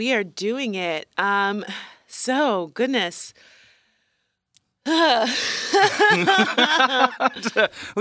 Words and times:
we 0.00 0.14
are 0.14 0.24
doing 0.24 0.76
it. 0.76 1.06
Um, 1.18 1.62
so 2.06 2.68
goodness. 2.68 3.34
we 4.86 4.94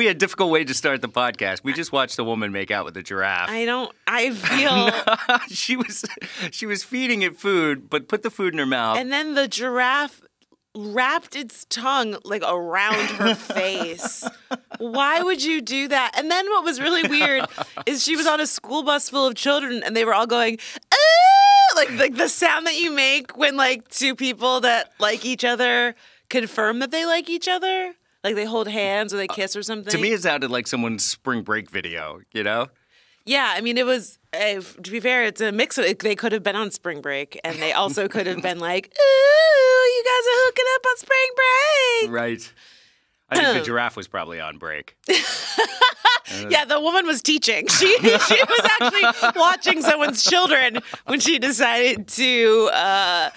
had 0.05 0.15
a 0.15 0.17
difficult 0.17 0.49
way 0.49 0.63
to 0.63 0.73
start 0.73 1.01
the 1.01 1.09
podcast. 1.09 1.61
We 1.61 1.73
just 1.73 1.91
watched 1.91 2.17
a 2.17 2.23
woman 2.23 2.53
make 2.53 2.71
out 2.71 2.85
with 2.85 2.95
a 2.95 3.03
giraffe. 3.03 3.49
I 3.49 3.65
don't. 3.65 3.91
I 4.07 4.31
feel. 4.33 5.37
she 5.53 5.75
was 5.75 6.05
she 6.51 6.65
was 6.65 6.85
feeding 6.85 7.21
it 7.21 7.35
food, 7.35 7.89
but 7.89 8.07
put 8.07 8.23
the 8.23 8.29
food 8.29 8.53
in 8.53 8.59
her 8.59 8.65
mouth. 8.65 8.97
and 8.97 9.11
then 9.11 9.35
the 9.35 9.49
giraffe 9.49 10.21
wrapped 10.75 11.35
its 11.35 11.65
tongue 11.65 12.15
like 12.23 12.43
around 12.47 13.09
her 13.17 13.35
face. 13.35 14.23
Why 14.77 15.21
would 15.21 15.43
you 15.43 15.61
do 15.61 15.87
that? 15.89 16.11
And 16.15 16.31
then 16.31 16.49
what 16.49 16.63
was 16.63 16.79
really 16.79 17.07
weird 17.09 17.45
is 17.85 18.03
she 18.03 18.15
was 18.15 18.27
on 18.27 18.39
a 18.39 18.47
school 18.47 18.83
bus 18.83 19.09
full 19.09 19.27
of 19.27 19.35
children 19.35 19.83
and 19.83 19.95
they 19.95 20.05
were 20.05 20.13
all 20.13 20.27
going! 20.27 20.59
Like 21.79 21.99
like 21.99 22.15
the 22.15 22.29
sound 22.29 22.67
that 22.67 22.75
you 22.75 22.91
make 22.91 23.37
when 23.37 23.55
like 23.57 23.87
two 23.87 24.15
people 24.15 24.61
that 24.61 24.91
like 24.99 25.25
each 25.25 25.45
other 25.45 25.95
confirm 26.29 26.79
that 26.79 26.91
they 26.91 27.05
like 27.05 27.29
each 27.29 27.47
other. 27.47 27.93
Like 28.23 28.35
they 28.35 28.45
hold 28.45 28.67
hands 28.67 29.13
or 29.13 29.17
they 29.17 29.27
kiss 29.27 29.55
or 29.55 29.63
something. 29.63 29.91
to 29.91 29.97
me, 29.97 30.11
it 30.11 30.21
sounded 30.23 30.51
like 30.51 30.67
someone's 30.67 31.05
spring 31.05 31.41
break 31.41 31.69
video. 31.69 32.19
You 32.33 32.43
know? 32.43 32.67
Yeah, 33.25 33.53
I 33.55 33.61
mean, 33.61 33.77
it 33.77 33.85
was. 33.85 34.17
Uh, 34.33 34.61
to 34.83 34.91
be 34.91 34.99
fair, 34.99 35.23
it's 35.23 35.41
a 35.41 35.51
mix. 35.51 35.77
Of, 35.77 35.97
they 35.99 36.15
could 36.15 36.31
have 36.31 36.43
been 36.43 36.55
on 36.55 36.71
spring 36.71 37.01
break, 37.01 37.39
and 37.43 37.61
they 37.61 37.71
also 37.73 38.07
could 38.07 38.27
have 38.27 38.41
been 38.41 38.59
like, 38.59 38.87
"Ooh, 38.87 39.87
you 39.95 40.03
guys 40.03 40.25
are 40.27 40.39
hooking 40.45 40.65
up 40.75 40.85
on 40.89 40.97
spring 40.97 41.29
break." 41.35 42.11
Right. 42.21 42.53
I 43.31 43.35
think 43.43 43.59
the 43.59 43.65
giraffe 43.71 43.95
was 43.95 44.07
probably 44.07 44.39
on 44.39 44.57
break. 44.57 44.95
Yeah, 46.47 46.63
the 46.65 46.79
woman 46.79 47.07
was 47.07 47.23
teaching. 47.23 47.65
She 47.79 47.87
she 47.97 48.03
was 48.07 48.69
actually 48.79 49.31
watching 49.35 49.81
someone's 49.81 50.23
children 50.23 50.79
when 51.07 51.19
she 51.19 51.39
decided 51.39 52.07
to 52.09 52.69
uh, 52.71 53.29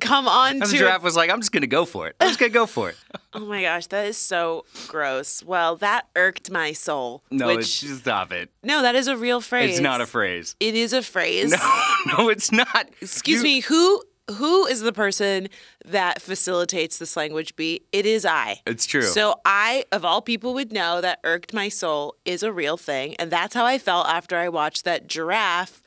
come 0.00 0.26
on 0.26 0.52
And 0.54 0.62
the 0.62 0.66
to. 0.66 0.76
giraffe 0.78 1.04
was 1.04 1.14
like, 1.14 1.30
"I'm 1.30 1.40
just 1.40 1.52
gonna 1.52 1.68
go 1.68 1.84
for 1.84 2.08
it. 2.08 2.16
I'm 2.18 2.26
just 2.26 2.40
gonna 2.40 2.50
go 2.50 2.66
for 2.66 2.90
it." 2.90 2.96
Oh 3.32 3.46
my 3.46 3.62
gosh, 3.62 3.86
that 3.88 4.06
is 4.06 4.16
so 4.16 4.64
gross. 4.88 5.44
Well, 5.44 5.76
that 5.76 6.08
irked 6.16 6.50
my 6.50 6.72
soul. 6.72 7.22
No, 7.30 7.46
which, 7.46 7.84
it's 7.84 7.98
stop 8.00 8.32
it. 8.32 8.50
no, 8.64 8.82
that 8.82 8.96
is 8.96 9.06
a 9.06 9.16
real 9.16 9.40
phrase. 9.40 9.74
It's 9.74 9.80
not 9.80 10.00
a 10.00 10.06
phrase. 10.06 10.56
It 10.58 10.74
is 10.74 10.92
a 10.92 11.02
phrase. 11.02 11.52
No, 11.52 11.84
no, 12.18 12.28
it's 12.28 12.50
not. 12.50 12.88
Excuse 13.00 13.38
You- 13.38 13.42
me, 13.44 13.60
who 13.60 14.02
who 14.30 14.66
is 14.66 14.80
the 14.80 14.92
person 14.92 15.48
that 15.84 16.20
facilitates 16.20 16.98
this 16.98 17.16
language 17.16 17.54
beat? 17.56 17.86
It 17.92 18.06
is 18.06 18.24
I. 18.24 18.60
It's 18.66 18.86
true. 18.86 19.02
So 19.02 19.40
I, 19.44 19.84
of 19.92 20.04
all 20.04 20.20
people, 20.20 20.54
would 20.54 20.72
know 20.72 21.00
that 21.00 21.20
irked 21.24 21.52
my 21.54 21.68
soul 21.68 22.16
is 22.24 22.42
a 22.42 22.52
real 22.52 22.76
thing, 22.76 23.14
and 23.16 23.30
that's 23.30 23.54
how 23.54 23.64
I 23.64 23.78
felt 23.78 24.08
after 24.08 24.36
I 24.36 24.48
watched 24.48 24.84
that 24.84 25.06
giraffe 25.06 25.82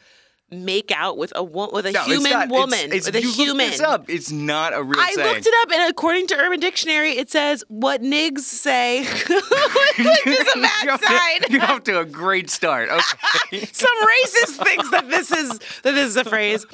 make 0.51 0.91
out 0.91 1.17
with 1.17 1.31
a 1.35 1.43
wo- 1.43 1.69
with 1.71 1.85
a 1.85 1.91
No, 1.91 1.99
it's 2.01 2.07
human 2.07 2.31
not. 2.31 2.49
Woman 2.49 2.79
it's- 2.91 3.05
with 3.05 3.15
a 3.15 3.19
human. 3.21 3.69
this 3.69 3.79
up. 3.81 4.09
It's 4.09 4.31
not 4.31 4.73
a 4.73 4.81
real 4.81 4.99
I 4.99 5.11
saying. 5.13 5.27
looked 5.35 5.45
it 5.47 5.53
up, 5.61 5.71
and 5.71 5.89
according 5.91 6.27
to 6.27 6.35
Urban 6.37 6.59
Dictionary, 6.59 7.11
it 7.17 7.29
says 7.29 7.63
what 7.67 8.01
nigs 8.01 8.39
say, 8.39 9.01
which 9.03 9.29
is 9.29 10.47
a 10.55 10.57
You're 10.57 10.61
bad 10.63 10.89
off 10.89 11.01
to- 11.01 11.07
sign. 11.07 11.39
You're 11.49 11.63
off 11.63 11.83
to 11.83 11.99
a 11.99 12.05
great 12.05 12.49
start. 12.49 12.89
Okay. 12.89 13.65
Some 13.71 13.89
racist 13.99 14.63
thinks 14.65 14.89
that 14.91 15.09
this 15.09 15.31
is 15.31 15.49
that 15.83 15.91
this 15.93 16.07
is 16.09 16.17
a 16.17 16.25
phrase. 16.25 16.65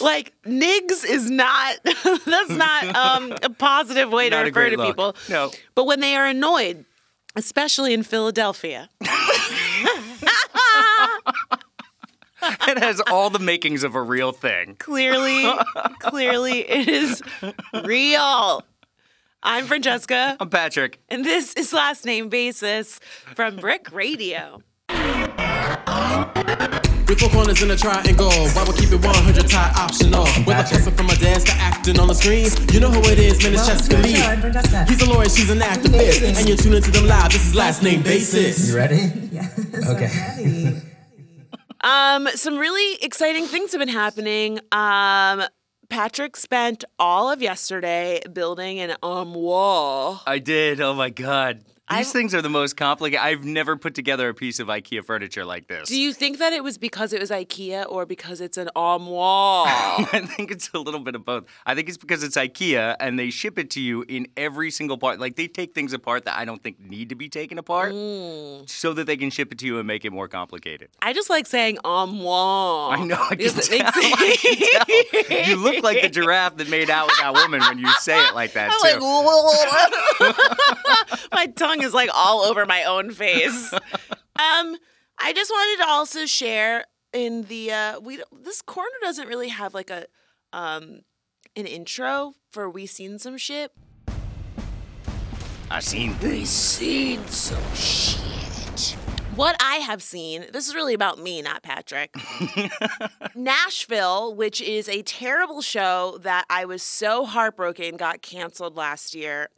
Like 0.00 0.32
nigs 0.44 1.04
is 1.04 1.30
not 1.30 1.76
that's 1.84 2.50
not 2.50 2.96
um, 2.96 3.32
a 3.42 3.50
positive 3.50 4.10
way 4.10 4.28
to 4.30 4.36
Not 4.36 4.42
a 4.42 4.48
refer 4.48 4.70
to 4.70 4.76
look. 4.76 4.86
people. 4.86 5.16
No. 5.28 5.50
But 5.74 5.84
when 5.86 6.00
they 6.00 6.16
are 6.16 6.26
annoyed, 6.26 6.84
especially 7.34 7.94
in 7.94 8.02
Philadelphia. 8.02 8.90
it 12.68 12.78
has 12.78 13.00
all 13.10 13.30
the 13.30 13.38
makings 13.38 13.84
of 13.84 13.94
a 13.94 14.02
real 14.02 14.32
thing. 14.32 14.76
Clearly, 14.78 15.44
clearly 16.00 16.60
it 16.68 16.88
is 16.88 17.22
real. 17.84 18.64
I'm 19.44 19.66
Francesca, 19.66 20.36
I'm 20.38 20.50
Patrick. 20.50 21.00
and 21.08 21.24
this 21.24 21.54
is 21.54 21.72
last 21.72 22.04
name 22.04 22.28
basis 22.28 23.00
from 23.34 23.56
Brick 23.56 23.90
Radio. 23.92 24.62
With 27.08 27.18
four 27.20 27.28
corners 27.30 27.60
in 27.60 27.70
a 27.70 27.76
triangle, 27.76 28.30
why 28.30 28.64
we 28.64 28.72
keep 28.78 28.92
it 28.92 29.04
100 29.04 29.48
tie 29.48 29.72
optional? 29.76 30.22
With 30.22 30.38
a 30.48 30.52
Patrick. 30.52 30.80
hustle 30.80 30.92
from 30.92 31.10
a 31.10 31.16
desk 31.16 31.46
to 31.48 31.52
acting 31.54 31.98
on 32.00 32.06
the 32.08 32.14
screen. 32.14 32.46
You 32.72 32.80
know 32.80 32.90
who 32.90 33.00
it 33.10 33.18
is, 33.18 33.42
man, 33.42 33.52
it's 33.54 33.66
Jessica 33.66 33.96
Lee. 33.96 34.12
He's 34.88 35.02
a 35.02 35.10
lawyer, 35.12 35.28
she's 35.28 35.50
an 35.50 35.58
activist. 35.58 36.38
And 36.38 36.48
you're 36.48 36.56
tuning 36.56 36.80
to 36.80 36.90
them 36.90 37.06
live, 37.06 37.32
this 37.32 37.44
is 37.46 37.54
last 37.54 37.82
name 37.82 38.02
basis. 38.02 38.70
You 38.70 38.76
ready? 38.76 39.12
Yes, 39.32 39.88
Okay. 39.88 40.81
Um, 41.82 42.28
some 42.34 42.58
really 42.58 43.02
exciting 43.02 43.46
things 43.46 43.72
have 43.72 43.80
been 43.80 43.88
happening. 43.88 44.60
Um, 44.70 45.44
Patrick 45.88 46.36
spent 46.36 46.84
all 46.98 47.30
of 47.30 47.42
yesterday 47.42 48.22
building 48.32 48.80
an 48.80 48.96
um 49.02 49.34
wall. 49.34 50.22
I 50.26 50.38
did. 50.38 50.80
Oh 50.80 50.94
my 50.94 51.10
god. 51.10 51.64
These 51.98 52.08
I've- 52.08 52.18
things 52.18 52.34
are 52.34 52.42
the 52.42 52.48
most 52.50 52.76
complicated. 52.76 53.20
I've 53.24 53.44
never 53.44 53.76
put 53.76 53.94
together 53.94 54.28
a 54.28 54.34
piece 54.34 54.58
of 54.60 54.68
IKEA 54.68 55.04
furniture 55.04 55.44
like 55.44 55.66
this. 55.68 55.88
Do 55.88 55.98
you 55.98 56.12
think 56.12 56.38
that 56.38 56.52
it 56.52 56.62
was 56.64 56.78
because 56.78 57.12
it 57.12 57.20
was 57.20 57.30
IKEA 57.30 57.84
or 57.88 58.06
because 58.06 58.40
it's 58.40 58.56
an 58.56 58.68
wall? 58.74 59.64
I 59.66 60.26
think 60.36 60.50
it's 60.50 60.70
a 60.74 60.78
little 60.78 61.00
bit 61.00 61.14
of 61.14 61.24
both. 61.24 61.44
I 61.66 61.74
think 61.74 61.88
it's 61.88 61.98
because 61.98 62.22
it's 62.22 62.36
IKEA 62.36 62.96
and 63.00 63.18
they 63.18 63.30
ship 63.30 63.58
it 63.58 63.70
to 63.70 63.80
you 63.80 64.04
in 64.08 64.26
every 64.36 64.70
single 64.70 64.98
part. 64.98 65.20
Like 65.20 65.36
they 65.36 65.48
take 65.48 65.74
things 65.74 65.92
apart 65.92 66.24
that 66.24 66.36
I 66.38 66.44
don't 66.44 66.62
think 66.62 66.80
need 66.80 67.08
to 67.10 67.14
be 67.14 67.28
taken 67.28 67.58
apart 67.58 67.92
Mm. 67.92 68.68
so 68.68 68.92
that 68.94 69.06
they 69.06 69.16
can 69.16 69.30
ship 69.30 69.52
it 69.52 69.58
to 69.58 69.66
you 69.66 69.78
and 69.78 69.86
make 69.86 70.04
it 70.04 70.12
more 70.12 70.28
complicated. 70.28 70.88
I 71.02 71.12
just 71.12 71.28
like 71.30 71.46
saying 71.46 71.78
wall. 71.84 72.90
I 72.90 73.04
know. 73.04 73.26
I 73.30 73.34
can 73.36 73.48
tell. 73.50 73.62
I 73.94 74.36
can. 75.28 75.48
You 75.50 75.56
look 75.56 75.82
like 75.82 76.02
the 76.02 76.08
giraffe 76.08 76.56
that 76.56 76.68
made 76.68 76.90
out 76.90 77.06
with 77.06 77.18
that 77.20 77.32
woman 77.34 77.60
when 77.60 77.78
you 77.78 77.88
say 78.00 78.18
it 78.28 78.34
like 78.34 78.52
that 78.54 78.70
I'm 78.72 78.80
too. 78.80 79.04
like, 79.04 80.36
my 81.32 81.46
tongue 81.46 81.81
is 81.82 81.94
like 81.94 82.10
all 82.12 82.40
over 82.40 82.66
my 82.66 82.84
own 82.84 83.10
face. 83.10 83.72
Um, 83.72 84.76
I 85.18 85.32
just 85.34 85.50
wanted 85.50 85.84
to 85.84 85.90
also 85.90 86.26
share 86.26 86.84
in 87.12 87.42
the 87.42 87.70
uh, 87.70 88.00
we 88.00 88.22
this 88.32 88.62
corner 88.62 88.88
doesn't 89.02 89.28
really 89.28 89.48
have 89.48 89.74
like 89.74 89.90
a 89.90 90.06
um 90.52 91.00
an 91.54 91.66
intro 91.66 92.34
for 92.50 92.68
we 92.68 92.86
seen 92.86 93.18
some 93.18 93.36
shit. 93.36 93.72
I've 95.70 95.84
seen 95.84 96.14
things. 96.14 96.50
seen 96.50 97.26
some 97.28 97.74
shit. 97.74 98.96
What 99.36 99.56
I 99.62 99.76
have 99.76 100.02
seen, 100.02 100.44
this 100.52 100.68
is 100.68 100.74
really 100.74 100.92
about 100.92 101.18
me, 101.18 101.40
not 101.40 101.62
Patrick. 101.62 102.14
Nashville, 103.34 104.34
which 104.34 104.60
is 104.60 104.86
a 104.90 105.00
terrible 105.00 105.62
show 105.62 106.18
that 106.20 106.44
I 106.50 106.66
was 106.66 106.82
so 106.82 107.24
heartbroken 107.24 107.96
got 107.96 108.20
canceled 108.20 108.76
last 108.76 109.14
year, 109.14 109.48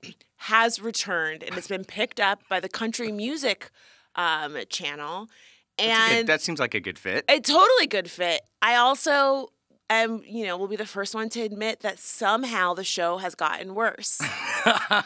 has 0.44 0.78
returned 0.78 1.42
and 1.42 1.56
it's 1.56 1.68
been 1.68 1.84
picked 1.86 2.20
up 2.20 2.40
by 2.50 2.60
the 2.60 2.68
country 2.68 3.10
music 3.10 3.70
um, 4.14 4.58
channel. 4.68 5.26
And 5.78 6.28
that 6.28 6.42
seems 6.42 6.60
like 6.60 6.74
a 6.74 6.80
good 6.80 6.98
fit. 6.98 7.24
a 7.30 7.40
totally 7.40 7.86
good 7.86 8.10
fit. 8.10 8.42
I 8.60 8.76
also 8.76 9.48
am, 9.88 10.22
you 10.26 10.44
know, 10.44 10.58
will 10.58 10.68
be 10.68 10.76
the 10.76 10.84
first 10.86 11.14
one 11.14 11.30
to 11.30 11.40
admit 11.40 11.80
that 11.80 11.98
somehow 11.98 12.74
the 12.74 12.84
show 12.84 13.16
has 13.16 13.34
gotten 13.34 13.74
worse. 13.74 14.20
and 14.20 14.30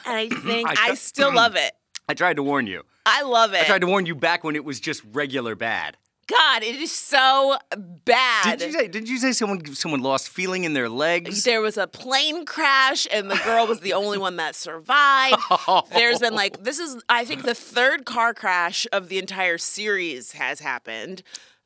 I 0.04 0.28
think 0.44 0.68
I 0.68 0.90
I, 0.90 0.94
still 0.94 1.32
love 1.32 1.54
it. 1.54 1.72
I 2.08 2.14
tried 2.14 2.34
to 2.36 2.42
warn 2.42 2.66
you. 2.66 2.82
I 3.06 3.22
love 3.22 3.54
it. 3.54 3.62
I 3.62 3.64
tried 3.64 3.82
to 3.82 3.86
warn 3.86 4.06
you 4.06 4.16
back 4.16 4.42
when 4.42 4.56
it 4.56 4.64
was 4.64 4.80
just 4.80 5.02
regular 5.12 5.54
bad. 5.54 5.96
God, 6.28 6.62
it 6.62 6.76
is 6.76 6.92
so 6.92 7.56
bad. 8.04 8.58
Did 8.58 8.72
you 8.72 8.78
say? 8.78 8.88
Did 8.88 9.08
you 9.08 9.18
say 9.18 9.32
someone 9.32 9.74
someone 9.74 10.02
lost 10.02 10.28
feeling 10.28 10.64
in 10.64 10.74
their 10.74 10.88
legs? 10.88 11.44
there 11.44 11.62
was 11.62 11.78
a 11.78 11.86
plane 11.86 12.44
crash 12.44 13.06
and 13.10 13.30
the 13.30 13.40
girl 13.44 13.66
was 13.66 13.80
the 13.80 13.94
only 13.94 14.18
one 14.18 14.36
that 14.36 14.54
survived. 14.54 15.40
There's 15.92 16.18
been 16.18 16.34
like 16.34 16.62
this 16.62 16.78
is 16.78 17.02
I 17.08 17.24
think 17.24 17.44
the 17.44 17.54
third 17.54 18.04
car 18.04 18.34
crash 18.34 18.86
of 18.92 19.08
the 19.08 19.18
entire 19.18 19.58
series 19.58 20.32
has 20.32 20.60
happened. 20.60 21.22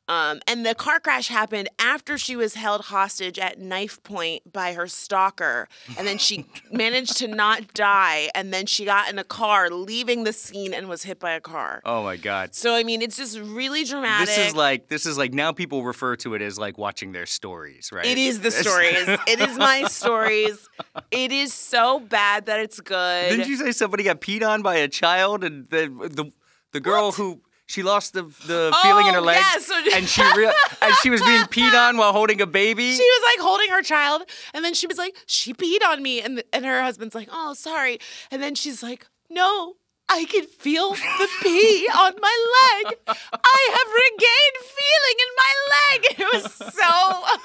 Um, 0.09 0.41
and 0.47 0.65
the 0.65 0.75
car 0.75 0.99
crash 0.99 1.29
happened 1.29 1.69
after 1.79 2.17
she 2.17 2.35
was 2.35 2.55
held 2.55 2.81
hostage 2.85 3.39
at 3.39 3.57
knife 3.59 4.03
point 4.03 4.51
by 4.51 4.73
her 4.73 4.87
stalker. 4.87 5.69
And 5.97 6.05
then 6.05 6.17
she 6.17 6.45
managed 6.71 7.17
to 7.17 7.27
not 7.27 7.73
die. 7.73 8.29
And 8.35 8.53
then 8.53 8.65
she 8.65 8.83
got 8.83 9.09
in 9.09 9.17
a 9.17 9.23
car 9.23 9.69
leaving 9.69 10.25
the 10.25 10.33
scene 10.33 10.73
and 10.73 10.89
was 10.89 11.03
hit 11.03 11.19
by 11.19 11.31
a 11.31 11.39
car. 11.39 11.81
Oh 11.85 12.03
my 12.03 12.17
god. 12.17 12.53
So, 12.53 12.75
I 12.75 12.83
mean, 12.83 13.01
it's 13.01 13.15
just 13.15 13.39
really 13.39 13.85
dramatic. 13.85 14.27
This 14.27 14.37
is 14.49 14.55
like 14.55 14.89
this 14.89 15.05
is 15.05 15.17
like 15.17 15.33
now 15.33 15.53
people 15.53 15.83
refer 15.83 16.17
to 16.17 16.33
it 16.35 16.41
as 16.41 16.59
like 16.59 16.77
watching 16.77 17.13
their 17.13 17.25
stories, 17.25 17.91
right? 17.93 18.05
It 18.05 18.17
is 18.17 18.41
the 18.41 18.51
stories. 18.51 19.07
it 19.27 19.39
is 19.39 19.57
my 19.57 19.83
stories. 19.85 20.67
It 21.11 21.31
is 21.31 21.53
so 21.53 21.99
bad 22.01 22.47
that 22.47 22.59
it's 22.59 22.79
good. 22.81 23.29
Didn't 23.29 23.47
you 23.47 23.55
say 23.57 23.71
somebody 23.71 24.03
got 24.03 24.19
peed 24.19 24.45
on 24.47 24.61
by 24.61 24.75
a 24.75 24.87
child 24.89 25.43
and 25.45 25.69
the 25.69 25.87
the 26.11 26.31
the 26.73 26.79
girl 26.81 27.05
What? 27.05 27.15
who 27.15 27.41
she 27.65 27.81
lost 27.83 28.13
the 28.13 28.23
the 28.45 28.71
oh, 28.73 28.79
feeling 28.83 29.07
in 29.07 29.13
her 29.13 29.19
Oh, 29.19 29.23
legs 29.23 29.45
yeah, 29.53 29.59
so- 29.59 29.95
and 29.97 30.07
she 30.07 30.21
rea- 30.37 30.51
and 30.81 30.93
she 31.01 31.09
was 31.09 31.21
being 31.21 31.41
peed 31.43 31.73
on 31.73 31.97
while 31.97 32.11
holding 32.11 32.41
a 32.41 32.47
baby? 32.47 32.91
she 32.91 33.03
was 33.03 33.33
like 33.35 33.45
holding 33.45 33.69
her 33.69 33.81
child, 33.81 34.23
and 34.53 34.63
then 34.65 34.73
she 34.73 34.87
was 34.87 34.97
like, 34.97 35.15
"She 35.25 35.53
peed 35.53 35.83
on 35.85 36.01
me," 36.03 36.21
and 36.21 36.43
and 36.53 36.65
her 36.65 36.81
husband's 36.81 37.15
like, 37.15 37.29
"Oh, 37.31 37.53
sorry," 37.53 37.99
and 38.31 38.41
then 38.41 38.55
she's 38.55 38.81
like, 38.83 39.07
"No." 39.29 39.75
I 40.09 40.25
can 40.25 40.45
feel 40.45 40.91
the 40.91 41.27
pee 41.41 41.87
on 41.95 42.13
my 42.21 42.45
leg. 42.83 42.97
I 43.07 43.69
have 43.71 43.89
regained 44.05 44.59
feeling 44.77 45.17
in 45.25 45.31
my 45.37 45.53
leg. 45.73 46.19
It 46.19 46.33
was 46.33 46.53
so 46.75 47.39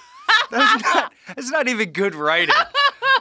That's 0.51 0.83
not, 0.95 1.13
that's 1.29 1.51
not 1.51 1.69
even 1.69 1.93
good 1.93 2.15
writing. 2.17 2.55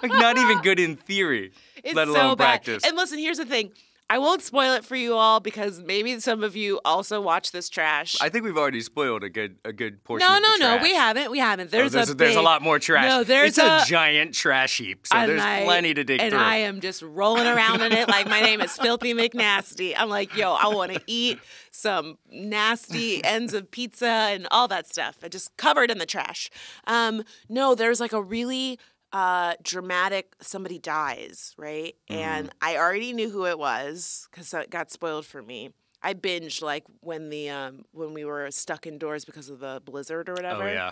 Like, 0.02 0.12
not 0.12 0.38
even 0.40 0.62
good 0.62 0.80
in 0.80 0.96
theory, 0.96 1.52
It's 1.84 1.94
let 1.96 2.08
so 2.08 2.14
alone 2.14 2.36
bad. 2.38 2.64
practice. 2.64 2.84
And 2.84 2.98
listen, 2.98 3.20
here's 3.20 3.38
the 3.38 3.46
thing. 3.46 3.72
I 4.10 4.20
won't 4.20 4.42
spoil 4.42 4.74
it 4.74 4.86
for 4.86 4.96
you 4.96 5.16
all 5.16 5.42
because 5.42 5.82
maybe 5.82 6.18
some 6.22 6.42
of 6.42 6.56
you 6.56 6.80
also 6.86 7.20
watch 7.20 7.52
this 7.52 7.68
trash. 7.68 8.16
I 8.22 8.30
think 8.30 8.46
we've 8.46 8.58
already 8.58 8.80
spoiled 8.80 9.24
a 9.24 9.30
good 9.30 9.58
a 9.66 9.74
good 9.74 10.02
portion. 10.06 10.26
no, 10.26 10.38
of 10.38 10.42
no, 10.42 10.56
no. 10.76 10.82
We 10.82 10.94
haven't. 10.94 11.30
We 11.30 11.40
haven't. 11.40 11.68
Oh, 11.68 11.72
There's, 11.72 11.92
there's, 11.92 12.10
a 12.12 12.14
there's 12.14 12.38
a 12.38 12.42
lot 12.42 12.62
more 12.62 12.80
trash. 12.80 13.10
No, 13.10 13.26
there's 13.26 13.50
it's 13.50 13.58
a, 13.58 13.82
a, 13.82 13.84
giant 13.86 14.34
trash 14.34 14.78
heap, 14.78 15.08
so 15.08 15.28
there's 15.28 15.42
I- 15.42 15.66
plenty 15.66 15.94
to 15.94 16.06
dig 16.06 16.22
and 16.22 16.32
through. 16.32 16.40
And 16.40 16.48
I 16.48 16.58
am 16.58 16.80
just 16.80 17.02
rolling 17.02 17.48
around 17.48 17.82
in 17.82 17.92
it 17.92 18.08
like 18.08 18.28
my 18.30 18.40
name 18.40 18.62
is 18.62 18.78
Filthy 18.78 19.14
McNasty. 19.14 19.94
I'm 19.98 20.10
like, 20.10 20.36
yo, 20.38 20.54
I 20.54 20.68
want 20.68 20.94
to 20.94 21.02
eat 21.06 21.40
some 21.72 22.18
nasty 22.32 23.24
ends 23.26 23.54
of 23.54 23.70
pizza 23.70 24.08
and 24.08 24.48
all 24.52 24.70
that 24.70 24.88
stuff. 24.88 25.18
I 25.22 25.28
just 25.28 25.56
covered 25.58 25.92
in 25.92 25.98
the 25.98 26.06
trash. 26.06 26.50
Um, 26.86 27.24
no, 27.50 27.76
there's 27.76 28.00
like 28.00 28.14
a 28.14 28.22
really 28.22 28.80
uh 29.14 29.54
dramatic 29.64 30.34
somebody 30.42 30.80
dies 30.80 31.54
right 31.58 31.96
Mm-hmm. 32.10 32.22
and 32.22 32.50
i 32.62 32.78
already 32.78 33.14
knew 33.14 33.30
who 33.30 33.46
it 33.46 33.58
was 33.58 34.28
because 34.32 34.54
it 34.54 34.70
got 34.70 34.92
spoiled 34.92 35.26
for 35.26 35.42
me 35.42 35.70
i 36.04 36.14
binged 36.14 36.62
like 36.62 36.84
when 37.02 37.30
the 37.30 37.50
um 37.50 37.86
when 37.92 38.14
we 38.14 38.26
were 38.26 38.52
stuck 38.52 38.86
indoors 38.86 39.24
because 39.26 39.50
of 39.50 39.60
the 39.60 39.82
blizzard 39.86 40.28
or 40.30 40.34
whatever 40.34 40.64
oh 40.64 40.72
yeah. 40.72 40.92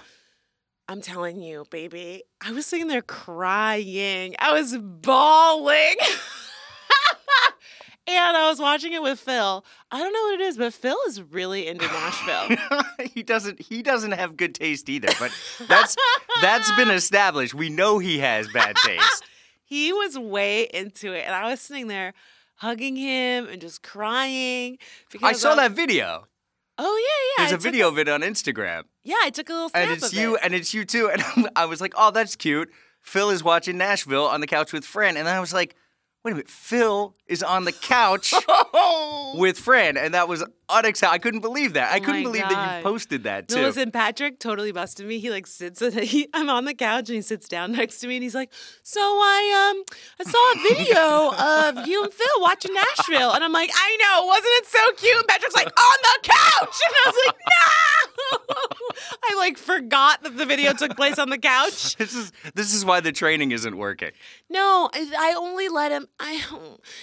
I'm 0.87 1.01
telling 1.01 1.41
you, 1.41 1.65
baby, 1.71 2.21
I 2.39 2.51
was 2.51 2.67
sitting 2.67 2.87
there 2.87 3.01
crying. 3.01 4.35
I 4.37 4.53
was 4.53 4.77
bawling. 4.77 5.95
and 8.07 8.37
I 8.37 8.49
was 8.49 8.59
watching 8.59 8.93
it 8.93 9.01
with 9.01 9.19
Phil. 9.19 9.65
I 9.91 9.99
don't 9.99 10.13
know 10.13 10.21
what 10.23 10.33
it 10.39 10.41
is, 10.41 10.57
but 10.57 10.73
Phil 10.73 10.97
is 11.07 11.21
really 11.21 11.67
into 11.67 11.85
Nashville. 11.85 12.57
he 13.13 13.23
doesn't 13.23 13.61
he 13.61 13.81
doesn't 13.81 14.11
have 14.11 14.37
good 14.37 14.55
taste 14.55 14.89
either, 14.89 15.09
but 15.19 15.31
that's 15.67 15.95
that's 16.41 16.71
been 16.75 16.89
established. 16.89 17.53
We 17.53 17.69
know 17.69 17.99
he 17.99 18.19
has 18.19 18.47
bad 18.49 18.75
taste. 18.77 19.23
he 19.63 19.91
was 19.93 20.17
way 20.17 20.63
into 20.63 21.13
it. 21.13 21.23
And 21.25 21.33
I 21.33 21.49
was 21.49 21.61
sitting 21.61 21.87
there 21.87 22.13
hugging 22.55 22.95
him 22.95 23.47
and 23.47 23.59
just 23.59 23.83
crying. 23.83 24.77
I 25.21 25.33
saw 25.33 25.55
that 25.55 25.71
video. 25.71 26.25
Oh, 26.77 26.83
yeah, 27.37 27.43
yeah. 27.43 27.49
There's 27.49 27.53
I 27.53 27.67
a 27.67 27.71
video 27.71 27.87
of 27.87 27.97
it 27.97 28.09
on 28.09 28.21
Instagram. 28.21 28.83
yeah, 29.03 29.15
I 29.23 29.29
took 29.29 29.49
a 29.49 29.53
little 29.53 29.69
snap 29.69 29.83
And 29.83 29.91
it's 29.91 30.07
of 30.07 30.13
you 30.13 30.35
it. 30.35 30.41
and 30.43 30.53
it's 30.53 30.73
you 30.73 30.83
too. 30.83 31.09
And 31.09 31.49
I 31.55 31.65
was 31.65 31.79
like, 31.79 31.93
"Oh, 31.97 32.11
that's 32.11 32.35
cute." 32.35 32.69
Phil 33.01 33.29
is 33.29 33.43
watching 33.43 33.77
Nashville 33.77 34.25
on 34.25 34.41
the 34.41 34.47
couch 34.47 34.73
with 34.73 34.83
Fran, 34.83 35.15
and 35.15 35.25
then 35.27 35.35
I 35.35 35.39
was 35.39 35.53
like, 35.53 35.75
"Wait 36.25 36.31
a 36.31 36.35
minute, 36.35 36.49
Phil 36.49 37.15
is 37.27 37.43
on 37.43 37.65
the 37.65 37.71
couch 37.71 38.33
with 39.35 39.59
Fran," 39.59 39.95
and 39.95 40.15
that 40.15 40.27
was 40.27 40.43
unacceptable. 40.67 41.13
I 41.13 41.19
couldn't 41.19 41.41
believe 41.41 41.73
that. 41.73 41.93
I 41.93 41.97
Oh 41.97 42.01
couldn't 42.01 42.23
believe 42.23 42.41
that 42.49 42.77
you 42.77 42.83
posted 42.83 43.23
that 43.25 43.47
too. 43.47 43.57
No, 43.57 43.61
listen, 43.67 43.91
Patrick 43.91 44.39
totally 44.39 44.71
busted 44.71 45.05
me. 45.05 45.19
He 45.19 45.29
like 45.29 45.45
sits. 45.45 45.79
He, 45.95 46.27
I'm 46.33 46.49
on 46.49 46.65
the 46.65 46.73
couch 46.73 47.09
and 47.09 47.15
he 47.15 47.21
sits 47.21 47.47
down 47.47 47.73
next 47.73 47.99
to 47.99 48.07
me 48.07 48.15
and 48.15 48.23
he's 48.23 48.33
like, 48.33 48.51
"So 48.81 48.99
I 48.99 49.71
um 49.71 49.83
I 50.19 50.31
saw 50.31 50.51
a 50.51 50.57
video 50.67 51.79
of 51.81 51.87
you 51.87 52.03
and 52.03 52.11
Phil 52.11 52.41
watching 52.41 52.73
Nashville," 52.73 53.31
and 53.33 53.43
I'm 53.43 53.53
like, 53.53 53.69
"I 53.73 53.97
know, 54.01 54.25
wasn't 54.25 54.45
it 54.47 54.65
so 54.65 54.91
cute?" 54.97 55.17
And 55.17 55.27
Patrick's 55.27 55.55
like, 55.55 55.67
"On 55.67 55.97
the 56.01 56.19
couch," 56.27 56.79
and 56.87 56.95
I 56.95 57.03
was 57.05 57.15
like, 57.27 57.35
"No!" 57.37 58.39
I 59.23 59.35
like 59.37 59.57
forgot 59.57 60.23
that 60.23 60.37
the 60.37 60.45
video 60.45 60.73
took 60.73 60.95
place 60.95 61.19
on 61.19 61.29
the 61.29 61.37
couch. 61.37 61.95
this 61.97 62.15
is 62.15 62.31
this 62.55 62.73
is 62.73 62.83
why 62.85 62.99
the 62.99 63.11
training 63.11 63.51
isn't 63.51 63.77
working. 63.77 64.11
No, 64.49 64.89
I 64.93 65.11
I 65.17 65.35
only 65.37 65.69
let 65.69 65.91
him. 65.91 66.07
I 66.19 66.41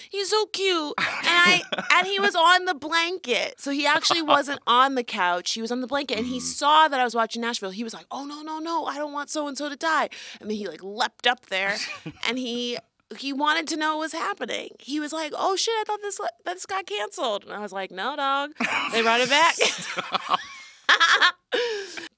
he's 0.09 0.29
so 0.29 0.45
cute, 0.47 0.93
and 0.97 1.05
I 1.27 1.61
and 1.97 2.07
he 2.07 2.19
was 2.19 2.35
on 2.35 2.65
the 2.65 2.73
blanket, 2.73 3.59
so 3.59 3.71
he 3.71 3.85
actually 3.85 4.21
wasn't 4.21 4.59
on 4.67 4.95
the 4.95 5.03
couch. 5.03 5.53
He 5.53 5.61
was 5.61 5.71
on 5.71 5.81
the 5.81 5.87
blanket, 5.87 6.17
and 6.17 6.25
he 6.25 6.37
mm-hmm. 6.37 6.45
saw 6.45 6.87
that 6.87 6.99
I 6.99 7.03
was 7.03 7.13
watching 7.13 7.41
Nashville. 7.41 7.69
He 7.69 7.83
was 7.83 7.93
like, 7.93 8.07
"Oh 8.09 8.25
no, 8.25 8.41
no, 8.41 8.59
no! 8.59 8.85
I 8.85 8.97
don't 8.97 9.13
want 9.13 9.29
so 9.29 9.47
and 9.47 9.57
so 9.57 9.69
to 9.69 9.75
die." 9.75 10.09
And 10.39 10.49
then 10.49 10.57
he 10.57 10.67
like 10.67 10.83
leapt 10.83 11.27
up 11.27 11.45
there, 11.47 11.75
and 12.27 12.39
he 12.39 12.77
he 13.17 13.31
wanted 13.33 13.67
to 13.67 13.77
know 13.77 13.97
what 13.97 13.99
was 13.99 14.13
happening. 14.13 14.69
He 14.79 14.99
was 14.99 15.13
like, 15.13 15.31
"Oh 15.35 15.55
shit! 15.55 15.73
I 15.79 15.83
thought 15.85 16.01
this 16.01 16.19
this 16.45 16.65
got 16.65 16.87
canceled," 16.87 17.43
and 17.43 17.53
I 17.53 17.59
was 17.59 17.71
like, 17.71 17.91
"No, 17.91 18.15
dog, 18.15 18.51
they 18.91 19.03
brought 19.03 19.21
it 19.21 19.29
back." 19.29 19.55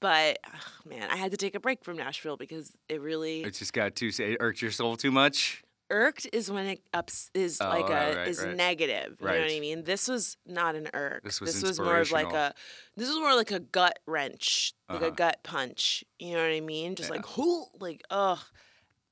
but 0.00 0.38
ugh, 0.44 0.60
man, 0.88 1.10
I 1.10 1.16
had 1.16 1.30
to 1.32 1.36
take 1.36 1.54
a 1.54 1.60
break 1.60 1.84
from 1.84 1.98
Nashville 1.98 2.38
because 2.38 2.72
it 2.88 3.02
really 3.02 3.42
It 3.42 3.54
just 3.54 3.74
got 3.74 3.94
too 3.94 4.10
it 4.18 4.38
irked 4.40 4.62
your 4.62 4.70
soul 4.70 4.96
too 4.96 5.10
much. 5.10 5.62
Irked 5.90 6.26
is 6.32 6.50
when 6.50 6.66
it 6.66 6.80
ups 6.92 7.30
is 7.34 7.60
Oh, 7.60 7.68
like 7.68 7.88
a 7.88 8.16
right, 8.16 8.28
is 8.28 8.42
right. 8.42 8.56
negative. 8.56 9.16
You 9.20 9.26
know 9.26 9.32
what 9.40 9.50
I 9.50 9.60
mean? 9.60 9.84
This 9.84 10.08
was 10.08 10.36
not 10.46 10.74
an 10.74 10.88
irk. 10.94 11.22
This 11.24 11.40
was 11.40 11.78
more 11.80 11.98
of 11.98 12.10
like 12.10 12.32
a 12.32 12.54
this 12.96 13.08
was 13.08 13.18
more 13.18 13.34
like 13.34 13.50
a 13.50 13.60
gut 13.60 13.98
wrench, 14.06 14.72
like 14.88 14.98
Uh-huh. 14.98 15.06
a 15.08 15.10
gut 15.12 15.40
punch. 15.42 16.04
You 16.18 16.32
know 16.34 16.42
what 16.42 16.52
I 16.52 16.60
mean? 16.60 16.94
Just 16.94 17.10
Yeah. 17.10 17.16
like 17.16 17.26
who 17.26 17.66
like 17.78 18.02
ugh. 18.10 18.40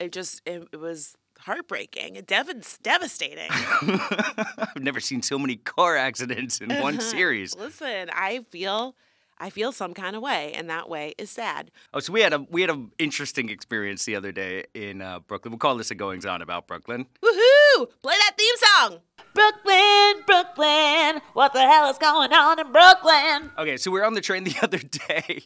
It 0.00 0.12
just 0.12 0.42
it, 0.46 0.66
it 0.72 0.76
was 0.80 1.14
heartbreaking. 1.38 2.16
It 2.16 2.26
dev- 2.26 2.78
devastating. 2.82 3.48
I've 3.50 4.80
never 4.82 5.00
seen 5.00 5.22
so 5.22 5.38
many 5.38 5.56
car 5.56 5.96
accidents 5.96 6.60
in 6.60 6.70
one 6.80 7.00
series. 7.14 7.54
Listen, 7.56 8.08
I 8.12 8.44
feel 8.50 8.96
I 9.38 9.50
feel 9.50 9.72
some 9.72 9.94
kind 9.94 10.14
of 10.16 10.22
way, 10.22 10.52
and 10.54 10.70
that 10.70 10.88
way 10.88 11.14
is 11.18 11.30
sad. 11.30 11.70
Oh, 11.92 12.00
so 12.00 12.12
we 12.12 12.20
had 12.20 12.32
a 12.32 12.38
we 12.50 12.60
had 12.60 12.70
an 12.70 12.92
interesting 12.98 13.48
experience 13.50 14.04
the 14.04 14.16
other 14.16 14.32
day 14.32 14.64
in 14.74 15.02
uh, 15.02 15.20
Brooklyn. 15.20 15.52
We'll 15.52 15.58
call 15.58 15.76
this 15.76 15.90
a 15.90 15.94
goings 15.94 16.24
on 16.26 16.40
about 16.42 16.66
Brooklyn. 16.66 17.06
Woohoo! 17.22 17.88
Play 18.02 18.14
that 18.14 18.32
theme 18.38 18.54
song. 18.56 19.00
Brooklyn, 19.34 20.22
Brooklyn. 20.26 21.20
What 21.32 21.52
the 21.52 21.60
hell 21.60 21.90
is 21.90 21.98
going 21.98 22.32
on 22.32 22.60
in 22.60 22.70
Brooklyn? 22.72 23.50
Okay, 23.58 23.76
so 23.76 23.90
we're 23.90 24.04
on 24.04 24.14
the 24.14 24.20
train 24.20 24.44
the 24.44 24.54
other 24.62 24.78
day. 24.78 25.42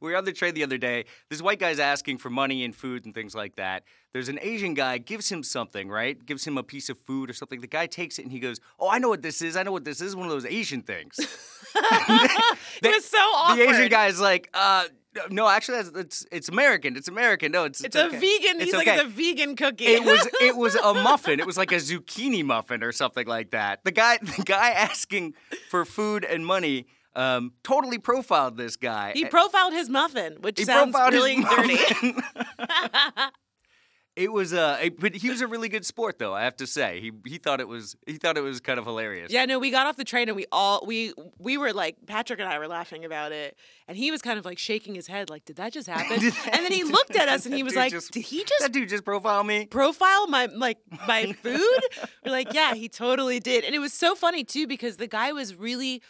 we 0.00 0.10
were 0.10 0.18
on 0.18 0.24
the 0.24 0.32
train 0.32 0.54
the 0.54 0.64
other 0.64 0.78
day. 0.78 1.04
This 1.30 1.40
white 1.40 1.60
guy's 1.60 1.78
asking 1.78 2.18
for 2.18 2.28
money 2.30 2.64
and 2.64 2.74
food 2.74 3.04
and 3.04 3.14
things 3.14 3.34
like 3.34 3.56
that. 3.56 3.84
There's 4.12 4.28
an 4.28 4.38
Asian 4.42 4.74
guy 4.74 4.98
gives 4.98 5.30
him 5.30 5.42
something, 5.42 5.88
right? 5.88 6.22
Gives 6.26 6.44
him 6.46 6.58
a 6.58 6.62
piece 6.62 6.90
of 6.90 6.98
food 6.98 7.30
or 7.30 7.32
something. 7.32 7.60
The 7.60 7.66
guy 7.66 7.86
takes 7.86 8.18
it 8.18 8.22
and 8.22 8.32
he 8.32 8.40
goes, 8.40 8.60
"Oh, 8.78 8.90
I 8.90 8.98
know 8.98 9.08
what 9.08 9.22
this 9.22 9.40
is. 9.40 9.56
I 9.56 9.62
know 9.62 9.72
what 9.72 9.84
this 9.84 10.00
is. 10.02 10.14
One 10.14 10.26
of 10.26 10.32
those 10.32 10.44
Asian 10.44 10.82
things." 10.82 11.18
It 11.74 12.94
was 12.94 13.04
so 13.04 13.18
awkward. 13.18 13.58
The 13.68 13.70
Asian 13.72 13.88
guy's 13.88 14.20
like, 14.20 14.48
uh, 14.54 14.84
no, 15.30 15.46
actually, 15.48 15.82
that's, 15.82 15.96
it's 15.96 16.26
it's 16.32 16.48
American. 16.48 16.96
It's 16.96 17.08
American. 17.08 17.52
No, 17.52 17.64
it's 17.64 17.82
It's, 17.84 17.94
okay. 17.94 18.06
a 18.16 18.18
vegan. 18.18 18.56
It's 18.56 18.64
He's 18.64 18.74
like 18.74 18.86
it's 18.86 19.02
a 19.02 19.06
vegan 19.06 19.56
cookie. 19.56 19.84
It 19.86 20.04
was 20.04 20.26
it 20.40 20.56
was 20.56 20.74
a 20.74 20.94
muffin. 20.94 21.38
It 21.38 21.46
was 21.46 21.56
like 21.58 21.70
a 21.72 21.76
zucchini 21.76 22.44
muffin 22.44 22.82
or 22.82 22.92
something 22.92 23.26
like 23.26 23.50
that. 23.50 23.84
The 23.84 23.92
guy 23.92 24.18
the 24.22 24.42
guy 24.44 24.70
asking 24.70 25.34
for 25.68 25.84
food 25.84 26.24
and 26.24 26.46
money 26.46 26.86
um, 27.14 27.52
totally 27.62 27.98
profiled 27.98 28.56
this 28.56 28.76
guy. 28.76 29.12
he 29.14 29.26
profiled 29.26 29.74
his 29.74 29.90
muffin, 29.90 30.38
which 30.40 30.58
He 30.58 30.64
sounds 30.64 30.94
really 30.94 31.42
dirty. 31.42 31.78
It 34.14 34.30
was 34.30 34.52
uh, 34.52 34.76
a, 34.78 34.90
but 34.90 35.14
he 35.14 35.30
was 35.30 35.40
a 35.40 35.46
really 35.46 35.70
good 35.70 35.86
sport 35.86 36.18
though. 36.18 36.34
I 36.34 36.42
have 36.44 36.56
to 36.56 36.66
say, 36.66 37.00
he 37.00 37.12
he 37.26 37.38
thought 37.38 37.60
it 37.60 37.68
was 37.68 37.96
he 38.06 38.18
thought 38.18 38.36
it 38.36 38.42
was 38.42 38.60
kind 38.60 38.78
of 38.78 38.84
hilarious. 38.84 39.32
yeah, 39.32 39.46
no, 39.46 39.58
we 39.58 39.70
got 39.70 39.86
off 39.86 39.96
the 39.96 40.04
train 40.04 40.28
and 40.28 40.36
we 40.36 40.44
all 40.52 40.84
we 40.86 41.14
we 41.38 41.56
were 41.56 41.72
like 41.72 41.96
Patrick 42.06 42.38
and 42.38 42.46
I 42.46 42.58
were 42.58 42.68
laughing 42.68 43.06
about 43.06 43.32
it, 43.32 43.56
and 43.88 43.96
he 43.96 44.10
was 44.10 44.20
kind 44.20 44.38
of 44.38 44.44
like 44.44 44.58
shaking 44.58 44.94
his 44.94 45.06
head, 45.06 45.30
like, 45.30 45.46
"Did 45.46 45.56
that 45.56 45.72
just 45.72 45.88
happen?" 45.88 46.18
And 46.52 46.62
then 46.64 46.72
he 46.72 46.84
looked 46.84 47.16
at 47.16 47.30
us 47.30 47.46
and 47.46 47.54
he 47.54 47.62
was 47.62 47.74
like, 47.74 47.90
just- 47.92 48.12
"Did 48.12 48.24
he 48.24 48.44
just 48.44 48.60
That 48.60 48.72
dude 48.72 48.90
just 48.90 49.04
profile 49.04 49.44
me. 49.44 49.64
profile 49.66 50.26
my 50.28 50.44
like 50.46 50.76
my 51.08 51.32
food?" 51.42 51.80
we're 52.24 52.32
like, 52.32 52.52
"Yeah, 52.52 52.74
he 52.74 52.90
totally 52.90 53.40
did," 53.40 53.64
and 53.64 53.74
it 53.74 53.78
was 53.78 53.94
so 53.94 54.14
funny 54.14 54.44
too 54.44 54.66
because 54.66 54.98
the 54.98 55.06
guy 55.08 55.32
was 55.32 55.54
really 55.54 56.02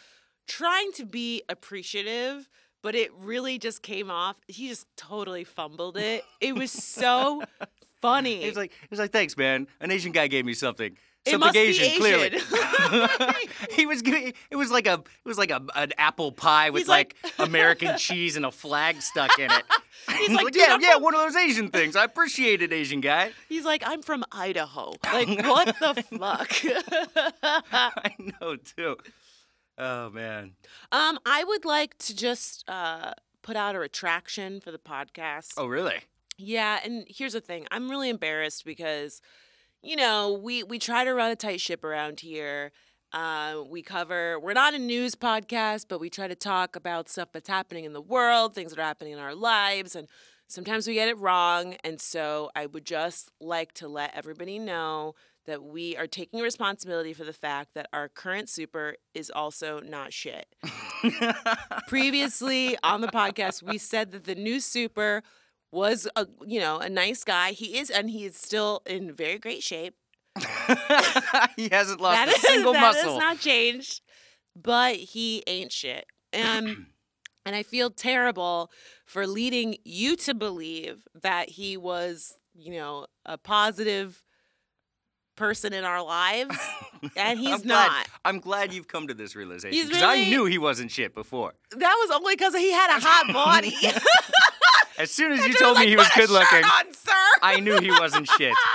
trying 0.45 0.91
to 0.93 1.05
be 1.05 1.43
appreciative. 1.47 2.49
But 2.81 2.95
it 2.95 3.11
really 3.17 3.59
just 3.59 3.81
came 3.81 4.11
off. 4.11 4.35
He 4.49 4.67
just 4.67 4.87
totally 4.97 5.45
fumbled 5.45 5.95
it. 5.95 6.25
It 6.41 6.53
was 6.55 6.69
so 6.69 7.41
funny. 8.03 8.41
He 8.41 8.47
was 8.47 8.57
like, 8.57 8.71
he 8.71 8.87
was 8.91 8.99
like, 8.99 9.11
thanks, 9.11 9.35
man. 9.35 9.65
An 9.79 9.89
Asian 9.89 10.11
guy 10.11 10.27
gave 10.27 10.45
me 10.45 10.53
something. 10.53 10.95
It 11.25 11.31
Something 11.31 11.39
must 11.39 11.53
be 11.53 11.59
Asian, 11.61 11.99
clearly. 11.99 12.31
He 13.71 13.85
was 13.85 14.01
giving. 14.01 14.33
It 14.51 14.55
was 14.57 14.69
like 14.71 14.87
a. 14.87 14.95
It 14.95 15.27
was 15.27 15.37
like 15.37 15.51
a 15.51 15.61
an 15.73 15.93
apple 15.97 16.33
pie 16.33 16.69
with 16.69 16.81
He's 16.81 16.87
like, 16.89 17.15
like- 17.23 17.47
American 17.47 17.97
cheese 18.05 18.35
and 18.35 18.45
a 18.45 18.51
flag 18.51 19.01
stuck 19.01 19.39
in 19.39 19.49
it. 19.49 19.63
He's 20.09 20.17
He's 20.27 20.29
like, 20.35 20.43
like, 20.45 20.55
yeah, 20.55 20.67
I'm 20.73 20.81
yeah, 20.81 20.93
from-" 20.95 21.03
one 21.03 21.15
of 21.15 21.21
those 21.21 21.35
Asian 21.37 21.69
things. 21.69 21.95
I 21.95 22.03
appreciate 22.03 22.61
it, 22.61 22.73
Asian 22.73 22.99
guy. 22.99 23.31
He's 23.47 23.63
like, 23.63 23.83
I'm 23.85 24.01
from 24.01 24.25
Idaho. 24.33 24.93
Like, 25.05 25.29
what 25.47 25.67
the 25.79 26.03
fuck? 26.19 26.51
I 27.71 28.11
know 28.41 28.57
too. 28.57 28.97
Oh 29.77 30.09
man. 30.09 30.51
um, 30.91 31.17
I 31.25 31.43
would 31.45 31.63
like 31.65 31.97
to 31.99 32.15
just 32.15 32.63
uh, 32.67 33.13
put 33.41 33.55
out 33.55 33.75
a 33.75 33.79
retraction 33.79 34.59
for 34.59 34.71
the 34.71 34.77
podcast. 34.77 35.53
Oh 35.57 35.67
really? 35.67 36.01
Yeah, 36.43 36.79
and 36.83 37.05
here's 37.07 37.33
the 37.33 37.41
thing. 37.41 37.67
I'm 37.71 37.89
really 37.89 38.09
embarrassed 38.09 38.65
because, 38.65 39.21
you 39.81 39.95
know, 39.95 40.33
we 40.33 40.63
we 40.63 40.77
try 40.77 41.05
to 41.05 41.13
run 41.13 41.31
a 41.31 41.35
tight 41.35 41.61
ship 41.61 41.83
around 41.83 42.19
here. 42.19 42.71
Uh, 43.13 43.63
we 43.69 43.81
cover. 43.81 44.39
We're 44.39 44.53
not 44.53 44.73
a 44.73 44.79
news 44.79 45.15
podcast, 45.15 45.85
but 45.87 45.99
we 45.99 46.09
try 46.09 46.27
to 46.27 46.35
talk 46.35 46.75
about 46.75 47.07
stuff 47.07 47.29
that's 47.31 47.47
happening 47.47 47.85
in 47.85 47.93
the 47.93 48.01
world, 48.01 48.53
things 48.55 48.71
that 48.71 48.79
are 48.79 48.83
happening 48.83 49.13
in 49.13 49.19
our 49.19 49.35
lives, 49.35 49.95
and 49.95 50.07
sometimes 50.47 50.85
we 50.85 50.95
get 50.95 51.07
it 51.07 51.17
wrong. 51.17 51.75
And 51.83 52.01
so, 52.01 52.49
I 52.55 52.65
would 52.65 52.85
just 52.85 53.31
like 53.39 53.71
to 53.75 53.87
let 53.87 54.13
everybody 54.13 54.59
know 54.59 55.15
that 55.45 55.63
we 55.63 55.95
are 55.95 56.07
taking 56.07 56.41
responsibility 56.41 57.13
for 57.13 57.23
the 57.23 57.33
fact 57.33 57.73
that 57.75 57.87
our 57.93 58.09
current 58.09 58.49
super 58.49 58.95
is 59.13 59.29
also 59.29 59.79
not 59.79 60.11
shit. 60.11 60.47
Previously 61.87 62.77
on 62.83 63.01
the 63.01 63.09
podcast, 63.09 63.61
we 63.61 63.77
said 63.77 64.11
that 64.11 64.23
the 64.23 64.35
new 64.35 64.59
super 64.59 65.21
was 65.73 66.07
a 66.15 66.27
you 66.45 66.59
know 66.59 66.77
a 66.79 66.89
nice 66.89 67.23
guy. 67.23 67.51
He 67.51 67.77
is, 67.77 67.89
and 67.89 68.09
he 68.09 68.25
is 68.25 68.37
still 68.37 68.81
in 68.85 69.11
very 69.11 69.39
great 69.39 69.63
shape. 69.63 69.95
he 71.55 71.69
hasn't 71.69 71.99
lost 72.01 72.17
That 72.17 72.27
a 72.29 72.31
is 72.31 72.41
single 72.41 72.73
that 72.73 72.81
muscle. 72.81 73.11
has 73.11 73.19
not 73.19 73.39
changed, 73.39 74.01
but 74.55 74.95
he 74.95 75.43
ain't 75.47 75.71
shit. 75.71 76.05
Um, 76.33 76.39
and 76.41 76.85
and 77.45 77.55
I 77.55 77.63
feel 77.63 77.89
terrible 77.89 78.71
for 79.05 79.27
leading 79.27 79.75
you 79.83 80.15
to 80.17 80.33
believe 80.33 81.05
that 81.21 81.49
he 81.49 81.75
was, 81.77 82.33
you 82.55 82.73
know, 82.73 83.07
a 83.25 83.37
positive 83.37 84.23
person 85.35 85.73
in 85.73 85.83
our 85.83 86.03
lives, 86.03 86.57
and 87.17 87.39
he's 87.39 87.49
I'm 87.49 87.61
glad, 87.61 87.87
not. 87.87 88.07
I'm 88.25 88.39
glad 88.39 88.71
you've 88.73 88.87
come 88.87 89.07
to 89.07 89.13
this 89.15 89.35
realization 89.35 89.87
because 89.87 90.03
I 90.03 90.23
knew 90.29 90.45
he 90.45 90.57
wasn't 90.59 90.91
shit 90.91 91.13
before. 91.15 91.53
That 91.71 91.95
was 92.07 92.11
only 92.15 92.35
because 92.35 92.55
he 92.55 92.71
had 92.71 92.95
a 92.97 92.99
hot 93.03 93.33
body. 93.33 93.75
As 94.97 95.11
soon 95.11 95.31
as 95.31 95.45
you 95.45 95.53
told 95.53 95.77
me 95.77 95.81
like, 95.83 95.89
he 95.89 95.95
was 95.95 96.09
good 96.15 96.29
looking, 96.29 96.63
on, 96.63 96.93
sir. 96.93 97.11
I 97.41 97.59
knew 97.59 97.79
he 97.79 97.91
wasn't 97.91 98.27
shit. 98.27 98.53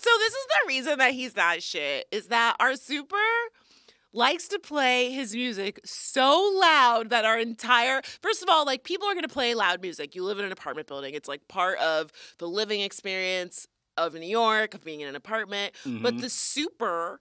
So 0.00 0.10
this 0.20 0.32
is 0.32 0.46
the 0.46 0.68
reason 0.68 0.98
that 0.98 1.12
he's 1.12 1.34
not 1.34 1.60
shit 1.60 2.06
is 2.12 2.28
that 2.28 2.54
our 2.60 2.76
super 2.76 3.16
likes 4.12 4.46
to 4.48 4.60
play 4.60 5.10
his 5.10 5.34
music 5.34 5.80
so 5.84 6.56
loud 6.60 7.10
that 7.10 7.24
our 7.24 7.36
entire 7.36 8.00
first 8.22 8.40
of 8.40 8.48
all 8.48 8.64
like 8.64 8.84
people 8.84 9.08
are 9.08 9.12
going 9.14 9.24
to 9.26 9.28
play 9.28 9.54
loud 9.54 9.82
music 9.82 10.14
you 10.14 10.22
live 10.22 10.38
in 10.38 10.44
an 10.44 10.52
apartment 10.52 10.86
building 10.86 11.14
it's 11.14 11.28
like 11.28 11.46
part 11.48 11.78
of 11.80 12.12
the 12.38 12.46
living 12.46 12.80
experience 12.80 13.66
of 13.96 14.14
new 14.14 14.20
york 14.24 14.72
of 14.72 14.84
being 14.84 15.00
in 15.00 15.08
an 15.08 15.16
apartment 15.16 15.74
but 15.84 16.14
Mhm. 16.14 16.20
the 16.20 16.30
super 16.30 17.20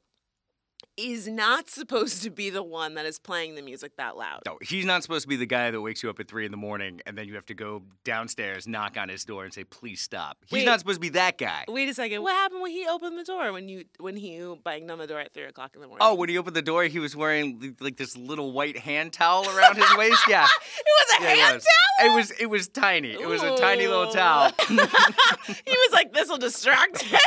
is 0.98 1.28
not 1.28 1.70
supposed 1.70 2.24
to 2.24 2.30
be 2.30 2.50
the 2.50 2.64
one 2.64 2.96
that 2.96 3.06
is 3.06 3.20
playing 3.20 3.56
the 3.56 3.62
music 3.62 3.96
that 3.98 4.18
loud 4.18 4.42
No, 4.46 4.58
he's 4.62 4.86
not 4.86 5.04
supposed 5.04 5.24
to 5.24 5.28
be 5.28 5.36
the 5.36 5.46
guy 5.46 5.70
that 5.72 5.80
wakes 5.80 6.02
you 6.04 6.10
up 6.10 6.20
at 6.20 6.28
three 6.28 6.46
in 6.46 6.52
the 6.52 6.58
morning 6.58 7.02
and 7.06 7.18
then 7.18 7.28
you 7.28 7.36
have 7.36 7.46
to 7.48 7.54
go 7.54 7.84
downstairs, 8.04 8.68
knock 8.68 8.98
on 8.98 9.10
his 9.10 9.24
door, 9.26 9.44
and 9.46 9.54
say, 9.54 9.64
"Please 9.64 10.02
stop." 10.02 10.38
He's 10.48 10.60
Wait. 10.60 10.66
not 10.66 10.80
supposed 10.80 10.98
to 10.98 11.02
be 11.02 11.10
that 11.10 11.38
guy. 11.38 11.66
wait 11.68 11.88
a 11.90 11.94
second 11.94 12.22
what 12.24 12.34
happened 12.34 12.62
when 12.62 12.72
he 12.72 12.88
opened 12.88 13.18
the 13.18 13.24
door 13.24 13.52
when 13.54 13.70
you 13.70 13.86
when 14.00 14.16
he 14.16 14.56
banged 14.64 14.90
on 14.90 14.98
the 14.98 15.08
door 15.08 15.20
at 15.20 15.34
three 15.34 15.44
o'clock 15.46 15.72
in 15.76 15.82
the 15.82 15.88
morning 15.88 16.06
Oh, 16.06 16.16
when 16.16 16.30
he 16.30 16.38
opened 16.38 16.56
the 16.56 16.62
door, 16.62 16.84
he 16.86 17.00
was 17.00 17.16
wearing 17.16 17.76
like 17.80 17.98
this 17.98 18.18
little 18.18 18.52
white 18.52 18.78
hand 18.78 19.14
towel 19.14 19.48
around 19.56 19.76
his 19.78 19.96
waist. 19.98 20.24
Yeah, 20.28 20.46
it 20.78 20.86
was 21.00 21.20
a 21.20 21.24
yeah, 21.24 21.30
hand 21.30 21.56
it 21.56 21.56
was. 21.56 21.66
It 22.00 22.16
was 22.16 22.32
it 22.42 22.46
was 22.48 22.68
tiny. 22.68 23.12
It 23.14 23.28
was 23.28 23.44
a 23.44 23.56
tiny 23.58 23.88
little 23.88 24.12
towel. 24.12 24.52
he 24.68 24.76
was 24.76 25.90
like, 25.94 26.14
"This 26.14 26.30
will 26.30 26.38
distract 26.38 27.02
him. 27.04 27.20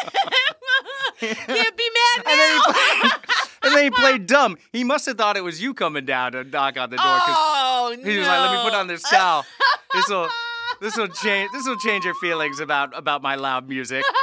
Can't 1.19 1.77
be 1.77 1.89
mad 1.95 2.25
And 2.27 2.39
then 2.41 2.53
he 2.53 2.73
now." 2.73 3.21
And 3.63 3.75
then 3.75 3.85
he 3.85 3.91
played 4.03 4.27
dumb. 4.27 4.57
He 4.73 4.85
must 4.85 5.07
have 5.07 5.17
thought 5.19 5.37
it 5.37 5.45
was 5.45 5.63
you 5.63 5.75
coming 5.75 6.05
down 6.05 6.33
to 6.33 6.45
knock 6.45 6.77
on 6.79 6.91
the 6.91 6.97
door 6.97 7.05
oh 7.07 7.95
no. 7.99 8.11
he 8.11 8.19
was 8.19 8.27
like, 8.27 8.41
"Let 8.51 8.53
me 8.65 8.71
put 8.71 8.75
on 8.79 8.87
this 8.87 9.03
towel. 9.03 9.45
This 9.95 10.09
will 10.09 10.29
this 10.81 10.97
will 10.97 11.09
change 11.09 11.51
this 11.53 11.67
will 11.67 11.79
change 11.79 12.05
your 12.05 12.15
feelings 12.15 12.61
about 12.61 12.97
about 12.97 13.23
my 13.23 13.35
loud 13.37 13.69
music." 13.69 14.05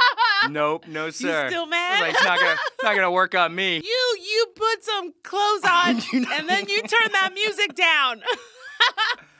Nope, 0.50 0.86
no 0.86 1.10
sir. 1.10 1.46
You 1.46 1.50
still 1.50 1.66
mad? 1.66 2.00
like, 2.00 2.14
it's 2.14 2.22
not 2.22 2.38
gonna 2.38 2.56
not 2.84 2.94
gonna 2.94 3.10
work 3.10 3.34
on 3.34 3.52
me. 3.56 3.78
You 3.84 4.16
you 4.22 4.46
put 4.54 4.84
some 4.84 5.12
clothes 5.24 5.64
on 5.64 6.00
You 6.12 6.20
know- 6.20 6.28
and 6.32 6.48
then 6.48 6.68
you 6.68 6.80
turn 6.80 7.10
that 7.10 7.32
music 7.34 7.74
down. 7.74 8.22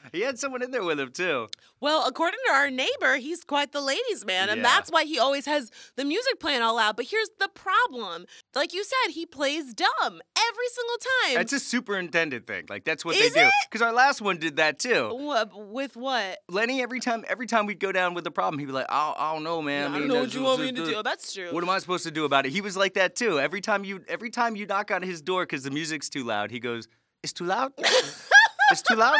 He 0.12 0.23
had 0.23 0.38
someone 0.38 0.62
in 0.62 0.71
there 0.71 0.83
with 0.83 0.99
him 0.99 1.11
too. 1.12 1.49
Well, 1.81 2.07
according 2.07 2.41
to 2.47 2.53
our 2.53 2.71
neighbor, 2.71 3.17
he's 3.17 3.45
quite 3.45 3.73
the 3.73 3.81
ladies' 3.81 4.25
man, 4.25 4.49
and 4.49 4.59
Yeah. 4.59 4.62
that's 4.65 4.91
why 4.91 5.05
he 5.05 5.19
always 5.19 5.47
has 5.47 5.71
the 5.97 6.05
music 6.05 6.41
playing 6.41 6.62
all 6.62 6.77
loud. 6.77 6.97
But 6.97 7.07
here's 7.07 7.31
the 7.38 7.49
problem: 7.49 8.27
like 8.55 8.73
you 8.75 8.85
said, 8.85 9.12
he 9.12 9.27
plays 9.27 9.75
dumb 9.75 9.88
every 10.03 10.69
single 10.73 10.97
time. 10.99 11.41
It's 11.41 11.53
a 11.53 11.61
superintendent 11.61 12.47
thing. 12.47 12.65
Like 12.69 12.85
that's 12.85 13.05
what 13.05 13.17
Is 13.17 13.33
they 13.33 13.45
do. 13.45 13.50
Because 13.71 13.83
our 13.83 13.93
last 13.93 14.21
one 14.21 14.38
did 14.38 14.57
that 14.57 14.79
too. 14.79 15.11
With 15.55 15.97
what? 15.97 16.38
Lenny, 16.49 16.83
every 16.83 17.00
time 17.00 17.25
every 17.29 17.47
time 17.47 17.67
we'd 17.67 17.81
go 17.81 17.93
down 17.93 18.15
with 18.15 18.25
the 18.25 18.31
problem, 18.31 18.59
he'd 18.59 18.67
be 18.67 18.73
like, 18.73 18.87
I, 18.88 19.15
I 19.17 19.35
don't 19.35 19.45
know, 19.45 19.62
man. 19.62 19.93
I, 19.93 19.99
mean, 19.99 20.09
don't 20.09 20.09
know 20.09 20.21
what 20.23 20.35
you 20.35 20.43
want 20.43 20.61
me 20.61 20.73
to 20.73 20.85
do. 20.85 21.03
That's 21.03 21.33
true. 21.33 21.53
What 21.53 21.62
am 21.62 21.71
I 21.71 21.79
supposed 21.79 22.05
to 22.05 22.11
do 22.11 22.25
about 22.25 22.47
it? 22.47 22.53
He 22.53 22.61
was 22.61 22.77
like 22.77 22.95
that 22.95 23.15
too. 23.15 23.38
Every 23.38 23.61
time 23.61 23.85
you 23.85 24.03
every 24.09 24.31
time 24.31 24.57
you 24.57 24.67
knock 24.67 24.91
on 24.91 25.03
his 25.03 25.21
door 25.23 25.45
because 25.45 25.62
the 25.62 25.71
music's 25.71 26.09
too 26.09 26.25
loud, 26.25 26.50
he 26.50 26.61
goes, 26.61 26.88
"It's 27.23 27.33
too 27.33 27.45
loud. 27.45 27.73
it's 27.79 28.83
too 28.83 28.97
loud." 28.97 29.19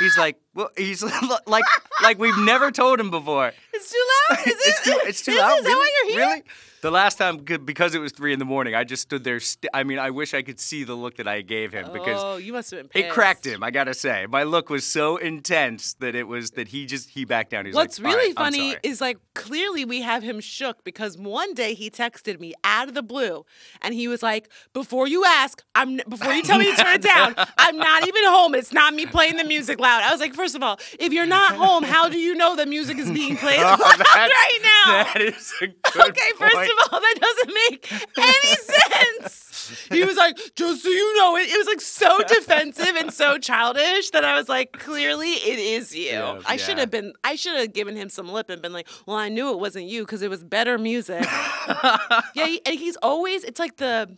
He's 0.00 0.18
like, 0.18 0.40
well, 0.54 0.70
he's 0.76 1.02
like, 1.46 1.64
like 2.02 2.18
we've 2.18 2.38
never 2.38 2.72
told 2.72 2.98
him 2.98 3.10
before. 3.10 3.52
It's 3.72 3.90
too 3.92 4.04
loud. 4.30 4.46
Is 4.46 4.52
it? 4.52 4.58
it's 4.66 4.84
too, 4.84 4.98
it's 5.04 5.22
too 5.22 5.32
Is 5.32 5.38
loud. 5.38 5.58
Is 5.58 5.64
that 5.64 5.70
why 5.70 5.90
you're 6.02 6.12
here? 6.12 6.26
Really? 6.26 6.42
The 6.82 6.90
last 6.90 7.18
time, 7.18 7.38
because 7.38 7.94
it 7.94 7.98
was 7.98 8.12
three 8.12 8.32
in 8.32 8.38
the 8.38 8.44
morning, 8.46 8.74
I 8.74 8.84
just 8.84 9.02
stood 9.02 9.22
there. 9.22 9.38
St- 9.38 9.68
I 9.74 9.84
mean, 9.84 9.98
I 9.98 10.10
wish 10.10 10.32
I 10.32 10.40
could 10.40 10.58
see 10.58 10.84
the 10.84 10.94
look 10.94 11.16
that 11.16 11.28
I 11.28 11.42
gave 11.42 11.72
him 11.72 11.92
because 11.92 12.20
oh, 12.22 12.36
you 12.38 12.52
must 12.54 12.70
have 12.70 12.80
been 12.80 12.88
pissed. 12.88 13.04
it 13.06 13.10
cracked 13.10 13.46
him. 13.46 13.62
I 13.62 13.70
gotta 13.70 13.92
say, 13.92 14.26
my 14.26 14.44
look 14.44 14.70
was 14.70 14.84
so 14.86 15.18
intense 15.18 15.94
that 15.94 16.14
it 16.14 16.26
was 16.26 16.52
that 16.52 16.68
he 16.68 16.86
just 16.86 17.10
he 17.10 17.24
backed 17.26 17.50
down. 17.50 17.66
He's 17.66 17.74
What's 17.74 17.98
like, 17.98 18.06
"All 18.06 18.16
really 18.16 18.30
right, 18.30 18.36
funny 18.44 18.70
sorry." 18.70 18.80
is 18.82 19.00
like 19.00 19.18
clearly 19.34 19.84
we 19.84 20.00
have 20.00 20.22
him 20.22 20.40
shook 20.40 20.82
because 20.84 21.18
one 21.18 21.52
day 21.52 21.74
he 21.74 21.90
texted 21.90 22.40
me 22.40 22.54
out 22.64 22.88
of 22.88 22.94
the 22.94 23.02
blue 23.02 23.44
and 23.82 23.92
he 23.92 24.08
was 24.08 24.22
like, 24.22 24.48
"Before 24.72 25.06
you 25.06 25.24
ask, 25.26 25.62
I'm 25.74 26.00
before 26.08 26.32
you 26.32 26.42
tell 26.42 26.58
me 26.58 26.74
to 26.74 26.82
turn 26.82 26.94
it 26.94 27.02
down, 27.02 27.34
I'm 27.58 27.76
not 27.76 28.08
even 28.08 28.24
home. 28.24 28.54
It's 28.54 28.72
not 28.72 28.94
me 28.94 29.04
playing 29.04 29.36
the 29.36 29.44
music 29.44 29.78
loud." 29.78 30.02
I 30.02 30.12
was 30.12 30.20
like, 30.20 30.34
first 30.34 30.54
of 30.54 30.62
all, 30.62 30.78
if 30.98 31.12
you're 31.12 31.26
not 31.26 31.56
home, 31.56 31.82
how 31.82 32.08
do 32.08 32.18
you 32.18 32.34
know 32.34 32.56
the 32.56 32.64
music 32.66 32.96
is 32.96 33.10
being 33.10 33.36
played 33.36 33.60
Oh, 33.62 33.76
right 33.76 34.58
now?" 34.62 35.04
That 35.12 35.20
is 35.20 35.52
a 35.60 35.66
good 35.66 35.76
Okay, 36.10 36.30
first 36.38 36.54
point. 36.54 36.69
Of 36.70 36.92
all, 36.92 37.00
that 37.00 37.16
doesn't 37.20 37.54
make 37.54 37.92
any 38.18 38.56
sense. 38.56 39.86
He 39.90 40.04
was 40.04 40.16
like, 40.16 40.36
just 40.56 40.82
so 40.82 40.88
you 40.88 41.18
know, 41.18 41.36
it, 41.36 41.48
it 41.48 41.58
was 41.58 41.66
like 41.66 41.80
so 41.80 42.22
defensive 42.28 42.96
and 42.96 43.12
so 43.12 43.38
childish 43.38 44.10
that 44.10 44.24
I 44.24 44.36
was 44.36 44.48
like, 44.48 44.72
clearly 44.72 45.30
it 45.30 45.58
is 45.58 45.94
you. 45.94 46.10
Yeah, 46.10 46.40
I 46.46 46.56
should 46.56 46.78
have 46.78 46.90
been, 46.90 47.12
I 47.24 47.36
should 47.36 47.56
have 47.56 47.72
given 47.72 47.96
him 47.96 48.08
some 48.08 48.28
lip 48.28 48.50
and 48.50 48.60
been 48.60 48.72
like, 48.72 48.88
well, 49.06 49.16
I 49.16 49.28
knew 49.28 49.50
it 49.50 49.58
wasn't 49.60 49.86
you 49.86 50.02
because 50.02 50.22
it 50.22 50.30
was 50.30 50.42
better 50.42 50.78
music. 50.78 51.24
yeah, 52.34 52.46
he, 52.46 52.60
and 52.66 52.78
he's 52.78 52.96
always, 52.96 53.44
it's 53.44 53.60
like 53.60 53.76
the, 53.76 54.16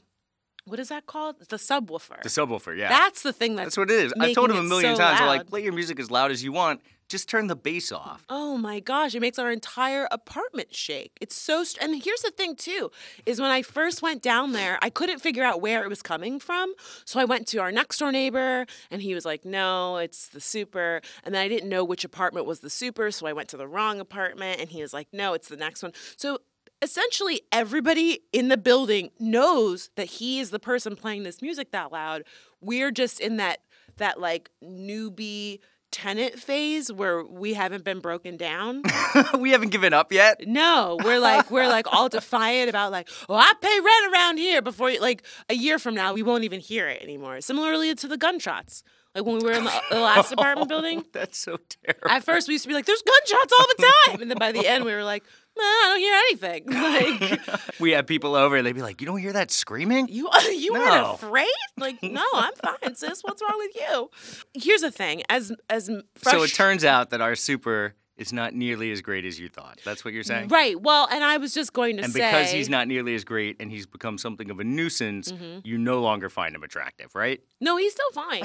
what 0.64 0.78
is 0.78 0.88
that 0.90 1.06
called? 1.06 1.36
The 1.40 1.56
subwoofer. 1.56 2.22
The 2.22 2.28
subwoofer, 2.28 2.76
yeah. 2.76 2.88
That's 2.88 3.22
the 3.22 3.32
thing 3.32 3.56
that's, 3.56 3.74
That's 3.74 3.76
what 3.78 3.90
it 3.90 4.04
is. 4.04 4.12
I 4.20 4.32
told 4.32 4.50
him 4.50 4.56
a 4.56 4.62
million 4.62 4.94
so 4.94 5.02
times. 5.02 5.20
I'm 5.20 5.26
like, 5.26 5.48
play 5.48 5.62
your 5.62 5.72
music 5.72 5.98
as 5.98 6.10
loud 6.10 6.30
as 6.30 6.44
you 6.44 6.52
want. 6.52 6.80
Just 7.12 7.28
turn 7.28 7.46
the 7.46 7.54
bass 7.54 7.92
off. 7.92 8.24
Oh 8.30 8.56
my 8.56 8.80
gosh, 8.80 9.14
it 9.14 9.20
makes 9.20 9.38
our 9.38 9.52
entire 9.52 10.08
apartment 10.10 10.74
shake. 10.74 11.12
It's 11.20 11.36
so 11.36 11.62
str- 11.62 11.82
and 11.82 12.02
here's 12.02 12.22
the 12.22 12.30
thing 12.30 12.56
too 12.56 12.90
is 13.26 13.38
when 13.38 13.50
I 13.50 13.60
first 13.60 14.00
went 14.00 14.22
down 14.22 14.52
there, 14.52 14.78
I 14.80 14.88
couldn't 14.88 15.18
figure 15.18 15.44
out 15.44 15.60
where 15.60 15.84
it 15.84 15.90
was 15.90 16.00
coming 16.00 16.40
from. 16.40 16.72
So 17.04 17.20
I 17.20 17.26
went 17.26 17.46
to 17.48 17.58
our 17.58 17.70
next 17.70 17.98
door 17.98 18.12
neighbor 18.12 18.64
and 18.90 19.02
he 19.02 19.12
was 19.14 19.26
like, 19.26 19.44
"No, 19.44 19.98
it's 19.98 20.28
the 20.28 20.40
super." 20.40 21.02
And 21.22 21.34
then 21.34 21.42
I 21.42 21.48
didn't 21.48 21.68
know 21.68 21.84
which 21.84 22.02
apartment 22.02 22.46
was 22.46 22.60
the 22.60 22.70
super, 22.70 23.10
so 23.10 23.26
I 23.26 23.34
went 23.34 23.50
to 23.50 23.58
the 23.58 23.68
wrong 23.68 24.00
apartment 24.00 24.58
and 24.58 24.70
he 24.70 24.80
was 24.80 24.94
like, 24.94 25.08
"No, 25.12 25.34
it's 25.34 25.48
the 25.48 25.58
next 25.58 25.82
one." 25.82 25.92
So 26.16 26.38
essentially 26.80 27.42
everybody 27.52 28.20
in 28.32 28.48
the 28.48 28.56
building 28.56 29.10
knows 29.20 29.90
that 29.96 30.06
he 30.06 30.40
is 30.40 30.48
the 30.48 30.58
person 30.58 30.96
playing 30.96 31.24
this 31.24 31.42
music 31.42 31.72
that 31.72 31.92
loud. 31.92 32.22
We're 32.62 32.90
just 32.90 33.20
in 33.20 33.36
that 33.36 33.58
that 33.98 34.18
like 34.18 34.48
newbie 34.64 35.58
tenant 35.92 36.38
phase 36.38 36.90
where 36.90 37.22
we 37.22 37.54
haven't 37.54 37.84
been 37.84 38.00
broken 38.00 38.36
down. 38.36 38.82
we 39.38 39.52
haven't 39.52 39.70
given 39.70 39.92
up 39.92 40.12
yet. 40.12 40.46
No, 40.48 40.98
we're 41.04 41.20
like 41.20 41.50
we're 41.50 41.68
like 41.68 41.86
all 41.92 42.08
defiant 42.08 42.68
about 42.68 42.90
like, 42.90 43.08
oh, 43.28 43.34
I 43.34 43.52
pay 43.60 43.80
rent 43.80 44.12
around 44.12 44.38
here 44.38 44.62
before 44.62 44.90
you 44.90 45.00
like 45.00 45.22
a 45.48 45.54
year 45.54 45.78
from 45.78 45.94
now 45.94 46.12
we 46.12 46.22
won't 46.22 46.44
even 46.44 46.58
hear 46.60 46.88
it 46.88 47.02
anymore. 47.02 47.40
Similarly 47.40 47.94
to 47.94 48.08
the 48.08 48.16
gunshots, 48.16 48.82
like 49.14 49.24
when 49.24 49.38
we 49.38 49.44
were 49.44 49.52
in 49.52 49.64
the, 49.64 49.82
the 49.90 50.00
last 50.00 50.32
apartment 50.32 50.66
oh, 50.66 50.68
building. 50.68 51.04
That's 51.12 51.38
so 51.38 51.58
terrible. 51.68 52.08
At 52.08 52.24
first 52.24 52.48
we 52.48 52.54
used 52.54 52.64
to 52.64 52.68
be 52.68 52.74
like, 52.74 52.86
there's 52.86 53.02
gunshots 53.02 53.52
all 53.58 53.66
the 53.76 53.92
time, 54.06 54.22
and 54.22 54.30
then 54.30 54.38
by 54.38 54.52
the 54.52 54.66
end 54.66 54.84
we 54.84 54.92
were 54.92 55.04
like, 55.04 55.24
nah, 55.56 55.62
I 55.62 55.84
don't 55.88 56.00
hear 56.00 56.14
anything. 56.14 57.32
Like 57.42 57.80
we 57.80 57.90
had 57.92 58.06
people 58.06 58.34
over 58.34 58.56
and 58.56 58.66
they'd 58.66 58.72
be 58.74 58.82
like, 58.82 59.00
You 59.00 59.06
don't 59.06 59.18
hear 59.18 59.32
that 59.34 59.50
screaming? 59.50 60.08
you 60.08 60.28
you 60.50 60.72
No. 60.72 60.80
weren't 60.80 61.14
afraid? 61.14 61.46
Like 61.78 62.02
no, 62.02 62.24
I'm 62.34 62.52
fine, 62.54 62.94
sis. 62.94 63.22
What's 63.22 63.42
wrong 63.42 63.58
with 63.58 63.74
you? 63.76 64.10
Here's 64.54 64.80
the 64.82 64.90
thing, 64.90 65.22
as 65.28 65.52
as 65.70 65.90
fresh, 66.14 66.34
So 66.34 66.42
it 66.42 66.48
turns 66.54 66.84
out 66.84 67.10
that 67.10 67.20
our 67.20 67.34
super 67.34 67.94
is 68.18 68.30
not 68.32 68.54
nearly 68.54 68.92
as 68.92 69.00
great 69.00 69.24
as 69.24 69.40
you 69.40 69.48
thought. 69.48 69.80
That's 69.84 70.04
what 70.04 70.12
you're 70.12 70.22
saying? 70.22 70.48
right. 70.48 70.80
Well, 70.80 71.08
and 71.10 71.24
I 71.24 71.38
was 71.38 71.54
just 71.54 71.72
going 71.72 71.96
to 71.96 72.04
And 72.04 72.12
say 72.12 72.20
because 72.20 72.52
he's 72.52 72.68
not 72.68 72.86
nearly 72.86 73.14
as 73.14 73.24
great 73.24 73.56
and 73.58 73.70
he's 73.70 73.86
become 73.86 74.18
something 74.18 74.50
of 74.50 74.60
a 74.60 74.64
nuisance, 74.64 75.32
Mm-hmm. 75.32 75.60
you 75.64 75.78
no 75.78 76.00
longer 76.02 76.28
find 76.28 76.54
him 76.54 76.62
attractive, 76.62 77.14
right? 77.14 77.40
No, 77.60 77.76
he's 77.78 77.92
still 77.92 78.12
fine. 78.12 78.42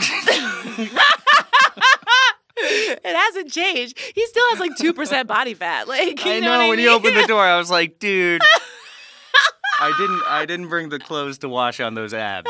It 2.60 3.16
hasn't 3.16 3.52
changed. 3.52 3.98
He 4.16 4.26
still 4.26 4.44
has 4.52 4.60
like 4.60 4.76
two 4.78 4.94
percent 4.94 5.28
body 5.28 5.54
fat. 5.54 5.88
Like 5.88 6.24
you 6.26 6.32
I 6.32 6.40
know, 6.40 6.46
know, 6.46 6.52
what 6.52 6.60
I 6.62 6.70
when 6.70 6.78
mean? 6.78 6.86
you 6.88 6.92
opened 6.94 7.16
the 7.18 7.28
door, 7.28 7.44
I 7.46 7.58
was 7.58 7.70
like, 7.72 8.00
dude. 8.00 8.42
I 9.80 9.96
didn't 9.98 10.24
I 10.28 10.46
didn't 10.46 10.70
bring 10.70 10.90
the 10.90 10.98
clothes 11.00 11.38
to 11.40 11.50
wash 11.50 11.80
on 11.80 11.94
those 11.94 12.12
abs. 12.14 12.50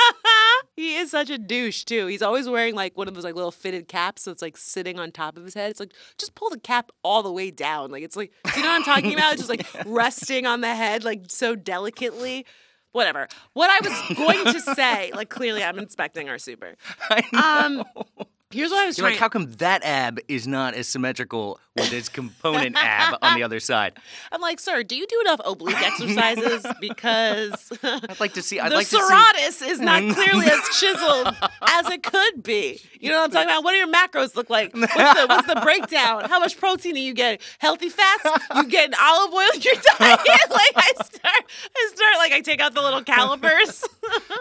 he 0.76 0.96
is 0.96 1.12
such 1.12 1.30
a 1.30 1.38
douche 1.38 1.84
too. 1.84 2.06
He's 2.08 2.20
always 2.22 2.48
wearing 2.48 2.74
like 2.74 2.98
one 2.98 3.06
of 3.06 3.14
those 3.14 3.22
like 3.22 3.36
little 3.36 3.52
fitted 3.52 3.86
caps, 3.86 4.24
that's 4.24 4.42
like 4.42 4.56
sitting 4.56 4.98
on 4.98 5.12
top 5.12 5.36
of 5.36 5.44
his 5.44 5.54
head. 5.54 5.70
It's 5.70 5.78
like 5.78 5.92
just 6.18 6.34
pull 6.34 6.50
the 6.50 6.58
cap 6.58 6.90
all 7.04 7.22
the 7.22 7.30
way 7.30 7.52
down. 7.52 7.92
Like 7.92 8.02
it's 8.02 8.16
like, 8.16 8.32
do 8.52 8.58
you 8.58 8.64
know 8.64 8.70
what 8.70 8.76
I'm 8.78 8.82
talking 8.84 9.14
about? 9.14 9.34
It's 9.34 9.46
just 9.46 9.50
like 9.50 9.66
resting 9.86 10.46
on 10.46 10.60
the 10.60 10.74
head, 10.74 11.04
like 11.04 11.26
so 11.28 11.54
delicately. 11.54 12.44
Whatever. 12.90 13.28
What 13.52 13.70
I 13.70 13.88
was 13.88 14.16
going 14.16 14.44
to 14.52 14.60
say, 14.74 15.12
like 15.14 15.28
clearly, 15.28 15.62
I'm 15.62 15.78
inspecting 15.78 16.28
our 16.28 16.38
super. 16.38 16.74
I 17.10 17.22
know. 17.70 17.84
Um, 17.84 18.26
Here's 18.50 18.70
what 18.70 18.80
I 18.80 18.86
was 18.86 18.96
You're 18.96 19.04
trying. 19.04 19.12
like, 19.16 19.20
how 19.20 19.28
come 19.28 19.52
that 19.58 19.84
ab 19.84 20.20
is 20.26 20.46
not 20.48 20.72
as 20.72 20.88
symmetrical 20.88 21.60
with 21.76 21.92
its 21.92 22.08
component 22.08 22.76
ab 22.82 23.18
on 23.20 23.34
the 23.36 23.42
other 23.42 23.60
side? 23.60 23.92
I'm 24.32 24.40
like, 24.40 24.58
sir, 24.58 24.82
do 24.82 24.96
you 24.96 25.06
do 25.06 25.20
enough 25.20 25.40
oblique 25.44 25.76
exercises? 25.82 26.64
Because 26.80 27.70
I'd 27.82 28.18
like 28.20 28.32
to 28.34 28.42
see. 28.42 28.58
I'd 28.58 28.70
the 28.72 28.76
like 28.76 28.88
to 28.88 28.96
see. 28.96 29.02
serratus 29.02 29.68
is 29.68 29.80
not 29.80 30.00
clearly 30.14 30.46
as 30.46 30.60
chiseled 30.78 31.36
as 31.60 31.90
it 31.90 32.02
could 32.02 32.42
be. 32.42 32.80
You 32.98 33.10
know 33.10 33.16
what 33.18 33.24
I'm 33.24 33.30
talking 33.32 33.48
about? 33.48 33.64
What 33.64 33.72
do 33.72 33.76
your 33.76 33.92
macros 33.92 34.34
look 34.34 34.48
like? 34.48 34.72
What's 34.74 34.94
the, 34.94 35.26
what's 35.28 35.46
the 35.46 35.60
breakdown? 35.62 36.28
How 36.28 36.38
much 36.38 36.56
protein 36.56 36.94
are 36.96 37.00
you 37.00 37.12
getting? 37.14 37.40
Healthy 37.58 37.90
fats? 37.90 38.24
You 38.54 38.64
getting 38.68 38.94
olive 38.98 39.34
oil 39.34 39.46
in 39.54 39.60
your 39.60 39.74
diet? 39.74 39.90
like 39.98 40.72
I 40.76 40.92
start, 41.04 41.44
I 41.76 41.90
start 41.94 42.16
like 42.16 42.32
I 42.32 42.40
take 42.40 42.60
out 42.60 42.74
the 42.74 42.80
little 42.82 43.02
calipers. 43.04 43.84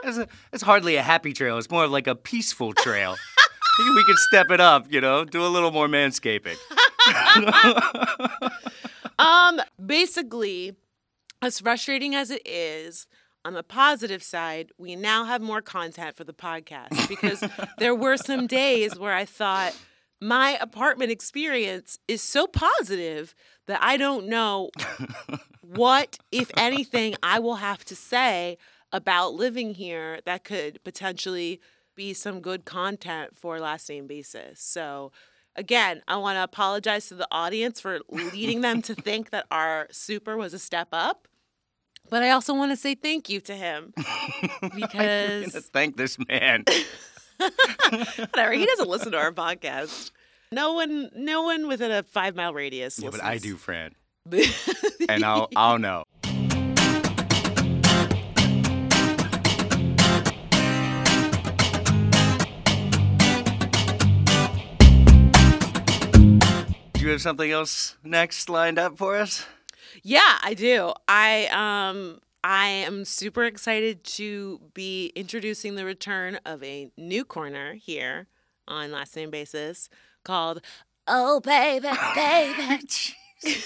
It's, 0.05 0.17
a, 0.17 0.27
it's 0.53 0.63
hardly 0.63 0.95
a 0.95 1.01
happy 1.01 1.33
trail. 1.33 1.57
It's 1.57 1.69
more 1.69 1.83
of 1.85 1.91
like 1.91 2.07
a 2.07 2.15
peaceful 2.15 2.73
trail. 2.73 3.15
Maybe 3.79 3.89
we 3.95 4.03
could 4.05 4.17
step 4.17 4.51
it 4.51 4.59
up. 4.59 4.91
You 4.91 5.01
know, 5.01 5.25
do 5.25 5.45
a 5.45 5.47
little 5.47 5.71
more 5.71 5.87
manscaping. 5.87 6.57
Um, 9.19 9.61
basically, 9.83 10.75
as 11.41 11.59
frustrating 11.59 12.15
as 12.15 12.29
it 12.31 12.47
is, 12.47 13.07
on 13.45 13.53
the 13.53 13.63
positive 13.63 14.21
side, 14.21 14.71
we 14.77 14.95
now 14.95 15.23
have 15.23 15.41
more 15.41 15.61
content 15.61 16.17
for 16.17 16.23
the 16.23 16.33
podcast 16.33 17.07
because 17.09 17.43
there 17.77 17.95
were 17.95 18.17
some 18.17 18.47
days 18.47 18.99
where 18.99 19.13
I 19.13 19.25
thought 19.25 19.75
my 20.19 20.57
apartment 20.59 21.11
experience 21.11 21.97
is 22.07 22.21
so 22.21 22.47
positive 22.47 23.33
that 23.67 23.81
I 23.81 23.97
don't 23.97 24.27
know 24.27 24.69
what, 25.61 26.17
if 26.31 26.51
anything, 26.57 27.15
I 27.23 27.39
will 27.39 27.55
have 27.55 27.85
to 27.85 27.95
say 27.95 28.57
about 28.91 29.33
living 29.33 29.73
here 29.75 30.19
that 30.25 30.43
could 30.43 30.83
potentially 30.83 31.61
be 31.97 32.13
some 32.13 32.39
good 32.39 32.63
content 32.63 33.37
for 33.37 33.59
last 33.59 33.89
name 33.89 34.07
basis. 34.07 34.61
So 34.61 35.11
again, 35.57 36.01
I 36.07 36.15
want 36.15 36.37
to 36.37 36.43
apologize 36.43 37.09
to 37.09 37.15
the 37.15 37.27
audience 37.29 37.81
for 37.81 37.99
leading 38.07 38.61
them 38.61 38.81
to 38.83 38.95
think 38.95 39.31
that 39.31 39.45
our 39.51 39.87
super 39.91 40.37
was 40.37 40.53
a 40.53 40.59
step 40.59 40.87
up. 40.93 41.27
But 42.09 42.23
I 42.23 42.29
also 42.29 42.53
want 42.53 42.71
to 42.71 42.77
say 42.77 42.95
thank 42.95 43.27
you 43.27 43.41
to 43.41 43.53
him 43.53 43.93
because 44.75 45.69
Thank 45.73 45.97
this 45.97 46.17
man. 46.29 46.63
whatever 48.17 48.53
he 48.53 48.65
doesn't 48.65 48.87
listen 48.87 49.11
to 49.11 49.17
our 49.17 49.33
podcast. 49.33 50.11
No 50.53 50.71
one, 50.71 51.09
no 51.13 51.41
one 51.41 51.67
within 51.67 51.91
a 51.91 52.03
five 52.03 52.33
mile 52.33 52.53
radius. 52.53 52.97
Yeah, 52.97 53.09
but 53.09 53.21
I 53.21 53.37
do, 53.37 53.57
Fran, 53.57 53.93
and 55.09 55.25
I'll 55.25 55.49
I'll 55.57 55.77
know. 55.77 56.05
You 67.07 67.13
have 67.13 67.21
something 67.21 67.49
else 67.49 67.95
next 68.03 68.49
lined 68.49 68.77
up 68.77 68.97
for 68.97 69.15
us? 69.15 69.45
Yeah, 70.03 70.37
I 70.43 70.53
do. 70.53 70.91
I 71.07 71.47
um 71.47 72.19
I 72.43 72.67
am 72.67 73.05
super 73.05 73.45
excited 73.45 74.03
to 74.03 74.59
be 74.73 75.13
introducing 75.15 75.75
the 75.75 75.85
return 75.85 76.37
of 76.45 76.61
a 76.63 76.91
new 76.97 77.23
corner 77.23 77.75
here 77.75 78.27
on 78.67 78.91
last 78.91 79.15
name 79.15 79.29
basis 79.29 79.89
called 80.25 80.61
Oh 81.07 81.39
baby, 81.39 81.87
baby. 82.13 82.81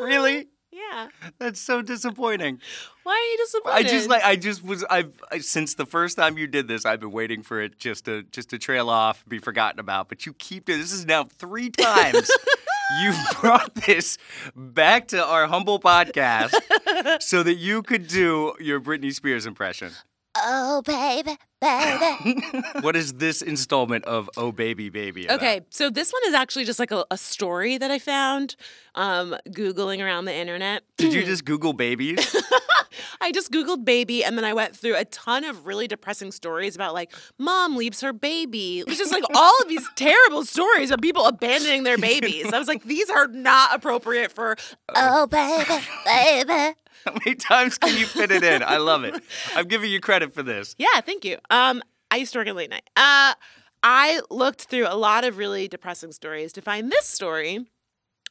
Really? 0.00 0.48
Yeah. 0.72 1.08
That's 1.38 1.60
so 1.60 1.82
disappointing. 1.82 2.60
Why 3.02 3.12
are 3.12 3.30
you 3.32 3.36
disappointed? 3.44 3.86
I 3.86 3.90
just 3.90 4.08
like 4.08 4.24
I 4.24 4.36
just 4.36 4.64
was 4.64 4.84
I've 4.88 5.12
I, 5.30 5.38
since 5.38 5.74
the 5.74 5.86
first 5.86 6.16
time 6.16 6.38
you 6.38 6.46
did 6.46 6.68
this 6.68 6.86
I've 6.86 7.00
been 7.00 7.10
waiting 7.10 7.42
for 7.42 7.60
it 7.60 7.78
just 7.78 8.06
to 8.06 8.22
just 8.24 8.50
to 8.50 8.58
trail 8.58 8.88
off 8.88 9.24
be 9.28 9.38
forgotten 9.38 9.80
about 9.80 10.08
but 10.08 10.24
you 10.24 10.32
keep 10.34 10.64
doing 10.64 10.78
this 10.78 10.92
is 10.92 11.04
now 11.04 11.24
three 11.24 11.68
times 11.70 12.30
you've 13.02 13.18
brought 13.40 13.74
this 13.74 14.18
back 14.54 15.08
to 15.08 15.24
our 15.24 15.46
humble 15.46 15.80
podcast 15.80 16.54
so 17.22 17.42
that 17.42 17.54
you 17.54 17.82
could 17.82 18.06
do 18.06 18.54
your 18.60 18.80
Britney 18.80 19.12
Spears 19.12 19.46
impression. 19.46 19.92
Oh 20.36 20.82
baby, 20.82 21.36
baby. 21.62 22.42
What 22.80 22.96
is 22.96 23.14
this 23.14 23.42
installment 23.42 24.04
of 24.06 24.28
Oh 24.36 24.50
Baby 24.50 24.88
Baby? 24.88 25.26
About? 25.26 25.36
Okay, 25.36 25.60
so 25.70 25.88
this 25.88 26.12
one 26.12 26.22
is 26.26 26.34
actually 26.34 26.64
just 26.64 26.78
like 26.78 26.90
a, 26.90 27.04
a 27.10 27.16
story 27.16 27.78
that 27.78 27.90
I 27.90 27.98
found 27.98 28.56
um, 28.94 29.36
Googling 29.48 30.04
around 30.04 30.24
the 30.24 30.34
internet. 30.34 30.82
Did 30.96 31.12
you 31.14 31.22
just 31.32 31.44
Google 31.44 31.72
babies? 31.72 32.34
I 33.20 33.30
just 33.32 33.52
Googled 33.52 33.84
baby 33.84 34.24
and 34.24 34.36
then 34.36 34.44
I 34.44 34.52
went 34.52 34.76
through 34.76 34.96
a 34.96 35.04
ton 35.04 35.44
of 35.44 35.66
really 35.66 35.86
depressing 35.86 36.32
stories 36.32 36.74
about 36.74 36.92
like 36.94 37.12
mom 37.38 37.76
leaves 37.76 38.00
her 38.00 38.12
baby. 38.12 38.80
It 38.80 38.86
was 38.86 38.98
just 38.98 39.12
like 39.12 39.24
all 39.34 39.54
of 39.62 39.68
these 39.68 39.88
terrible 39.96 40.44
stories 40.44 40.90
of 40.90 41.00
people 41.00 41.26
abandoning 41.26 41.84
their 41.84 41.98
babies. 41.98 42.52
I 42.52 42.58
was 42.58 42.68
like, 42.68 42.82
these 42.84 43.08
are 43.10 43.28
not 43.28 43.74
appropriate 43.74 44.32
for 44.32 44.56
oh 44.96 45.26
baby, 45.26 45.84
baby. 46.04 46.76
How 47.04 47.12
many 47.24 47.34
times 47.34 47.78
can 47.78 47.98
you 47.98 48.06
fit 48.06 48.30
it 48.30 48.44
in? 48.44 48.62
I 48.62 48.76
love 48.76 49.02
it. 49.04 49.20
I'm 49.56 49.66
giving 49.66 49.90
you 49.90 49.98
credit 50.00 50.34
for 50.34 50.42
this. 50.42 50.76
Yeah, 50.78 51.00
thank 51.00 51.24
you. 51.24 51.38
Um, 51.52 51.82
I 52.10 52.16
used 52.16 52.32
to 52.32 52.38
work 52.38 52.48
at 52.48 52.56
late 52.56 52.70
night. 52.70 52.88
Uh, 52.96 53.34
I 53.82 54.22
looked 54.30 54.62
through 54.62 54.86
a 54.88 54.96
lot 54.96 55.24
of 55.24 55.36
really 55.36 55.68
depressing 55.68 56.12
stories 56.12 56.52
to 56.54 56.62
find 56.62 56.90
this 56.90 57.06
story 57.06 57.66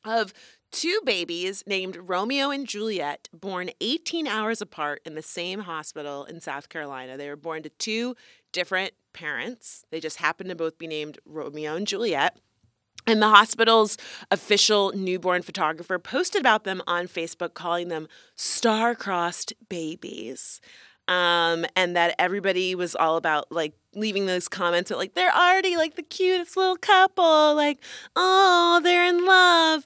of 0.03 0.33
two 0.71 0.99
babies 1.05 1.63
named 1.67 1.97
Romeo 2.01 2.49
and 2.49 2.65
Juliet, 2.65 3.29
born 3.31 3.69
18 3.79 4.25
hours 4.25 4.59
apart 4.59 5.01
in 5.05 5.13
the 5.13 5.21
same 5.21 5.59
hospital 5.59 6.25
in 6.25 6.41
South 6.41 6.69
Carolina. 6.69 7.15
They 7.15 7.29
were 7.29 7.35
born 7.35 7.61
to 7.61 7.69
two 7.69 8.15
different 8.51 8.93
parents. 9.13 9.85
They 9.91 9.99
just 9.99 10.17
happened 10.17 10.49
to 10.49 10.55
both 10.55 10.79
be 10.79 10.87
named 10.87 11.19
Romeo 11.23 11.75
and 11.75 11.85
Juliet. 11.85 12.39
And 13.05 13.21
the 13.21 13.29
hospital's 13.29 13.97
official 14.31 14.93
newborn 14.95 15.43
photographer 15.43 15.99
posted 15.99 16.41
about 16.41 16.63
them 16.63 16.81
on 16.87 17.07
Facebook, 17.07 17.53
calling 17.53 17.89
them 17.89 18.07
star-crossed 18.35 19.53
babies. 19.69 20.59
Um, 21.11 21.65
and 21.75 21.97
that 21.97 22.15
everybody 22.19 22.73
was 22.73 22.95
all 22.95 23.17
about 23.17 23.51
like 23.51 23.73
leaving 23.95 24.27
those 24.27 24.47
comments 24.47 24.89
like 24.91 25.13
they're 25.13 25.33
already 25.33 25.75
like 25.75 25.95
the 25.95 26.03
cutest 26.03 26.55
little 26.55 26.77
couple, 26.77 27.53
like, 27.53 27.79
oh, 28.15 28.79
they're 28.81 29.05
in 29.05 29.25
love. 29.25 29.85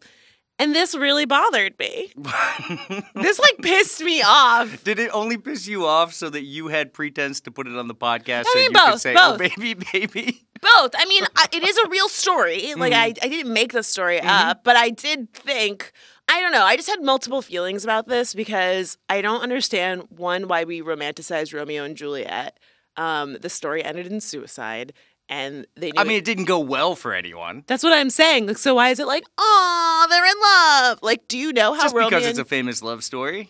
And 0.59 0.75
this 0.75 0.93
really 0.93 1.25
bothered 1.25 1.79
me. 1.79 2.13
this 3.15 3.39
like 3.39 3.57
pissed 3.63 4.01
me 4.01 4.21
off. 4.21 4.83
Did 4.83 4.99
it 4.99 5.09
only 5.13 5.37
piss 5.37 5.67
you 5.67 5.87
off 5.87 6.13
so 6.13 6.29
that 6.29 6.43
you 6.43 6.67
had 6.67 6.93
pretense 6.93 7.41
to 7.41 7.51
put 7.51 7.67
it 7.67 7.75
on 7.75 7.87
the 7.87 7.95
podcast 7.95 8.41
I 8.41 8.43
so 8.43 8.59
mean, 8.59 8.63
you 8.63 8.69
could 8.69 8.91
both, 8.91 9.01
say, 9.01 9.15
"Oh, 9.17 9.37
baby, 9.37 9.73
baby"? 9.73 10.44
Both. 10.77 10.91
I 10.97 11.05
mean, 11.05 11.23
I, 11.35 11.47
it 11.51 11.63
is 11.63 11.77
a 11.77 11.89
real 11.89 12.09
story. 12.09 12.73
Like 12.75 12.93
I, 12.93 13.05
I 13.05 13.27
didn't 13.29 13.53
make 13.53 13.71
the 13.71 13.83
story 13.83 14.19
up, 14.19 14.63
but 14.63 14.75
I 14.75 14.89
did 14.89 15.31
think. 15.33 15.91
I 16.27 16.41
don't 16.41 16.51
know. 16.51 16.63
I 16.63 16.75
just 16.75 16.89
had 16.89 17.01
multiple 17.03 17.41
feelings 17.41 17.83
about 17.83 18.07
this 18.07 18.33
because 18.33 18.97
I 19.09 19.21
don't 19.21 19.41
understand 19.41 20.03
one 20.09 20.47
why 20.47 20.63
we 20.63 20.81
romanticize 20.81 21.53
Romeo 21.53 21.83
and 21.83 21.95
Juliet. 21.95 22.59
Um, 22.97 23.37
the 23.41 23.49
story 23.49 23.83
ended 23.83 24.07
in 24.07 24.19
suicide, 24.21 24.93
and 25.29 25.65
they. 25.75 25.91
Knew 25.91 26.01
I 26.01 26.03
mean, 26.03 26.17
it 26.17 26.25
didn't 26.25 26.45
go 26.45 26.59
well 26.59 26.95
for 26.95 27.13
anyone. 27.13 27.63
that's 27.67 27.83
what 27.83 27.93
I'm 27.93 28.09
saying. 28.09 28.47
Like, 28.47 28.57
so 28.57 28.75
why 28.75 28.89
is 28.89 28.99
it 28.99 29.07
like, 29.07 29.25
oh, 29.37 30.07
they're 30.09 30.25
in 30.25 30.39
love? 30.41 30.99
Like, 31.01 31.27
do 31.27 31.37
you 31.37 31.53
know 31.53 31.73
how 31.73 31.81
Just 31.83 31.95
Romeo? 31.95 32.09
because 32.09 32.25
it's 32.25 32.39
a 32.39 32.45
famous 32.45 32.81
love 32.81 33.03
story, 33.03 33.49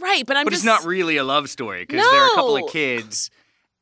right, 0.00 0.24
but 0.26 0.36
I'm 0.36 0.44
but 0.44 0.50
just 0.50 0.62
it's 0.62 0.66
not 0.66 0.84
really 0.84 1.16
a 1.16 1.24
love 1.24 1.48
story 1.50 1.84
because 1.84 2.02
there 2.02 2.22
are 2.22 2.32
a 2.32 2.34
couple 2.34 2.56
of 2.56 2.70
kids, 2.70 3.30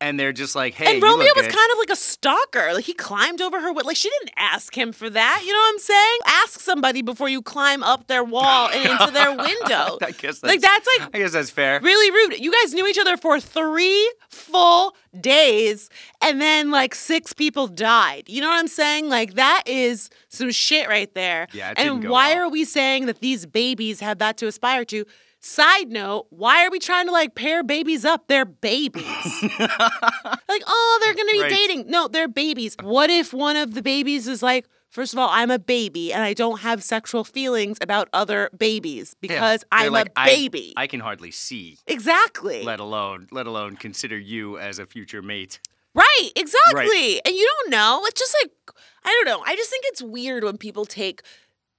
and 0.00 0.18
they're 0.18 0.32
just 0.32 0.54
like, 0.54 0.74
"Hey, 0.74 0.94
and 0.94 1.02
Romeo 1.02 1.28
was 1.36 1.46
good." 1.46 1.54
kind 1.54 1.72
of 1.72 1.78
like 1.78 1.90
a 1.90 1.96
stalker. 1.96 2.72
Like 2.72 2.84
he 2.84 2.94
climbed 2.94 3.40
over 3.40 3.60
her. 3.60 3.72
Like 3.72 3.96
she 3.96 4.10
didn't 4.10 4.32
ask 4.36 4.76
him 4.76 4.92
for 4.92 5.10
that. 5.10 5.42
You 5.44 5.52
know 5.52 5.58
what 5.58 5.72
I'm 5.74 5.78
saying? 5.78 6.18
Ask 6.26 6.60
somebody 6.60 7.02
before 7.02 7.28
you 7.28 7.42
climb 7.42 7.82
up 7.82 8.06
their 8.06 8.24
wall 8.24 8.68
and 8.70 8.88
into 8.88 9.12
their 9.12 9.30
window. 9.36 9.98
I 10.02 10.12
guess 10.12 10.40
that's, 10.40 10.42
like 10.42 10.60
that's 10.60 10.88
like 10.98 11.14
I 11.14 11.18
guess 11.18 11.32
that's 11.32 11.50
fair. 11.50 11.80
really 11.80 12.10
rude. 12.10 12.40
You 12.40 12.52
guys 12.52 12.72
knew 12.72 12.86
each 12.86 12.98
other 12.98 13.16
for 13.16 13.40
three 13.40 14.12
full 14.28 14.94
days, 15.18 15.90
and 16.22 16.40
then 16.40 16.70
like 16.70 16.94
six 16.94 17.32
people 17.32 17.66
died. 17.66 18.24
You 18.28 18.40
know 18.40 18.48
what 18.48 18.58
I'm 18.58 18.68
saying? 18.68 19.08
Like 19.08 19.34
that 19.34 19.64
is 19.66 20.10
some 20.28 20.50
shit 20.50 20.88
right 20.88 21.12
there. 21.14 21.48
Yeah, 21.52 21.74
and 21.76 22.08
why 22.08 22.34
well. 22.34 22.46
are 22.46 22.48
we 22.48 22.64
saying 22.64 23.06
that 23.06 23.20
these 23.20 23.46
babies 23.46 24.00
have 24.00 24.18
that 24.18 24.36
to 24.38 24.46
aspire 24.46 24.84
to? 24.86 25.04
Side 25.42 25.90
note, 25.90 26.26
why 26.30 26.66
are 26.66 26.70
we 26.70 26.78
trying 26.78 27.06
to 27.06 27.12
like 27.12 27.34
pair 27.34 27.62
babies 27.62 28.04
up? 28.04 28.28
They're 28.28 28.44
babies. 28.44 29.04
like, 29.58 30.62
oh, 30.66 30.98
they're 31.02 31.14
gonna 31.14 31.32
be 31.32 31.40
Right. 31.40 31.50
dating. 31.50 31.86
No, 31.88 32.08
they're 32.08 32.28
babies. 32.28 32.76
What 32.82 33.08
if 33.10 33.32
one 33.32 33.56
of 33.56 33.72
the 33.74 33.80
babies 33.80 34.28
is 34.28 34.42
like, 34.42 34.66
first 34.90 35.14
of 35.14 35.18
all, 35.18 35.30
I'm 35.30 35.50
a 35.50 35.58
baby 35.58 36.12
and 36.12 36.22
I 36.22 36.34
don't 36.34 36.60
have 36.60 36.82
sexual 36.82 37.24
feelings 37.24 37.78
about 37.80 38.08
other 38.12 38.50
babies 38.58 39.16
because 39.20 39.60
they're 39.72 39.80
I'm 39.86 39.92
like, 39.92 40.08
a 40.08 40.20
I- 40.20 40.26
baby. 40.26 40.74
I, 40.76 40.86
can 40.86 41.00
hardly 41.00 41.30
see, 41.30 41.78
exactly. 41.86 42.62
let 42.62 42.78
alone 42.80 43.26
let 43.30 43.46
alone 43.46 43.76
consider 43.76 44.18
you 44.18 44.58
as 44.58 44.78
a 44.78 44.84
future 44.84 45.22
mate. 45.22 45.58
Right, 45.94 46.30
exactly. 46.36 47.20
And 47.24 47.34
you 47.34 47.50
don't 47.62 47.70
know. 47.70 48.02
It's 48.04 48.20
just 48.20 48.36
like 48.42 48.52
I 49.04 49.08
don't 49.08 49.24
know. 49.24 49.42
I 49.46 49.56
just 49.56 49.70
think 49.70 49.84
it's 49.88 50.02
weird 50.02 50.44
when 50.44 50.58
people 50.58 50.84
take 50.84 51.22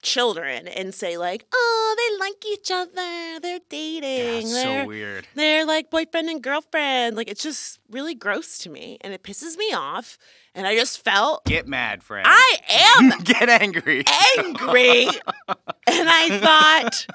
children 0.02 0.68
and 0.68 0.94
say 0.94 1.18
like, 1.18 1.46
"Oh, 1.54 1.96
they 1.98 2.18
like 2.20 2.46
each 2.46 2.72
other. 2.72 3.40
They're 3.42 3.60
dating. 3.70 4.48
That's 4.50 4.54
they're, 4.54 4.84
so 4.84 4.88
weird. 4.88 5.28
they're 5.36 5.66
like 5.66 5.90
boyfriend 5.90 6.30
and 6.30 6.42
girlfriend." 6.42 7.16
Like 7.16 7.30
it's 7.30 7.44
just 7.44 7.80
really 7.90 8.16
gross 8.16 8.58
to 8.60 8.70
me 8.70 8.98
and 9.02 9.14
it 9.14 9.24
pisses 9.24 9.58
me 9.58 9.74
off. 9.74 10.18
And 10.54 10.68
I 10.68 10.76
just 10.76 11.02
felt 11.04 11.46
Get 11.46 11.68
mad, 11.68 12.04
friend. 12.04 12.28
I 12.30 12.58
am 13.00 13.12
Get 13.24 13.48
angry. 13.50 14.04
angry. 14.38 15.08
and 15.48 16.10
I 16.10 16.40
thought 16.42 17.06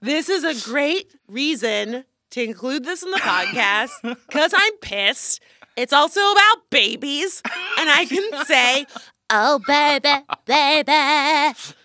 this 0.00 0.28
is 0.28 0.44
a 0.44 0.68
great 0.70 1.12
reason 1.26 2.04
to 2.30 2.42
include 2.42 2.84
this 2.84 3.02
in 3.02 3.10
the 3.10 3.18
podcast 3.18 3.90
because 4.28 4.52
I'm 4.54 4.76
pissed. 4.78 5.40
It's 5.76 5.92
also 5.92 6.20
about 6.20 6.70
babies, 6.70 7.42
and 7.78 7.90
I 7.90 8.06
can 8.06 8.46
say, 8.46 8.86
"Oh, 9.30 9.60
baby, 9.66 10.08
baby." 10.44 10.92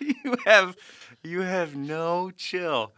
you 0.00 0.36
have 0.44 0.76
you 1.22 1.40
have 1.42 1.74
no 1.76 2.30
chill. 2.36 2.92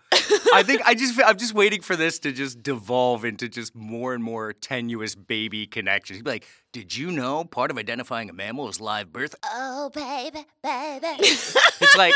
I 0.53 0.62
think 0.64 0.83
I 0.85 0.94
just 0.94 1.20
I'm 1.24 1.37
just 1.38 1.55
waiting 1.55 1.81
for 1.81 1.96
this 1.96 2.18
to 2.20 2.33
just 2.33 2.62
devolve 2.62 3.24
into 3.24 3.48
just 3.48 3.74
more 3.74 4.14
and 4.14 4.22
more 4.22 4.53
tenuous 4.53 5.14
baby 5.14 5.66
connections. 5.66 6.18
He'd 6.18 6.24
be 6.24 6.31
like, 6.31 6.46
"Did 6.72 6.96
you 6.96 7.11
know 7.11 7.44
part 7.44 7.70
of 7.70 7.79
identifying 7.79 8.31
a 8.31 8.33
mammal 8.33 8.68
is 8.68 8.81
live 8.81 9.12
birth?" 9.12 9.35
Oh, 9.44 9.90
baby, 9.94 10.44
baby. 10.62 11.07
It's 11.20 11.96
like, 11.96 12.14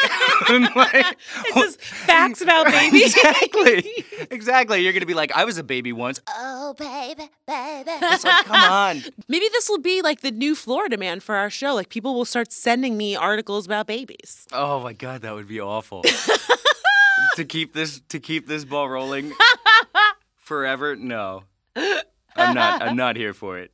like 0.76 1.16
It's 1.46 1.54
just 1.54 1.80
facts 1.80 2.40
about 2.40 2.66
babies. 2.70 3.14
exactly, 3.16 4.04
exactly. 4.30 4.80
You're 4.82 4.92
gonna 4.92 5.06
be 5.06 5.14
like, 5.14 5.32
"I 5.36 5.44
was 5.44 5.58
a 5.58 5.64
baby 5.64 5.92
once." 5.92 6.20
Oh, 6.28 6.74
baby, 6.78 7.28
baby. 7.46 7.90
It's 7.90 8.24
like, 8.24 8.44
come 8.44 8.60
on. 8.72 9.02
Maybe 9.28 9.46
this 9.52 9.68
will 9.68 9.78
be 9.80 10.02
like 10.02 10.20
the 10.20 10.30
new 10.30 10.54
Florida 10.54 10.96
man 10.96 11.20
for 11.20 11.34
our 11.36 11.50
show. 11.50 11.74
Like 11.74 11.88
people 11.88 12.14
will 12.14 12.24
start 12.24 12.52
sending 12.52 12.96
me 12.96 13.16
articles 13.16 13.66
about 13.66 13.86
babies. 13.86 14.46
Oh 14.52 14.80
my 14.80 14.92
god, 14.92 15.22
that 15.22 15.34
would 15.34 15.48
be 15.48 15.60
awful. 15.60 16.02
To 17.36 17.44
keep 17.44 17.72
this 17.72 18.00
to 18.08 18.20
keep 18.20 18.46
this 18.46 18.64
ball 18.64 18.88
rolling 18.88 19.32
forever? 20.36 20.96
No. 20.96 21.44
I'm 21.76 22.54
not 22.54 22.82
I'm 22.82 22.96
not 22.96 23.16
here 23.16 23.34
for 23.34 23.58
it. 23.58 23.72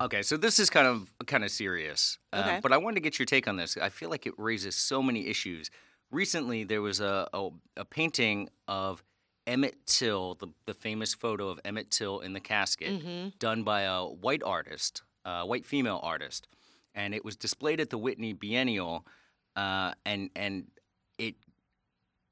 Okay, 0.00 0.22
so 0.22 0.38
this 0.38 0.58
is 0.58 0.70
kind 0.70 0.86
of 0.86 1.12
kind 1.26 1.44
of 1.44 1.50
serious, 1.50 2.18
uh, 2.32 2.58
but 2.62 2.72
I 2.72 2.78
wanted 2.78 2.94
to 2.96 3.00
get 3.00 3.18
your 3.18 3.26
take 3.26 3.46
on 3.46 3.56
this. 3.56 3.76
I 3.76 3.90
feel 3.90 4.08
like 4.08 4.26
it 4.26 4.32
raises 4.38 4.74
so 4.74 5.02
many 5.02 5.26
issues. 5.26 5.70
Recently, 6.10 6.64
there 6.64 6.80
was 6.80 7.00
a 7.00 7.28
a, 7.34 7.50
a 7.76 7.84
painting 7.84 8.48
of 8.66 9.04
Emmett 9.46 9.86
Till, 9.86 10.34
the, 10.34 10.48
the 10.66 10.74
famous 10.74 11.14
photo 11.14 11.48
of 11.48 11.60
Emmett 11.64 11.90
Till 11.90 12.20
in 12.20 12.32
the 12.32 12.40
casket, 12.40 13.38
done 13.38 13.62
by 13.62 13.82
a 13.82 14.04
white 14.04 14.42
artist, 14.42 15.02
a 15.24 15.46
white 15.46 15.66
female 15.66 16.00
artist, 16.02 16.46
and 16.94 17.14
it 17.14 17.24
was 17.24 17.36
displayed 17.36 17.80
at 17.80 17.90
the 17.90 17.98
Whitney 17.98 18.32
Biennial, 18.32 19.06
uh, 19.56 19.92
and 20.04 20.30
and 20.36 20.66
it 21.18 21.34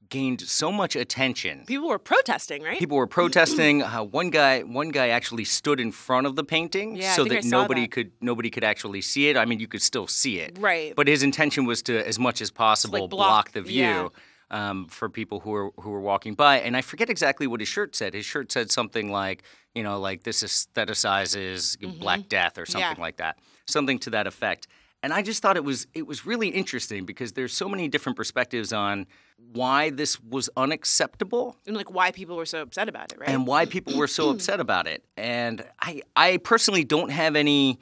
gained 0.09 0.41
so 0.41 0.71
much 0.71 0.95
attention. 0.95 1.63
People 1.67 1.87
were 1.87 1.99
protesting, 1.99 2.63
right? 2.63 2.79
People 2.79 2.97
were 2.97 3.07
protesting. 3.07 3.83
Uh, 3.83 4.03
one 4.03 4.29
guy, 4.31 4.61
one 4.61 4.89
guy 4.89 5.09
actually 5.09 5.45
stood 5.45 5.79
in 5.79 5.91
front 5.91 6.25
of 6.25 6.35
the 6.35 6.43
painting 6.43 6.95
Yeah, 6.95 7.13
so 7.13 7.23
that 7.25 7.43
nobody 7.45 7.81
that. 7.81 7.91
could 7.91 8.11
nobody 8.21 8.49
could 8.49 8.63
actually 8.63 9.01
see 9.01 9.29
it. 9.29 9.37
I 9.37 9.45
mean, 9.45 9.59
you 9.59 9.67
could 9.67 9.81
still 9.81 10.07
see 10.07 10.39
it, 10.39 10.57
Right. 10.59 10.95
But 10.95 11.07
his 11.07 11.21
intention 11.23 11.65
was 11.65 11.81
to, 11.83 12.05
as 12.07 12.17
much 12.17 12.41
as 12.41 12.49
possible, 12.51 13.07
block- 13.07 13.51
the 13.51 13.61
view 13.61 13.81
yeah. 13.81 14.09
Um, 14.51 14.85
for 14.87 15.09
people 15.09 15.39
who 15.41 15.51
were 15.51 15.69
who 15.79 15.89
were 15.91 16.01
walking 16.01 16.33
by. 16.33 16.59
And 16.59 16.75
I 16.77 16.81
forget 16.81 17.09
exactly 17.09 17.47
what 17.47 17.59
his 17.59 17.69
shirt 17.69 17.95
said. 17.95 18.13
His 18.13 18.25
shirt 18.25 18.51
said 18.51 18.71
something 18.71 19.11
like, 19.11 19.43
you 19.75 19.83
know, 19.83 19.99
like 19.99 20.23
this 20.23 20.43
aestheticizes 20.43 21.77
Black 21.99 22.27
Death 22.29 22.57
or 22.57 22.65
something 22.65 22.79
Mm-hmm. 22.89 22.99
Yeah. 22.99 23.05
like 23.05 23.17
that, 23.17 23.37
something 23.67 23.99
to 23.99 24.09
that 24.11 24.27
effect. 24.27 24.67
And 25.01 25.13
I 25.13 25.21
just 25.21 25.41
thought 25.41 25.55
it 25.55 25.63
was 25.63 25.87
it 25.93 26.05
was 26.07 26.25
really 26.25 26.49
interesting 26.49 27.05
because 27.05 27.33
there's 27.33 27.53
so 27.53 27.69
many 27.69 27.87
different 27.87 28.17
perspectives 28.17 28.73
on 28.73 29.05
why 29.53 29.91
this 29.91 30.19
was 30.21 30.49
unacceptable 30.57 31.55
and 31.65 31.75
like 31.75 31.89
why 31.93 32.11
people 32.11 32.35
were 32.35 32.45
so 32.45 32.61
upset 32.61 32.89
about 32.89 33.11
it, 33.13 33.19
right? 33.19 33.29
and 33.29 33.47
why 33.47 33.65
people 33.65 33.95
were 33.97 34.07
so 34.07 34.29
upset 34.29 34.59
about 34.59 34.87
it. 34.87 35.05
And 35.15 35.63
I, 35.79 36.01
I 36.17 36.37
personally 36.37 36.83
don't 36.83 37.11
have 37.11 37.37
any 37.37 37.79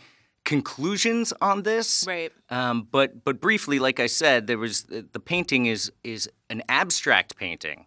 conclusions 0.47 1.33
on 1.41 1.63
this. 1.63 2.05
Right. 2.07 2.31
Um, 2.49 2.87
but 2.89 3.23
but 3.23 3.39
briefly, 3.41 3.79
like 3.79 3.99
I 3.99 4.07
said, 4.07 4.47
there 4.47 4.57
was 4.57 4.83
the 4.83 5.19
painting 5.19 5.65
is 5.65 5.91
is 6.03 6.29
an 6.49 6.63
abstract 6.69 7.35
painting 7.35 7.85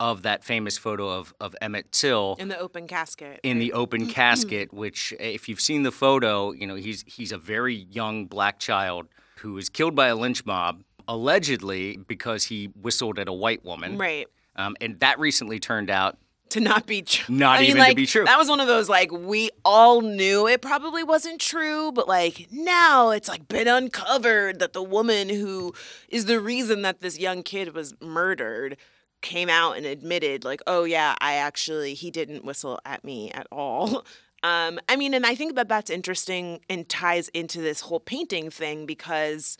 of 0.00 0.22
that 0.22 0.42
famous 0.42 0.78
photo 0.78 1.10
of 1.10 1.34
of 1.38 1.54
Emmett 1.60 1.92
Till 1.92 2.36
in 2.38 2.48
the 2.48 2.58
open 2.58 2.88
casket. 2.88 3.40
in 3.42 3.58
the 3.58 3.74
open 3.74 4.06
casket. 4.20 4.72
Which, 4.72 5.12
if 5.20 5.48
you've 5.48 5.60
seen 5.60 5.82
the 5.82 5.92
photo, 5.92 6.52
you 6.52 6.66
know 6.66 6.76
he's 6.76 7.04
he's 7.06 7.30
a 7.30 7.38
very 7.38 7.74
young 7.74 8.26
black 8.26 8.58
child 8.58 9.06
who 9.40 9.52
was 9.52 9.68
killed 9.68 9.94
by 9.94 10.08
a 10.08 10.16
lynch 10.16 10.44
mob, 10.46 10.82
allegedly 11.06 11.98
because 12.08 12.44
he 12.44 12.66
whistled 12.80 13.18
at 13.18 13.28
a 13.28 13.32
white 13.32 13.64
woman. 13.64 13.98
right. 13.98 14.26
Um, 14.56 14.74
and 14.80 14.98
that 14.98 15.20
recently 15.20 15.60
turned 15.60 15.88
out 15.88 16.18
To 16.50 16.60
not 16.60 16.86
be 16.86 17.02
true. 17.02 17.34
Not 17.34 17.58
I 17.58 17.60
mean, 17.60 17.70
even 17.70 17.84
to 17.84 17.94
be 17.94 18.06
true. 18.06 18.24
That 18.24 18.38
was 18.38 18.48
one 18.48 18.60
of 18.60 18.66
those 18.66 18.88
like 18.88 19.12
we 19.12 19.50
all 19.64 20.00
knew 20.00 20.46
it 20.46 20.62
probably 20.62 21.02
wasn't 21.02 21.40
true, 21.40 21.92
but 21.92 22.08
like 22.08 22.48
now 22.50 23.10
it's 23.10 23.28
like 23.28 23.48
been 23.48 23.68
uncovered 23.68 24.58
that 24.58 24.72
the 24.72 24.82
woman 24.82 25.28
who 25.28 25.74
is 26.08 26.24
the 26.24 26.40
reason 26.40 26.82
that 26.82 27.00
this 27.00 27.18
young 27.18 27.42
kid 27.42 27.74
was 27.74 27.94
murdered 28.00 28.76
came 29.20 29.48
out 29.48 29.76
and 29.76 29.84
admitted 29.84 30.44
like, 30.44 30.60
oh 30.66 30.84
yeah, 30.84 31.14
I 31.20 31.34
actually 31.34 31.94
he 31.94 32.10
didn't 32.10 32.44
whistle 32.44 32.78
at 32.84 33.04
me 33.04 33.30
at 33.32 33.46
all. 33.50 34.04
Um, 34.44 34.78
I 34.88 34.94
mean, 34.94 35.14
and 35.14 35.26
I 35.26 35.34
think 35.34 35.56
that 35.56 35.68
that's 35.68 35.90
interesting 35.90 36.60
and 36.70 36.88
ties 36.88 37.26
into 37.30 37.60
this 37.60 37.80
whole 37.80 37.98
painting 37.98 38.50
thing 38.50 38.86
because 38.86 39.56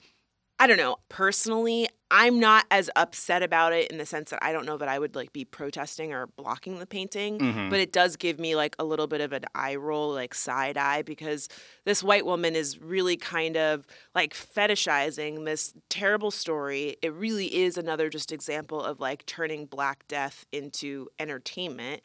I 0.61 0.67
don't 0.67 0.77
know. 0.77 0.97
Personally, 1.09 1.89
I'm 2.11 2.41
not 2.41 2.65
as 2.71 2.91
upset 2.97 3.43
about 3.45 3.73
it 3.73 3.93
in 3.93 3.99
the 3.99 4.07
sense 4.07 4.31
that 4.31 4.43
I 4.43 4.51
don't 4.53 4.67
know 4.67 4.77
that 4.79 4.89
I 4.89 4.99
would 4.99 5.15
like 5.15 5.33
be 5.33 5.45
protesting 5.45 6.13
or 6.13 6.27
blocking 6.27 6.79
the 6.81 6.87
painting, 6.87 7.39
Mhm. 7.39 7.71
but 7.71 7.79
it 7.79 7.93
does 7.93 8.17
give 8.17 8.41
me 8.41 8.57
like 8.57 8.75
a 8.79 8.85
little 8.85 9.07
bit 9.07 9.21
of 9.21 9.33
an 9.33 9.45
eye 9.55 9.77
roll, 9.77 10.11
like 10.15 10.35
side 10.35 10.77
eye, 10.77 11.03
because 11.03 11.49
this 11.85 12.03
white 12.03 12.27
woman 12.27 12.57
is 12.57 12.79
really 12.81 13.17
kind 13.17 13.57
of 13.57 13.87
like 14.17 14.35
fetishizing 14.35 15.45
this 15.45 15.75
terrible 15.91 16.31
story. 16.33 16.97
It 17.03 17.13
really 17.13 17.55
is 17.55 17.77
another 17.79 18.09
just 18.09 18.33
example 18.33 18.83
of 18.83 18.99
like 19.01 19.27
turning 19.27 19.67
Black 19.67 20.09
Death 20.09 20.45
into 20.51 21.09
entertainment. 21.21 22.03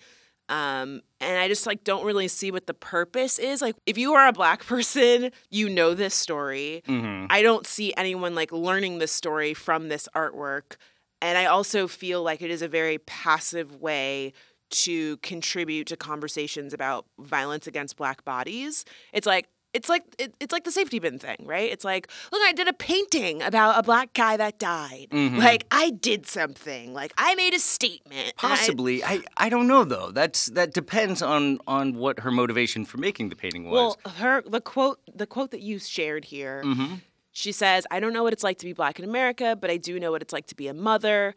Um, 0.53 1.01
and 1.19 1.39
I 1.39 1.47
just 1.47 1.65
like 1.65 1.83
don't 1.83 2.05
really 2.05 2.27
see 2.27 2.51
what 2.51 2.67
the 2.67 2.75
purpose 2.75 3.39
is. 3.39 3.59
Like, 3.59 3.75
if 3.87 3.97
you 3.97 4.13
are 4.13 4.27
a 4.27 4.31
black 4.33 4.63
person, 4.67 5.31
you 5.49 5.67
know 5.67 5.95
this 5.95 6.13
story. 6.13 6.83
Mhm. 6.87 7.25
I 7.29 7.41
don't 7.41 7.65
see 7.65 7.91
anyone 7.97 8.35
like 8.35 8.51
learning 8.51 8.99
this 8.99 9.11
story 9.11 9.55
from 9.55 9.89
this 9.89 10.07
artwork. 10.15 10.75
And 11.21 11.37
I 11.37 11.45
also 11.45 11.87
feel 11.87 12.21
like 12.21 12.41
it 12.43 12.51
is 12.51 12.61
a 12.61 12.67
very 12.67 12.99
passive 12.99 13.81
way 13.81 14.33
to 14.69 15.17
contribute 15.17 15.87
to 15.87 15.97
conversations 15.97 16.73
about 16.73 17.05
violence 17.17 17.65
against 17.65 17.95
black 17.97 18.23
bodies. 18.23 18.85
It's 19.11 19.25
like 19.25 19.47
it's 19.73 19.89
like 19.89 20.03
it, 20.19 20.33
it's 20.39 20.51
like 20.53 20.63
the 20.63 20.71
safety 20.71 20.99
pin 20.99 21.17
thing, 21.19 21.37
right? 21.45 21.71
It's 21.71 21.83
like, 21.83 22.07
look, 22.31 22.41
I 22.43 22.53
did 22.53 22.67
a 22.67 22.73
painting 22.73 23.41
about 23.41 23.79
a 23.79 23.83
black 23.83 24.13
guy 24.13 24.37
that 24.37 24.59
died. 24.59 25.07
Mhm. 25.11 25.37
Like 25.37 25.65
I 25.71 25.89
did 25.91 26.27
something. 26.27 26.93
Like 26.93 27.11
I 27.17 27.35
made 27.35 27.53
a 27.53 27.59
statement. 27.59 28.19
and 28.21 28.33
I- 28.37 28.55
Possibly, 28.55 29.03
I, 29.03 29.21
I 29.37 29.49
don't 29.49 29.67
know 29.67 29.83
though. 29.83 30.11
That's 30.11 30.47
that 30.47 30.73
depends 30.73 31.21
on 31.21 31.59
on 31.67 31.95
what 31.95 32.19
her 32.19 32.31
motivation 32.31 32.85
for 32.85 32.97
making 32.97 33.29
the 33.29 33.35
painting 33.35 33.63
was. 33.69 33.73
Well, 34.05 34.13
her 34.15 34.43
the 34.45 34.61
quote 34.61 34.99
the 35.13 35.25
quote 35.27 35.51
that 35.51 35.61
you 35.61 35.79
shared 35.79 36.25
here. 36.25 36.61
Mhm. 36.63 37.01
She 37.31 37.51
says, 37.51 37.87
"I 37.89 37.99
don't 37.99 38.13
know 38.13 38.21
what 38.21 38.31
it's 38.33 38.43
like 38.43 38.59
to 38.59 38.65
be 38.65 38.73
black 38.73 38.99
in 38.99 39.05
America, 39.05 39.57
but 39.59 39.71
I 39.71 39.77
do 39.77 39.99
know 39.99 40.11
what 40.11 40.21
it's 40.21 40.33
like 40.33 40.45
to 40.47 40.55
be 40.55 40.67
a 40.67 40.73
mother." 40.73 41.33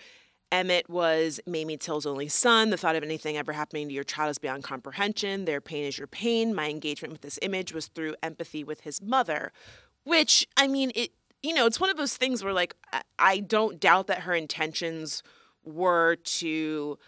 Emmett 0.52 0.88
was 0.88 1.40
Mamie 1.46 1.76
Till's 1.76 2.06
only 2.06 2.28
son. 2.28 2.70
The 2.70 2.76
thought 2.76 2.96
of 2.96 3.02
anything 3.02 3.36
ever 3.36 3.52
happening 3.52 3.88
to 3.88 3.94
your 3.94 4.04
child 4.04 4.30
is 4.30 4.38
beyond 4.38 4.62
comprehension. 4.62 5.44
Their 5.44 5.60
pain 5.60 5.84
is 5.84 5.98
your 5.98 6.06
pain. 6.06 6.54
My 6.54 6.70
engagement 6.70 7.12
with 7.12 7.22
this 7.22 7.38
image 7.42 7.72
was 7.72 7.88
through 7.88 8.14
empathy 8.22 8.62
with 8.62 8.82
his 8.82 9.02
mother, 9.02 9.52
which 10.04 10.46
I 10.56 10.68
mean, 10.68 10.92
it 10.94 11.10
you 11.42 11.54
know, 11.54 11.66
it's 11.66 11.80
one 11.80 11.90
of 11.90 11.96
those 11.96 12.16
things 12.16 12.42
where 12.42 12.52
like 12.52 12.74
I, 13.18 13.38
don't 13.38 13.78
doubt 13.78 14.08
that 14.08 14.20
her 14.20 14.34
intentions 14.34 15.22
were 15.64 16.16
to, 16.16 16.98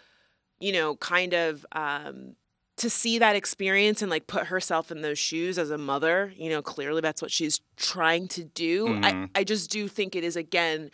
you 0.59 0.71
know, 0.71 0.95
kind 0.95 1.33
of 1.33 1.65
um, 1.73 2.35
to 2.77 2.89
see 2.89 3.19
that 3.19 3.35
experience 3.35 4.01
and 4.01 4.09
like 4.09 4.27
put 4.27 4.45
herself 4.45 4.91
in 4.91 5.01
those 5.01 5.19
shoes 5.19 5.57
as 5.57 5.71
a 5.71 5.77
mother, 5.77 6.31
you 6.37 6.49
know, 6.49 6.61
clearly 6.61 7.01
that's 7.01 7.21
what 7.21 7.31
she's 7.31 7.59
trying 7.75 8.27
to 8.29 8.45
do. 8.45 8.87
Mhm. 8.87 9.29
I, 9.35 9.39
I 9.39 9.43
just 9.43 9.69
do 9.69 9.87
think 9.87 10.15
it 10.15 10.23
is 10.23 10.37
again 10.37 10.89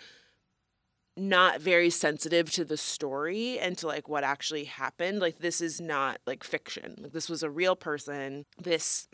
not 1.17 1.62
very 1.62 1.89
sensitive 1.89 2.51
to 2.51 2.65
the 2.65 2.78
story 2.78 3.58
and 3.60 3.78
to 3.78 3.88
like 3.88 4.10
what 4.10 4.23
actually 4.23 4.65
happened. 4.65 5.19
Like 5.19 5.39
this 5.39 5.62
is 5.62 5.80
not 5.80 6.19
like 6.25 6.43
fiction. 6.43 6.95
Like 6.99 7.13
this 7.13 7.30
was 7.30 7.43
a 7.43 7.49
real 7.49 7.75
person. 7.75 8.45
This 8.62 9.08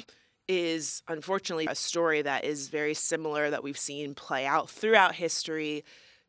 is 0.47 1.03
unfortunately 1.07 1.67
a 1.69 1.75
story 1.75 2.21
that 2.23 2.43
is 2.43 2.69
very 2.69 2.93
similar 2.93 3.49
that 3.49 3.63
we've 3.63 3.77
seen 3.77 4.15
play 4.15 4.45
out 4.45 4.69
throughout 4.69 5.15
history 5.15 5.83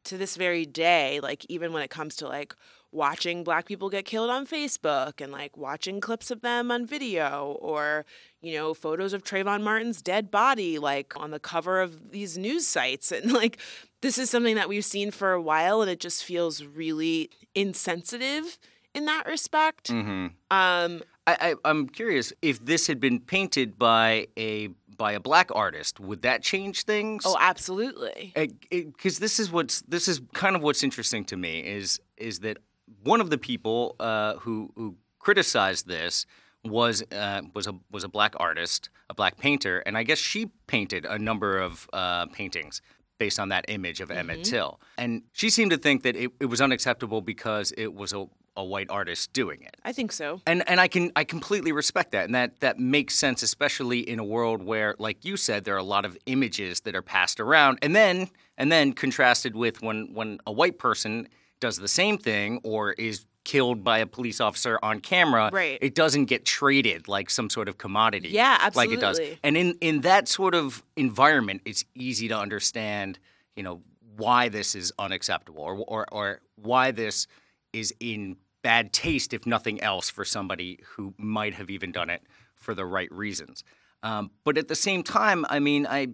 to 0.04 0.18
this 0.18 0.36
very 0.36 0.66
day 0.66 1.20
like 1.20 1.46
even 1.48 1.72
when 1.72 1.82
it 1.82 1.90
comes 1.90 2.16
to 2.16 2.28
like 2.28 2.54
watching 2.92 3.42
black 3.42 3.64
people 3.64 3.88
get 3.88 4.04
killed 4.04 4.30
on 4.30 4.46
Facebook 4.46 5.20
and 5.20 5.32
like 5.32 5.56
watching 5.56 6.00
clips 6.00 6.30
of 6.30 6.42
them 6.42 6.70
on 6.70 6.86
video 6.86 7.56
or, 7.60 8.04
you 8.42 8.54
know, 8.54 8.74
photos 8.74 9.14
of 9.14 9.24
Trayvon 9.24 9.62
Martin's 9.62 10.02
dead 10.02 10.30
body 10.30 10.78
like 10.78 11.14
on 11.16 11.30
the 11.30 11.40
cover 11.40 11.80
of 11.80 12.10
these 12.12 12.38
news 12.38 12.66
sites. 12.66 13.10
And 13.22 13.32
like, 13.32 13.58
this 14.02 14.18
is 14.18 14.28
something 14.28 14.56
that 14.56 14.68
we've 14.68 14.84
seen 14.84 15.10
for 15.10 15.32
a 15.32 15.40
while 15.40 15.80
and 15.80 15.90
it 15.90 16.00
just 16.00 16.24
feels 16.24 16.62
really 16.62 17.30
insensitive 17.54 18.58
in 18.94 19.06
that 19.06 19.26
respect. 19.26 19.88
Mm-hmm. 19.88 20.26
Um, 20.50 21.02
I, 21.26 21.36
I, 21.40 21.54
I'm 21.64 21.88
curious 21.88 22.32
if 22.42 22.62
this 22.64 22.86
had 22.86 23.00
been 23.00 23.20
painted 23.20 23.78
by 23.78 24.28
a 24.36 24.68
by 24.98 25.12
a 25.12 25.20
black 25.20 25.50
artist, 25.54 25.98
would 26.00 26.22
that 26.22 26.42
change 26.42 26.82
things? 26.82 27.22
oh, 27.24 27.36
absolutely. 27.40 28.32
because 28.70 29.18
this 29.18 29.40
is 29.40 29.50
what's 29.50 29.80
this 29.82 30.06
is 30.06 30.20
kind 30.34 30.54
of 30.54 30.62
what's 30.62 30.82
interesting 30.82 31.24
to 31.26 31.36
me 31.36 31.60
is 31.60 32.00
is 32.16 32.40
that 32.40 32.58
one 33.02 33.20
of 33.20 33.30
the 33.30 33.38
people 33.38 33.96
uh, 33.98 34.34
who 34.36 34.70
who 34.76 34.96
criticized 35.18 35.86
this 35.86 36.26
was 36.64 37.02
uh, 37.12 37.42
was 37.54 37.66
a 37.66 37.74
was 37.90 38.04
a 38.04 38.08
black 38.08 38.34
artist, 38.38 38.90
a 39.08 39.14
black 39.14 39.38
painter, 39.38 39.78
and 39.86 39.96
I 39.96 40.02
guess 40.02 40.18
she 40.18 40.50
painted 40.66 41.04
a 41.04 41.18
number 41.18 41.58
of 41.58 41.88
uh, 41.92 42.26
paintings 42.26 42.82
based 43.22 43.38
on 43.38 43.50
that 43.50 43.64
image 43.68 44.00
of 44.00 44.10
Emmett 44.10 44.40
mm-hmm. 44.40 44.50
Till, 44.50 44.80
and 44.98 45.22
she 45.32 45.48
seemed 45.48 45.70
to 45.70 45.78
think 45.78 46.02
that 46.02 46.16
it, 46.16 46.32
it 46.40 46.46
was 46.46 46.60
unacceptable 46.60 47.20
because 47.20 47.72
it 47.78 47.94
was 47.94 48.12
a, 48.12 48.26
a 48.56 48.64
white 48.64 48.90
artist 48.90 49.32
doing 49.32 49.62
it. 49.62 49.76
I 49.84 49.92
think 49.92 50.10
so. 50.10 50.40
and 50.44 50.68
and 50.68 50.80
I 50.80 50.88
can 50.88 51.12
I 51.14 51.22
completely 51.22 51.70
respect 51.70 52.10
that, 52.10 52.24
and 52.24 52.34
that 52.34 52.58
that 52.58 52.80
makes 52.80 53.14
sense, 53.14 53.44
especially 53.44 54.00
in 54.00 54.18
a 54.18 54.24
world 54.24 54.60
where, 54.60 54.96
like 54.98 55.24
you 55.24 55.36
said, 55.36 55.62
there 55.62 55.76
are 55.76 55.84
a 55.88 55.90
lot 55.96 56.04
of 56.04 56.18
images 56.26 56.80
that 56.80 56.96
are 56.96 57.06
passed 57.16 57.38
around, 57.38 57.78
and 57.80 57.94
then 57.94 58.28
and 58.58 58.72
then 58.72 58.92
contrasted 58.92 59.54
with 59.54 59.82
when 59.82 60.12
when 60.12 60.40
a 60.44 60.52
white 60.52 60.78
person 60.80 61.28
does 61.60 61.78
the 61.78 61.92
same 62.02 62.18
thing 62.18 62.60
or 62.64 62.90
is 62.94 63.24
killed 63.44 63.82
by 63.82 63.98
a 63.98 64.06
police 64.06 64.40
officer 64.40 64.78
on 64.82 65.00
camera, 65.00 65.50
Right. 65.52 65.78
it 65.80 65.94
doesn't 65.94 66.26
get 66.26 66.44
traded 66.44 67.08
like 67.08 67.28
some 67.30 67.50
sort 67.50 67.68
of 67.68 67.78
commodity, 67.78 68.28
Yeah, 68.28 68.58
absolutely. 68.60 68.96
like 68.96 68.98
it 68.98 69.00
does. 69.00 69.20
And 69.42 69.56
in 69.56 69.76
in 69.80 70.00
that 70.02 70.28
sort 70.28 70.54
of 70.54 70.82
environment, 70.96 71.62
it's 71.64 71.84
easy 71.94 72.28
to 72.28 72.38
understand, 72.38 73.18
you 73.56 73.62
know, 73.62 73.82
why 74.16 74.48
this 74.48 74.74
is 74.74 74.92
unacceptable 74.98 75.62
or 75.62 75.76
or, 75.88 76.06
or 76.12 76.40
why 76.56 76.90
this 76.92 77.26
is 77.72 77.92
in 78.00 78.36
bad 78.62 78.92
taste, 78.92 79.32
if 79.34 79.44
nothing 79.46 79.80
else, 79.80 80.08
for 80.08 80.24
somebody 80.24 80.78
who 80.84 81.12
might 81.18 81.54
have 81.54 81.68
even 81.70 81.90
done 81.90 82.08
it 82.10 82.22
for 82.54 82.74
the 82.74 82.84
right 82.86 83.10
reasons. 83.10 83.64
Um, 84.04 84.30
but 84.44 84.56
at 84.58 84.68
the 84.68 84.74
same 84.76 85.02
time, 85.02 85.44
I 85.50 85.58
mean, 85.58 85.86
I 85.86 86.08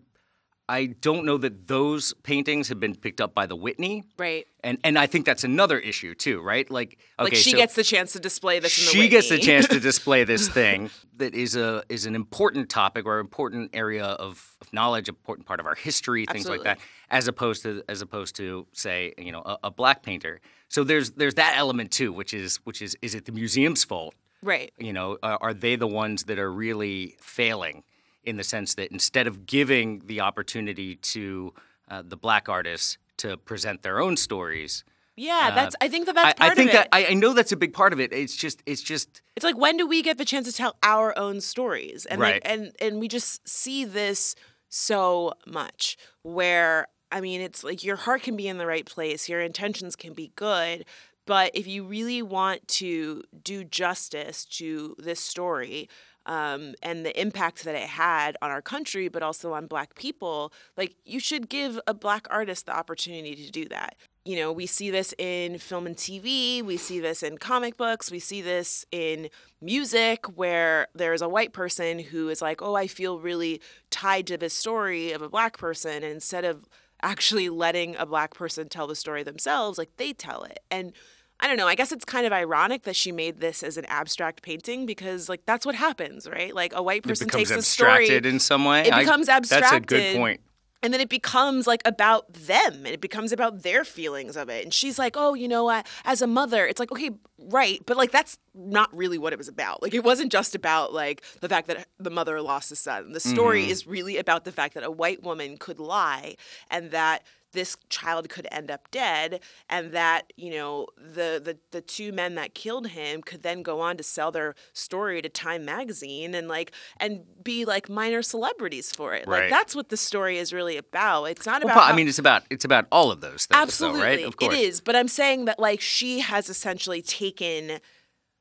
I 0.69 0.87
don't 0.87 1.25
know 1.25 1.39
that 1.39 1.67
those 1.67 2.13
paintings 2.23 2.69
have 2.69 2.79
been 2.79 2.95
picked 2.95 3.21
up 3.21 3.35
by 3.35 3.47
the 3.47 3.57
Whitney, 3.57 4.05
Right. 4.19 4.47
and 4.63 4.79
and 4.85 4.99
I 4.99 5.07
think 5.07 5.25
that's 5.25 5.45
another 5.45 5.79
issue 5.79 6.15
too, 6.15 6.41
right? 6.41 6.71
Like, 6.71 6.99
okay, 7.19 7.25
like 7.25 7.35
she 7.35 7.53
so 7.53 7.57
gets 7.57 7.75
the 7.75 7.83
chance 7.83 8.13
to 8.13 8.21
display 8.21 8.59
this 8.59 8.79
in 8.79 8.85
the 8.85 8.91
she 8.91 9.09
gets 9.09 9.29
the 9.31 9.39
chance 9.39 9.67
to 9.69 9.81
display 9.91 10.25
this 10.25 10.49
thing 10.49 10.91
that 11.17 11.35
is 11.35 11.57
a 11.57 11.83
is 11.89 12.05
an 12.07 12.15
important 12.15 12.69
topic 12.69 13.07
or 13.07 13.19
important 13.19 13.71
area 13.73 14.05
of, 14.05 14.57
of 14.61 14.73
knowledge, 14.73 15.09
important 15.09 15.47
part 15.47 15.59
of 15.59 15.67
our 15.67 15.75
history, 15.75 16.27
things 16.27 16.49
like 16.49 16.65
that, 16.65 16.79
as 17.11 17.29
opposed 17.29 17.63
to 17.63 17.83
as 17.89 18.03
opposed 18.03 18.37
to 18.37 18.67
say 18.73 19.15
you 19.17 19.33
know 19.33 19.43
a, 19.45 19.59
a 19.65 19.71
black 19.71 20.03
painter. 20.03 20.41
So 20.69 20.85
there's 20.85 21.13
there's 21.13 21.35
that 21.37 21.55
element 21.57 21.91
too, 21.93 22.13
which 22.13 22.35
is 22.35 22.57
which 22.65 22.83
is 22.83 22.95
is 23.01 23.15
it 23.15 23.25
the 23.25 23.33
museum's 23.33 23.85
fault? 23.85 24.15
right. 24.43 24.73
You 24.79 24.93
know, 24.93 25.19
are, 25.23 25.39
are 25.41 25.55
they 25.55 25.75
the 25.77 25.89
ones 25.89 26.25
that 26.25 26.39
are 26.39 26.53
really 26.53 27.17
failing 27.21 27.83
in 28.25 28.37
the 28.37 28.45
sense 28.45 28.75
that 28.75 28.91
instead 28.91 29.27
of 29.27 29.47
giving 29.47 30.03
the 30.07 30.21
opportunity 30.21 30.97
to 30.97 31.55
uh, 31.91 32.03
the 32.07 32.17
black 32.17 32.49
artists 32.49 32.99
to 33.19 33.37
present 33.37 33.83
their 33.83 34.01
own 34.01 34.17
stories? 34.17 34.85
Yeah, 35.17 35.51
that's. 35.53 35.75
I 35.81 35.89
think 35.89 36.07
that 36.07 36.15
that's 36.15 36.41
Uh, 36.41 36.45
I, 36.45 36.51
I 36.51 36.55
think 36.55 36.71
of 36.71 36.75
it. 36.75 36.79
that 36.79 36.89
I, 36.93 37.07
I 37.07 37.15
know 37.15 37.33
that's 37.33 37.51
a 37.51 37.57
big 37.57 37.73
part 37.73 37.93
of 37.93 37.99
it. 37.99 38.13
It's 38.13 38.37
just 38.37 38.63
it's 38.67 38.83
just 38.83 39.21
it's 39.35 39.45
like 39.45 39.59
when 39.59 39.77
do 39.77 39.87
we 39.87 40.01
get 40.01 40.17
the 40.17 40.25
chance 40.25 40.47
to 40.47 40.53
tell 40.53 40.77
our 40.83 41.17
own 41.19 41.41
stories? 41.41 42.07
And 42.07 42.21
Right. 42.21 42.35
like, 42.35 42.43
and 42.45 42.73
and 42.81 43.01
we 43.01 43.09
just 43.09 43.49
see 43.49 43.85
this 43.85 44.37
so 44.69 45.33
much 45.45 45.97
where 46.23 46.87
I 47.11 47.21
mean, 47.21 47.41
it's 47.41 47.65
like 47.65 47.83
your 47.83 47.97
heart 47.97 48.23
can 48.23 48.37
be 48.37 48.47
in 48.47 48.59
the 48.59 48.67
right 48.67 48.87
place, 48.87 49.29
your 49.29 49.41
intentions 49.41 49.97
can 49.97 50.13
be 50.13 50.31
good, 50.37 50.85
but 51.27 51.51
if 51.53 51.67
you 51.67 51.83
really 51.85 52.23
want 52.23 52.69
to 52.69 53.25
do 53.43 53.65
justice 53.65 54.45
to 54.45 54.95
this 54.99 55.19
story. 55.19 55.89
Um, 56.29 56.75
and 56.83 57.07
the 57.07 57.21
impact 57.21 57.65
that 57.65 57.75
it 57.75 57.89
had 57.89 58.37
on 58.43 58.51
our 58.51 58.61
country, 58.61 59.09
but 59.09 59.23
also 59.23 59.55
on 59.55 59.67
Black 59.67 59.95
people, 59.95 60.53
like 60.77 60.95
you 61.07 61.21
should 61.21 61.49
give 61.49 61.81
a 61.87 61.95
Black 61.95 62.27
artist 62.31 62.67
the 62.67 62.77
opportunity 62.77 63.35
to 63.35 63.51
do 63.51 63.65
that. 63.71 63.97
You 64.27 64.37
know, 64.37 64.53
we 64.53 64.67
see 64.67 64.91
this 64.91 65.15
in 65.17 65.57
film 65.57 65.87
and 65.87 65.97
TV, 65.97 66.63
we 66.63 66.77
see 66.77 67.01
this 67.01 67.23
in 67.23 67.39
comic 67.39 67.79
books, 67.79 68.11
we 68.11 68.19
see 68.19 68.43
this 68.43 68.85
in 68.93 69.31
music 69.63 70.27
where 70.37 70.89
there's 70.95 71.23
a 71.23 71.29
white 71.31 71.55
person 71.55 71.99
who 71.99 72.29
is 72.29 72.43
like, 72.43 72.61
oh, 72.61 72.75
I 72.75 72.89
feel 72.89 73.21
really 73.21 73.63
tied 73.89 74.27
to 74.27 74.37
this 74.37 74.53
story 74.53 75.13
of 75.13 75.23
a 75.23 75.31
black 75.31 75.57
person. 75.57 76.03
And 76.03 76.13
instead 76.13 76.45
of 76.45 76.69
actually 77.03 77.49
letting 77.49 77.97
a 77.97 78.05
black 78.05 78.35
person 78.35 78.69
tell 78.69 78.87
the 78.87 78.97
story 78.97 79.23
themselves, 79.23 79.79
like 79.79 79.97
they 79.97 80.13
tell 80.13 80.43
it. 80.43 80.61
And 80.71 80.93
I 81.41 81.47
don't 81.47 81.57
know, 81.57 81.69
I 81.69 81.75
guess 81.77 81.93
it's 81.93 82.05
kind 82.05 82.27
of 82.27 82.33
ironic 82.33 82.83
that 82.83 82.97
she 82.97 83.13
made 83.13 83.41
this 83.41 83.63
as 83.63 83.77
an 83.77 83.85
abstract 83.87 84.43
painting 84.43 84.87
because, 84.87 85.29
like, 85.29 85.45
that's 85.47 85.65
what 85.65 85.75
happens, 85.77 86.29
right? 86.29 86.53
Like, 86.55 86.73
a 86.75 86.83
white 86.83 87.05
person 87.05 87.29
takes 87.29 87.51
a 87.51 87.63
story. 87.63 87.91
It 87.91 87.99
abstracted 88.01 88.27
in 88.27 88.41
some 88.41 88.65
way. 88.65 88.83
It 88.89 88.93
I- 88.93 89.05
becomes 89.05 89.27
That's 89.29 89.51
a 89.53 89.55
good 89.55 89.63
abstracted. 89.63 90.17
point. 90.17 90.41
And 90.81 90.95
then 90.95 91.01
it 91.01 91.09
becomes 91.09 91.67
like 91.67 91.83
about 91.85 92.33
them 92.33 92.73
and 92.73 92.87
it 92.87 93.01
becomes 93.01 93.33
about 93.33 93.65
their 93.65 93.83
feelings 93.83 94.37
of 94.37 94.49
it. 94.49 94.63
And 94.63 94.73
she's 94.73 94.97
like, 94.97 95.17
oh, 95.17 95.35
you 95.35 95.49
know 95.49 95.65
what? 95.65 95.85
As 96.05 96.23
a 96.23 96.27
mother, 96.29 96.65
it's 96.69 96.79
like, 96.79 96.93
okay, 96.93 97.11
right. 97.51 97.83
But 97.85 97.97
like, 97.97 98.13
that's 98.13 98.39
not 98.55 98.89
really 98.97 99.19
what 99.19 99.33
it 99.33 99.39
was 99.41 99.49
about. 99.49 99.83
Like, 99.83 99.93
it 99.93 100.05
wasn't 100.05 100.31
just 100.31 100.55
about 100.55 100.93
like 100.95 101.25
the 101.41 101.49
fact 101.49 101.67
that 101.67 101.89
the 101.99 102.11
mother 102.11 102.41
lost 102.41 102.71
a 102.71 102.77
son. 102.77 103.11
The 103.11 103.19
story 103.19 103.63
Mm-hmm. 103.63 103.71
is 103.73 103.87
really 103.89 104.19
about 104.19 104.45
the 104.45 104.53
fact 104.53 104.75
that 104.75 104.85
a 104.85 104.91
white 104.91 105.25
woman 105.25 105.57
could 105.57 105.81
lie 105.81 106.37
and 106.71 106.93
that 106.93 107.25
this 107.53 107.77
child 107.89 108.29
could 108.29 108.47
end 108.53 108.71
up 108.71 108.91
dead 108.91 109.41
and 109.71 109.93
that 109.93 110.33
you 110.37 110.51
know 110.51 110.87
the, 110.97 111.41
the 111.43 111.59
the 111.71 111.81
two 111.81 112.13
men 112.13 112.35
that 112.35 112.55
killed 112.55 112.89
him 112.89 113.23
could 113.23 113.43
then 113.43 113.63
go 113.63 113.81
on 113.81 113.97
to 113.97 114.03
sell 114.03 114.31
their 114.31 114.55
story 114.73 115.23
to 115.23 115.29
time 115.29 115.65
magazine 115.65 116.35
and 116.35 116.47
like 116.49 116.73
and 116.99 117.23
be 117.43 117.65
like 117.65 117.89
minor 117.89 118.23
celebrities 118.23 118.93
for 118.95 119.15
it 119.15 119.27
Right. 119.27 119.43
like 119.43 119.51
that's 119.51 119.75
what 119.75 119.89
the 119.89 119.97
story 119.97 120.39
is 120.39 120.53
really 120.53 120.77
about 120.77 121.25
it's 121.25 121.47
not 121.47 121.65
Well, 121.65 121.73
about 121.75 121.91
I 121.93 121.97
mean, 121.97 122.07
it's 122.09 122.19
about 122.19 122.43
it's 122.51 122.65
about 122.65 122.87
all 122.93 123.11
of 123.11 123.21
those 123.21 123.47
things, 123.47 123.61
absolutely 123.61 124.01
though, 124.01 124.05
right? 124.07 124.25
Of 124.25 124.37
course. 124.37 124.55
it 124.55 124.61
is 124.61 124.81
but 124.81 124.95
i'm 124.95 125.09
saying 125.09 125.47
that 125.47 125.59
like 125.59 125.81
she 125.81 126.21
has 126.21 126.49
essentially 126.51 127.01
taken 127.03 127.81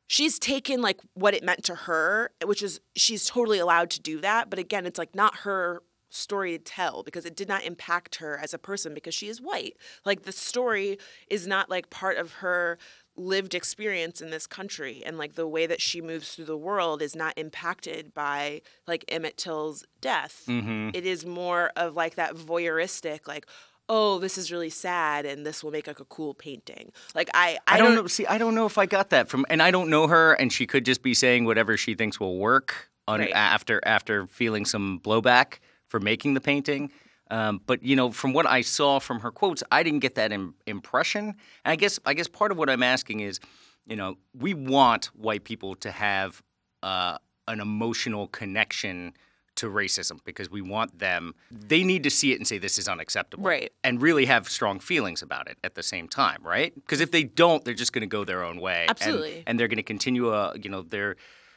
she's 0.08 0.38
taken 0.40 0.82
like 0.82 1.00
what 1.14 1.34
it 1.34 1.44
meant 1.44 1.64
to 1.66 1.76
her 1.76 2.32
which 2.46 2.62
is 2.62 2.80
she's 2.96 3.26
totally 3.28 3.60
allowed 3.60 3.90
to 3.92 4.02
do 4.02 4.20
that 4.22 4.50
but 4.50 4.60
again 4.60 4.86
it's 4.86 4.98
like 5.00 5.16
not 5.16 5.38
her 5.38 5.82
story 6.10 6.58
to 6.58 6.64
tell 6.64 7.04
because 7.04 7.26
it 7.26 7.36
did 7.36 7.48
not 7.48 7.64
impact 7.64 8.16
her 8.18 8.38
as 8.42 8.54
a 8.54 8.58
person 8.58 8.94
because 8.94 9.14
she 9.14 9.28
is 9.28 9.42
white 9.42 9.76
like 10.06 10.24
the 10.24 10.32
story 10.32 10.98
is 11.30 11.46
not 11.46 11.70
like 11.70 11.90
part 11.90 12.18
of 12.18 12.34
her 12.36 12.78
lived 13.18 13.54
experience 13.56 14.22
in 14.22 14.30
this 14.30 14.48
country 14.48 15.02
and 15.06 15.18
like 15.18 15.34
the 15.36 15.48
way 15.48 15.66
that 15.66 15.82
she 15.82 16.02
moves 16.02 16.34
through 16.34 16.46
the 16.46 16.56
world 16.58 17.02
is 17.02 17.16
not 17.16 17.34
impacted 17.38 18.14
by 18.14 18.62
like 18.86 19.04
Emmett 19.08 19.38
Till's 19.38 19.84
death. 20.02 20.44
Mm-hmm. 20.48 20.92
It 20.94 21.06
is 21.06 21.26
more 21.26 21.72
of 21.76 21.96
like 21.96 22.16
that 22.16 22.36
voyeuristic 22.36 23.28
like 23.28 23.48
oh 23.90 24.20
this 24.20 24.38
is 24.38 24.52
really 24.52 24.70
sad 24.70 25.26
and 25.26 25.46
this 25.46 25.64
will 25.64 25.72
make 25.72 25.88
like 25.88 26.00
a 26.00 26.06
cool 26.06 26.34
painting. 26.34 26.92
Like 27.16 27.30
I 27.34 27.58
I, 27.68 27.76
I 27.76 27.78
don't 27.78 27.96
know. 27.96 28.08
See, 28.08 28.26
I 28.28 28.38
don't 28.38 28.54
know 28.54 28.66
if 28.66 28.78
I 28.78 28.86
got 28.86 29.10
that 29.10 29.30
from, 29.30 29.46
and 29.50 29.62
I 29.62 29.72
don't 29.72 29.90
know 29.90 30.08
her, 30.08 30.34
and 30.34 30.52
she 30.54 30.68
could 30.68 30.86
just 30.86 31.02
be 31.02 31.14
saying 31.14 31.46
whatever 31.46 31.76
she 31.78 31.96
thinks 31.96 32.20
will 32.20 32.38
work 32.38 32.90
on 33.08 33.22
Right. 33.22 33.32
after 33.34 33.82
after 33.86 34.28
feeling 34.28 34.66
some 34.66 35.00
blowback 35.04 35.60
for 35.88 36.00
making 36.00 36.34
the 36.34 36.42
painting. 36.42 36.92
Um, 37.30 37.62
but 37.66 37.84
you 37.84 37.96
know, 37.96 38.12
from 38.12 38.34
what 38.34 38.46
I 38.46 38.62
saw 38.62 39.00
from 39.00 39.20
her 39.20 39.32
quotes, 39.32 39.64
I 39.72 39.84
didn't 39.84 40.00
get 40.00 40.16
that 40.16 40.32
Im- 40.32 40.56
impression. 40.66 41.26
And 41.66 41.72
I 41.72 41.76
guess 41.76 42.00
I 42.06 42.14
guess 42.14 42.28
part 42.28 42.52
of 42.52 42.58
what 42.58 42.70
I'm 42.70 42.84
asking 42.84 43.20
is, 43.20 43.40
you 43.86 43.96
know, 43.96 44.16
we 44.34 44.54
want 44.54 45.06
white 45.08 45.44
people 45.44 45.76
to 45.76 45.92
have 45.92 46.42
uh, 46.84 47.18
an 47.48 47.60
emotional 47.60 48.28
connection 48.28 49.14
to 49.56 49.68
racism 49.68 50.20
because 50.24 50.52
we 50.52 50.62
want 50.62 51.00
them. 51.00 51.34
They 51.50 51.84
need 51.84 52.04
to 52.04 52.12
see 52.12 52.32
it 52.32 52.36
and 52.36 52.48
say 52.48 52.60
this 52.60 52.78
is 52.78 52.88
unacceptable, 52.88 53.44
Right. 53.44 53.72
And 53.84 54.00
really 54.00 54.26
have 54.26 54.48
strong 54.48 54.80
feelings 54.80 55.24
about 55.24 55.50
it 55.50 55.58
at 55.64 55.74
the 55.74 55.82
same 55.82 56.08
time, 56.08 56.44
right? 56.44 56.76
Because 56.76 57.02
if 57.02 57.10
they 57.10 57.24
don't, 57.24 57.66
they're 57.66 57.74
just 57.74 57.92
going 57.92 58.04
to 58.04 58.08
go 58.08 58.24
their 58.24 58.44
own 58.44 58.62
way, 58.62 58.82
and- 58.82 58.92
Absolutely. 58.92 59.44
and, 59.48 59.60
they're 59.60 59.68
going 59.68 59.78
to 59.78 59.84
continue, 59.84 60.30
uh, 60.30 60.54
you 60.62 60.70
know, 60.70 60.84
their, 60.84 61.16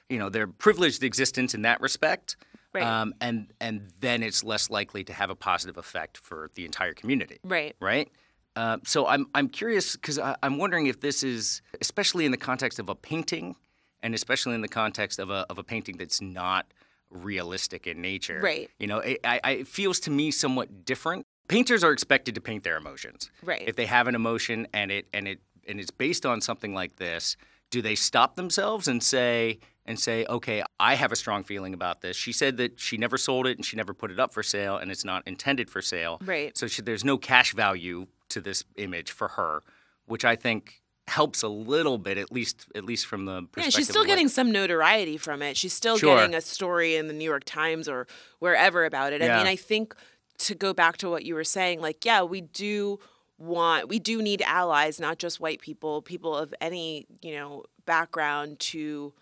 you 0.08 0.18
know, 0.18 0.30
their 0.30 0.46
privileged 0.46 1.02
existence 1.04 1.54
in 1.54 1.60
that 1.62 1.78
respect. 1.82 2.36
Right. 2.72 2.84
Um, 2.84 3.14
and 3.20 3.52
and 3.60 3.88
then 3.98 4.22
it's 4.22 4.44
less 4.44 4.70
likely 4.70 5.02
to 5.04 5.12
have 5.12 5.30
a 5.30 5.34
positive 5.34 5.76
effect 5.76 6.18
for 6.18 6.50
the 6.54 6.64
entire 6.64 6.94
community 6.94 7.38
right. 7.42 7.74
right? 7.80 8.08
Uh, 8.56 8.78
so 8.84 9.06
I'm 9.06 9.26
I'm 9.34 9.48
curious 9.48 9.96
because 9.96 10.18
I'm 10.18 10.58
wondering 10.58 10.86
if 10.86 11.00
this 11.00 11.22
is, 11.22 11.62
especially 11.80 12.24
in 12.24 12.30
the 12.30 12.36
context 12.36 12.78
of 12.78 12.88
a 12.88 12.94
painting, 12.94 13.56
and 14.02 14.14
especially 14.14 14.54
in 14.54 14.60
the 14.60 14.68
context 14.68 15.18
of 15.18 15.30
a 15.30 15.46
of 15.50 15.58
a 15.58 15.64
painting 15.64 15.96
that's 15.96 16.20
not 16.20 16.66
realistic 17.10 17.86
in 17.86 18.00
nature. 18.00 18.40
Right. 18.42 18.70
You 18.78 18.86
know, 18.86 18.98
it, 18.98 19.20
I, 19.24 19.40
I, 19.42 19.50
it 19.52 19.68
feels 19.68 20.00
to 20.00 20.10
me 20.10 20.30
somewhat 20.30 20.84
different. 20.84 21.26
Painters 21.48 21.82
are 21.82 21.92
expected 21.92 22.34
to 22.36 22.40
paint 22.40 22.62
their 22.62 22.76
emotions. 22.76 23.30
Right. 23.42 23.64
If 23.66 23.76
they 23.76 23.86
have 23.86 24.06
an 24.06 24.14
emotion 24.14 24.68
and 24.72 24.90
it 24.90 25.06
and 25.12 25.26
it 25.26 25.40
and 25.66 25.80
it's 25.80 25.90
based 25.90 26.26
on 26.26 26.40
something 26.40 26.74
like 26.74 26.96
this, 26.96 27.36
do 27.70 27.82
they 27.82 27.94
stop 27.94 28.36
themselves 28.36 28.88
and 28.88 29.02
say 29.02 29.58
and 29.90 29.98
say, 30.00 30.24
okay, 30.28 30.62
I 30.78 30.94
have 30.94 31.12
a 31.12 31.16
strong 31.16 31.44
feeling 31.44 31.74
about 31.74 32.00
this. 32.00 32.16
She 32.16 32.32
said 32.32 32.56
that 32.56 32.80
she 32.80 32.96
never 32.96 33.18
sold 33.18 33.46
it 33.46 33.58
and 33.58 33.64
she 33.66 33.76
never 33.76 33.92
put 33.92 34.10
it 34.10 34.18
up 34.18 34.32
for 34.32 34.42
sale, 34.42 34.76
and 34.78 34.90
it's 34.90 35.04
not 35.04 35.22
intended 35.26 35.68
for 35.68 35.82
sale. 35.82 36.18
Right. 36.24 36.56
So 36.56 36.66
she, 36.66 36.80
there's 36.82 37.04
no 37.04 37.18
cash 37.18 37.52
value 37.54 38.06
to 38.30 38.40
this 38.40 38.64
image 38.76 39.10
for 39.10 39.28
her, 39.28 39.62
which 40.06 40.24
I 40.24 40.36
think 40.36 40.80
helps 41.08 41.42
a 41.42 41.48
little 41.48 41.98
bit, 41.98 42.16
at 42.18 42.30
least 42.30 42.66
at 42.76 42.84
least 42.84 43.04
from 43.06 43.24
the 43.24 43.42
perspective. 43.42 43.64
Yeah, 43.64 43.70
she's 43.78 43.88
still 43.88 44.02
like- 44.02 44.08
getting 44.08 44.28
some 44.28 44.52
notoriety 44.52 45.16
from 45.16 45.42
it. 45.42 45.56
She's 45.56 45.72
still 45.72 45.98
Sure. 45.98 46.16
getting 46.16 46.36
a 46.36 46.40
story 46.40 46.94
in 46.94 47.08
the 47.08 47.12
New 47.12 47.24
York 47.24 47.42
Times 47.44 47.88
or 47.88 48.06
wherever 48.38 48.84
about 48.84 49.12
it. 49.12 49.20
I 49.20 49.26
Yeah. 49.26 49.38
mean, 49.38 49.48
I 49.48 49.56
think 49.56 49.94
to 50.38 50.54
go 50.54 50.72
back 50.72 50.96
to 50.98 51.10
what 51.10 51.24
you 51.24 51.34
were 51.34 51.42
saying, 51.44 51.80
like, 51.80 52.04
yeah, 52.04 52.22
we 52.22 52.40
do 52.42 53.00
want, 53.38 53.88
we 53.88 53.98
do 53.98 54.22
need 54.22 54.40
allies, 54.42 55.00
not 55.00 55.18
just 55.18 55.40
white 55.40 55.60
people, 55.60 56.00
people 56.02 56.36
of 56.36 56.54
any, 56.60 57.06
you 57.22 57.32
know, 57.34 57.64
background 57.86 58.60
to 58.60 59.12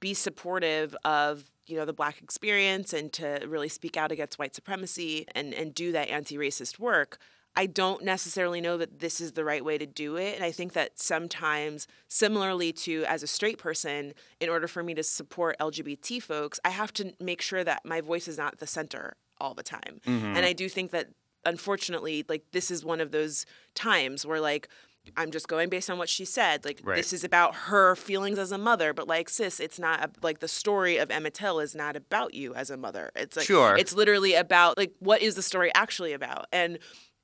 be 0.00 0.14
supportive 0.14 0.96
of 1.04 1.44
you 1.66 1.76
know 1.76 1.84
the 1.84 1.92
black 1.92 2.22
experience 2.22 2.92
and 2.92 3.12
to 3.12 3.44
really 3.46 3.68
speak 3.68 3.96
out 3.96 4.12
against 4.12 4.38
white 4.38 4.54
supremacy 4.54 5.26
and 5.34 5.52
and 5.52 5.74
do 5.74 5.92
that 5.92 6.08
anti-racist 6.08 6.78
work 6.78 7.18
I 7.56 7.64
don't 7.64 8.04
necessarily 8.04 8.60
know 8.60 8.76
that 8.76 9.00
this 9.00 9.18
is 9.20 9.32
the 9.32 9.44
right 9.44 9.64
way 9.64 9.78
to 9.78 9.86
do 9.86 10.16
it. 10.16 10.34
And 10.36 10.44
I 10.44 10.52
think 10.52 10.74
that 10.74 11.00
sometimes, 11.00 11.88
similarly 12.06 12.70
to 12.72 13.04
as 13.08 13.22
a 13.22 13.26
straight 13.26 13.56
person, 13.58 14.12
in 14.40 14.50
order 14.50 14.68
for 14.68 14.82
me 14.82 14.92
to 14.94 15.02
support 15.02 15.56
LGBT 15.58 16.22
folks, 16.22 16.60
I 16.64 16.68
have 16.68 16.92
to 16.94 17.14
make 17.18 17.40
sure 17.40 17.64
that 17.64 17.84
my 17.84 18.02
voice 18.02 18.28
is 18.28 18.36
not 18.36 18.58
the 18.58 18.66
center 18.66 19.16
all 19.40 19.54
the 19.54 19.62
time. 19.62 20.00
Mm-hmm. 20.06 20.36
And 20.36 20.44
I 20.44 20.52
do 20.52 20.68
think 20.68 20.90
that, 20.90 21.08
unfortunately, 21.46 22.26
like 22.28 22.44
this 22.52 22.70
is 22.70 22.84
one 22.84 23.00
of 23.00 23.10
those 23.10 23.46
times 23.74 24.26
where, 24.26 24.40
like, 24.40 24.68
I'm 25.16 25.30
just 25.30 25.48
going 25.48 25.68
based 25.68 25.88
on 25.90 25.98
what 25.98 26.08
she 26.08 26.24
said. 26.24 26.64
Like, 26.64 26.80
Right. 26.82 26.96
this 26.96 27.12
is 27.12 27.24
about 27.24 27.54
her 27.54 27.94
feelings 27.96 28.38
as 28.38 28.52
a 28.52 28.58
mother, 28.58 28.92
but 28.92 29.06
like, 29.08 29.28
sis, 29.28 29.60
it's 29.60 29.78
not 29.78 30.00
a- 30.04 30.10
like 30.22 30.40
the 30.40 30.48
story 30.48 30.96
of 30.98 31.10
Emmett 31.10 31.34
Till 31.34 31.60
is 31.60 31.74
not 31.74 31.96
about 31.96 32.34
you 32.34 32.54
as 32.54 32.70
a 32.70 32.76
mother. 32.76 33.10
It's 33.14 33.36
like, 33.36 33.46
Sure. 33.46 33.76
it's 33.76 33.92
literally 33.92 34.34
about 34.34 34.76
like, 34.78 34.92
what 34.98 35.22
is 35.22 35.34
the 35.34 35.42
story 35.42 35.70
actually 35.74 36.12
about? 36.12 36.46
And 36.52 36.78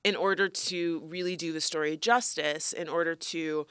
in 0.04 0.16
order 0.16 0.48
to 0.48 1.00
really 1.06 1.36
do 1.36 1.52
the 1.52 1.60
story 1.60 1.96
justice, 1.96 2.72
in 2.72 2.88
order 2.88 3.14
to 3.14 3.66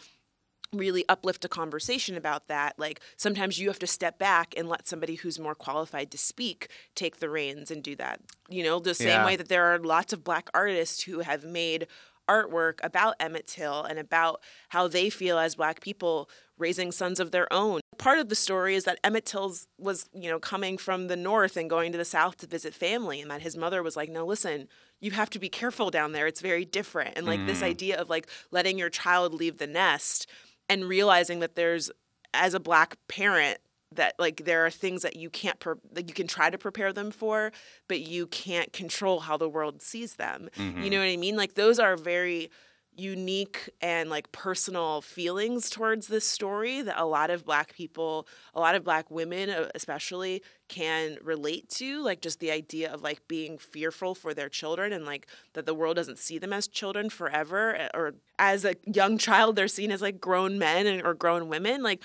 really 0.74 1.04
uplift 1.10 1.44
a 1.44 1.50
conversation 1.50 2.16
about 2.16 2.48
that, 2.48 2.80
like 2.80 3.02
sometimes 3.18 3.60
you 3.60 3.68
have 3.68 3.80
to 3.80 3.86
step 3.88 4.18
back 4.18 4.54
and 4.56 4.70
let 4.70 4.88
somebody 4.88 5.16
who's 5.16 5.38
more 5.38 5.54
qualified 5.56 6.10
to 6.12 6.18
speak 6.18 6.70
take 6.96 7.18
the 7.20 7.30
reins 7.30 7.70
and 7.70 7.84
do 7.84 7.94
that. 7.98 8.22
You 8.48 8.64
know, 8.64 8.80
the 8.80 8.96
same 8.96 9.08
Yeah. 9.10 9.26
way 9.26 9.36
that 9.36 9.50
there 9.50 9.66
are 9.66 9.80
lots 9.80 10.14
of 10.14 10.24
black 10.24 10.50
artists 10.54 11.02
who 11.04 11.20
have 11.20 11.44
made 11.44 11.88
artwork 12.32 12.80
about 12.84 13.16
Emmett 13.20 13.48
Till 13.48 13.84
and 13.84 14.00
about 14.00 14.42
how 14.70 14.88
they 14.88 15.10
feel 15.10 15.38
as 15.38 15.56
black 15.56 15.82
people 15.82 16.30
raising 16.58 16.92
sons 16.92 17.20
of 17.20 17.32
their 17.32 17.52
own. 17.52 17.82
Part 17.98 18.20
of 18.20 18.30
the 18.30 18.36
story 18.36 18.76
is 18.76 18.86
that 18.86 19.00
Emmett 19.04 19.26
Till 19.26 19.56
was, 19.78 20.08
you 20.14 20.30
know, 20.30 20.40
coming 20.40 20.78
from 20.78 21.08
the 21.08 21.16
north 21.16 21.58
and 21.58 21.70
going 21.70 21.92
to 21.92 21.98
the 21.98 22.06
south 22.06 22.38
to 22.38 22.48
visit 22.48 22.74
family 22.74 23.20
and 23.20 23.30
that 23.32 23.42
his 23.42 23.58
mother 23.58 23.84
was 23.84 23.96
like, 23.96 24.10
"No, 24.10 24.26
listen, 24.26 24.68
you 25.00 25.12
have 25.12 25.30
to 25.32 25.40
be 25.40 25.50
careful 25.50 25.90
down 25.90 26.12
there. 26.12 26.28
It's 26.28 26.42
very 26.42 26.66
different." 26.66 27.18
And 27.18 27.26
like 27.26 27.46
this 27.46 27.62
mm. 27.62 27.72
idea 27.74 28.00
of 28.00 28.10
like 28.10 28.28
letting 28.52 28.78
your 28.78 28.90
child 28.90 29.34
leave 29.34 29.58
the 29.58 29.68
nest 29.68 30.28
and 30.70 30.86
realizing 30.86 31.40
that 31.40 31.56
there's 31.56 31.92
as 32.34 32.54
a 32.54 32.60
black 32.60 32.98
parent 33.08 33.58
that 33.94 34.16
like 34.18 34.46
there 34.46 34.66
are 34.66 34.70
things 34.70 35.02
that 35.02 35.16
you 35.16 35.30
can't 35.30 35.60
pre- 35.60 35.76
that 35.92 36.08
you 36.08 36.14
can 36.14 36.28
try 36.28 36.50
to 36.50 36.58
prepare 36.58 36.94
them 36.94 37.12
for 37.12 37.52
but 37.88 38.00
you 38.00 38.28
can't 38.28 38.72
control 38.74 39.22
how 39.22 39.38
the 39.38 39.50
world 39.50 39.82
sees 39.82 40.16
them. 40.16 40.50
You 40.84 40.90
know 40.90 41.00
what 41.00 41.10
i 41.10 41.18
mean? 41.18 41.36
Like 41.36 41.56
those 41.56 41.80
are 41.80 41.96
very 41.96 42.50
unique 42.94 43.70
and 43.82 44.10
like 44.10 44.30
personal 44.34 45.02
feelings 45.02 45.70
towards 45.70 46.08
this 46.08 46.28
story 46.28 46.82
that 46.82 47.00
a 47.00 47.06
lot 47.06 47.30
of 47.30 47.46
black 47.46 47.74
people 47.74 48.28
a 48.54 48.60
lot 48.60 48.76
of 48.76 48.84
black 48.84 49.10
women 49.10 49.50
uh, 49.50 49.70
especially 49.74 50.44
can 50.68 51.18
relate 51.24 51.70
to 51.70 52.04
like 52.04 52.22
just 52.22 52.42
the 52.42 52.52
idea 52.52 52.92
of 52.92 53.02
like 53.02 53.26
being 53.30 53.58
fearful 53.58 54.14
for 54.14 54.34
their 54.34 54.50
children 54.50 54.92
and 54.92 55.06
like 55.06 55.26
that 55.54 55.66
the 55.66 55.74
world 55.74 55.96
doesn't 55.96 56.20
see 56.20 56.38
them 56.38 56.52
as 56.52 56.68
children 56.68 57.10
forever 57.10 57.78
uh, 57.80 57.88
or 57.94 58.14
as 58.38 58.66
a 58.66 58.76
young 58.86 59.18
child 59.18 59.56
they're 59.56 59.70
seen 59.70 59.90
as 59.92 60.02
like 60.02 60.20
grown 60.20 60.60
men 60.60 60.86
and, 60.86 61.02
or 61.02 61.14
grown 61.14 61.48
women. 61.48 61.82
Like 61.82 62.02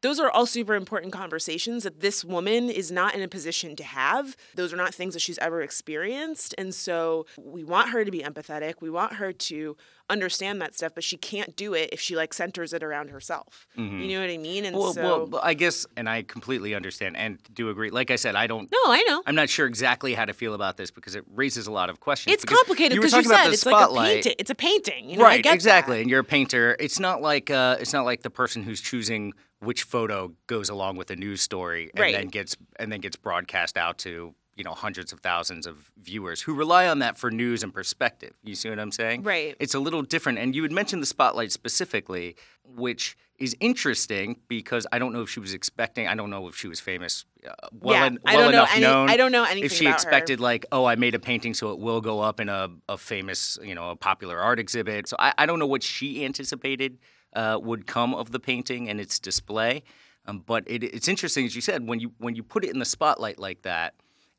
those 0.00 0.18
are 0.18 0.30
all 0.30 0.46
super 0.46 0.74
important 0.74 1.12
conversations 1.12 1.84
that 1.84 2.00
this 2.00 2.24
woman 2.24 2.70
is 2.70 2.90
not 2.90 3.14
in 3.14 3.22
a 3.22 3.28
position 3.28 3.76
to 3.76 3.84
have. 3.84 4.36
Those 4.54 4.72
are 4.72 4.76
not 4.76 4.94
things 4.94 5.14
that 5.14 5.20
she's 5.20 5.38
ever 5.38 5.60
experienced. 5.60 6.54
And 6.56 6.74
so 6.74 7.26
we 7.36 7.64
want 7.64 7.90
her 7.90 8.04
to 8.04 8.10
be 8.10 8.20
empathetic. 8.20 8.74
We 8.80 8.90
want 8.90 9.14
her 9.14 9.32
to 9.32 9.76
understand 10.10 10.62
that 10.62 10.74
stuff, 10.74 10.92
but 10.94 11.04
she 11.04 11.18
can't 11.18 11.54
do 11.54 11.74
it 11.74 11.90
if 11.92 12.00
she 12.00 12.16
like 12.16 12.32
centers 12.32 12.72
it 12.72 12.82
around 12.82 13.10
herself. 13.10 13.66
You 13.76 14.08
know 14.14 14.20
what 14.20 14.30
I 14.30 14.38
mean? 14.38 14.64
And 14.64 14.78
Mm-hmm. 14.78 14.78
Well, 14.78 14.92
so 14.92 15.24
well, 15.24 15.40
I 15.42 15.54
guess, 15.54 15.86
and 15.96 16.08
I 16.08 16.22
completely 16.22 16.74
understand 16.74 17.16
and 17.16 17.38
do 17.52 17.68
agree. 17.70 17.90
Like 17.90 18.10
I 18.10 18.16
said, 18.16 18.36
I 18.36 18.46
don't. 18.46 18.70
No, 18.70 18.78
I 18.92 19.02
know. 19.08 19.22
I'm 19.26 19.34
not 19.34 19.48
sure 19.48 19.66
exactly 19.66 20.14
how 20.14 20.24
to 20.24 20.32
feel 20.32 20.54
about 20.54 20.76
this 20.76 20.90
because 20.90 21.14
it 21.14 21.24
raises 21.34 21.66
a 21.66 21.72
lot 21.72 21.90
of 21.90 22.00
questions. 22.00 22.34
It's 22.34 22.44
complicated 22.44 22.94
you 22.94 23.00
because 23.00 23.12
you, 23.12 23.20
about 23.20 23.44
said 23.44 23.52
it's 23.52 23.66
like 23.66 23.74
a 23.74 23.78
spotlight. 23.78 24.14
painting. 24.14 24.34
It's 24.38 24.50
a 24.50 24.54
painting. 24.54 25.10
You 25.10 25.16
know, 25.16 25.24
I 25.24 25.28
right, 25.28 25.42
get 25.42 25.54
exactly. 25.54 25.96
that. 25.96 26.02
And 26.02 26.10
you're 26.10 26.20
a 26.20 26.24
painter. 26.24 26.76
It's 26.78 27.00
not 27.00 27.22
like 27.22 27.50
uh, 27.50 27.78
it's 27.80 27.92
not 27.92 28.04
like 28.04 28.22
the 28.22 28.30
person 28.30 28.62
who's 28.62 28.80
choosing 28.80 29.32
which 29.60 29.82
photo 29.82 30.32
goes 30.46 30.68
along 30.68 30.96
with 30.96 31.10
a 31.10 31.16
news 31.16 31.40
story 31.42 31.90
and 31.94 32.00
Right. 32.00 32.14
then 32.14 32.28
gets 32.28 32.56
and 32.78 32.92
then 32.92 33.00
gets 33.00 33.16
broadcast 33.16 33.76
out 33.76 33.98
to 33.98 34.34
you 34.56 34.64
know 34.64 34.72
hundreds 34.74 35.12
of 35.12 35.20
thousands 35.20 35.66
of 35.66 35.90
viewers 36.00 36.42
who 36.42 36.52
rely 36.54 36.88
on 36.88 36.98
that 37.00 37.16
for 37.16 37.30
news 37.30 37.62
and 37.62 37.72
perspective. 37.72 38.32
You 38.42 38.54
see 38.56 38.68
what 38.70 38.78
I'm 38.80 38.90
saying? 38.92 39.22
Right. 39.22 39.54
It's 39.60 39.74
a 39.74 39.78
little 39.80 40.02
different. 40.02 40.38
And 40.38 40.54
you 40.54 40.62
had 40.62 40.72
mentioned 40.72 41.00
the 41.02 41.06
spotlight 41.06 41.52
specifically, 41.52 42.34
which 42.64 43.16
is 43.38 43.54
interesting 43.60 44.40
because 44.48 44.84
I 44.90 44.98
don't 44.98 45.12
know 45.12 45.22
if 45.22 45.30
she 45.30 45.38
was 45.38 45.54
expecting. 45.54 46.08
I 46.08 46.16
don't 46.16 46.28
know 46.28 46.48
if 46.48 46.56
she 46.56 46.66
was 46.66 46.80
famous. 46.80 47.24
Uh, 47.46 47.52
well, 47.72 47.94
Yeah, 47.94 48.06
en- 48.06 48.18
I 48.26 48.34
well 48.34 48.44
don't 48.46 48.52
know 48.52 48.58
enough 48.58 48.72
any- 48.72 48.80
known. 48.82 49.08
I 49.10 49.16
don't 49.16 49.30
know 49.30 49.44
anything 49.44 49.62
If 49.64 49.72
she 49.72 49.84
about 49.86 49.90
her. 50.02 50.08
expected 50.08 50.40
like, 50.40 50.66
oh, 50.72 50.84
I 50.86 50.96
made 50.96 51.14
a 51.14 51.20
painting, 51.20 51.54
so 51.54 51.70
it 51.70 51.78
will 51.78 52.00
go 52.00 52.18
up 52.20 52.40
in 52.40 52.48
a, 52.48 52.68
a 52.88 52.98
famous, 52.98 53.56
you 53.62 53.76
know, 53.76 53.90
a 53.90 53.96
popular 53.96 54.40
art 54.40 54.58
exhibit. 54.58 55.06
So 55.06 55.14
I, 55.20 55.32
I 55.38 55.46
don't 55.46 55.60
know 55.60 55.68
what 55.68 55.84
she 55.84 56.24
anticipated 56.24 56.98
uh, 57.34 57.58
would 57.62 57.86
come 57.86 58.14
of 58.14 58.32
the 58.32 58.40
painting 58.40 58.88
and 58.88 59.00
its 59.00 59.18
display. 59.18 59.82
Um, 60.26 60.42
but 60.46 60.64
it, 60.66 60.84
it's 60.84 61.08
interesting, 61.08 61.46
as 61.46 61.54
you 61.54 61.62
said, 61.62 61.88
when 61.88 62.00
you 62.00 62.12
when 62.18 62.34
you 62.34 62.42
put 62.42 62.64
it 62.64 62.70
in 62.70 62.78
the 62.78 62.84
spotlight 62.84 63.38
like 63.38 63.62
that, 63.62 63.94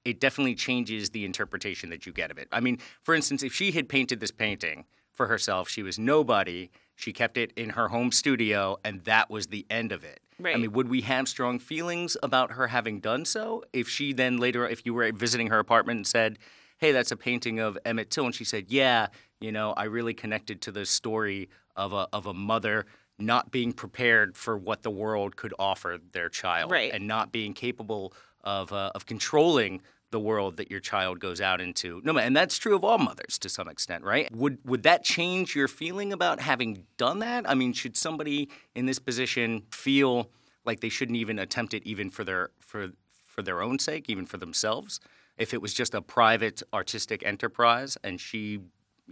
it 0.05 0.19
definitely 0.19 0.55
changes 0.55 1.09
the 1.09 1.25
interpretation 1.25 1.89
that 1.89 2.05
you 2.05 2.13
get 2.13 2.31
of 2.31 2.37
it. 2.37 2.47
I 2.51 2.59
mean, 2.59 2.77
for 3.01 3.15
instance, 3.15 3.43
if 3.43 3.53
she 3.53 3.71
had 3.71 3.89
painted 3.89 4.19
this 4.19 4.31
painting 4.31 4.85
for 5.13 5.27
herself, 5.27 5.67
she 5.67 5.83
was 5.83 5.97
nobody. 5.97 6.69
She 6.95 7.11
kept 7.11 7.37
it 7.37 7.51
in 7.55 7.71
her 7.71 7.87
home 7.87 8.11
studio, 8.11 8.77
and 8.83 9.03
that 9.05 9.29
was 9.29 9.47
the 9.47 9.65
end 9.69 9.91
of 9.91 10.03
it. 10.03 10.19
I 10.55 10.57
mean, 10.57 10.71
would 10.73 10.89
we 10.89 11.01
have 11.01 11.27
strong 11.27 11.59
feelings 11.59 12.15
about 12.23 12.51
her 12.51 12.67
having 12.67 12.99
done 12.99 13.25
so? 13.25 13.63
If 13.73 13.89
she 13.89 14.13
then 14.13 14.37
later, 14.37 14.67
if 14.67 14.85
you 14.85 14.93
were 14.93 15.11
visiting 15.11 15.47
her 15.47 15.59
apartment 15.59 15.97
and 15.97 16.07
said, 16.07 16.39
"Hey, 16.77 16.91
that's 16.91 17.11
a 17.11 17.17
painting 17.17 17.59
of 17.59 17.77
Emmett 17.83 18.09
Till," 18.09 18.25
and 18.25 18.35
she 18.35 18.45
said, 18.45 18.65
"Yeah, 18.69 19.07
you 19.39 19.51
know, 19.51 19.73
I 19.75 19.85
really 19.85 20.13
connected 20.13 20.61
to 20.63 20.71
the 20.71 20.85
story 20.85 21.49
of 21.75 21.93
a 21.93 22.07
of 22.13 22.25
a 22.25 22.33
mother." 22.33 22.85
Not 23.21 23.51
being 23.51 23.73
prepared 23.73 24.37
for 24.37 24.57
what 24.57 24.81
the 24.81 24.89
world 24.89 25.35
could 25.35 25.53
offer 25.59 25.97
their 26.13 26.29
child, 26.29 26.71
Right. 26.71 26.93
and 26.93 27.05
not 27.05 27.33
being 27.33 27.53
capable 27.53 28.13
of 28.45 28.71
uh, 28.71 28.91
of 28.95 29.05
controlling 29.05 29.81
the 30.11 30.19
world 30.21 30.55
that 30.55 30.71
your 30.71 30.79
child 30.79 31.19
goes 31.19 31.41
out 31.41 31.59
into. 31.59 32.01
No, 32.05 32.17
and 32.17 32.33
that's 32.33 32.57
true 32.57 32.77
of 32.77 32.85
all 32.85 32.97
mothers 32.97 33.37
to 33.39 33.49
some 33.49 33.67
extent, 33.67 34.05
right? 34.05 34.31
Would 34.33 34.59
would 34.63 34.83
that 34.83 35.03
change 35.03 35.53
your 35.53 35.67
feeling 35.67 36.13
about 36.13 36.39
having 36.39 36.85
done 36.95 37.19
that? 37.19 37.47
I 37.49 37.55
mean, 37.55 37.73
should 37.73 37.97
somebody 37.97 38.47
in 38.73 38.85
this 38.85 38.99
position 38.99 39.63
feel 39.69 40.31
like 40.63 40.79
they 40.79 40.87
shouldn't 40.87 41.17
even 41.17 41.39
attempt 41.39 41.73
it, 41.73 41.83
even 41.83 42.09
for 42.09 42.23
their 42.23 42.51
for 42.61 42.91
for 43.27 43.41
their 43.41 43.61
own 43.61 43.79
sake, 43.79 44.05
even 44.07 44.25
for 44.25 44.37
themselves? 44.37 45.01
If 45.37 45.53
it 45.53 45.61
was 45.61 45.73
just 45.73 45.93
a 45.93 46.01
private 46.01 46.63
artistic 46.73 47.21
enterprise, 47.25 47.97
and 48.01 48.17
she, 48.19 48.59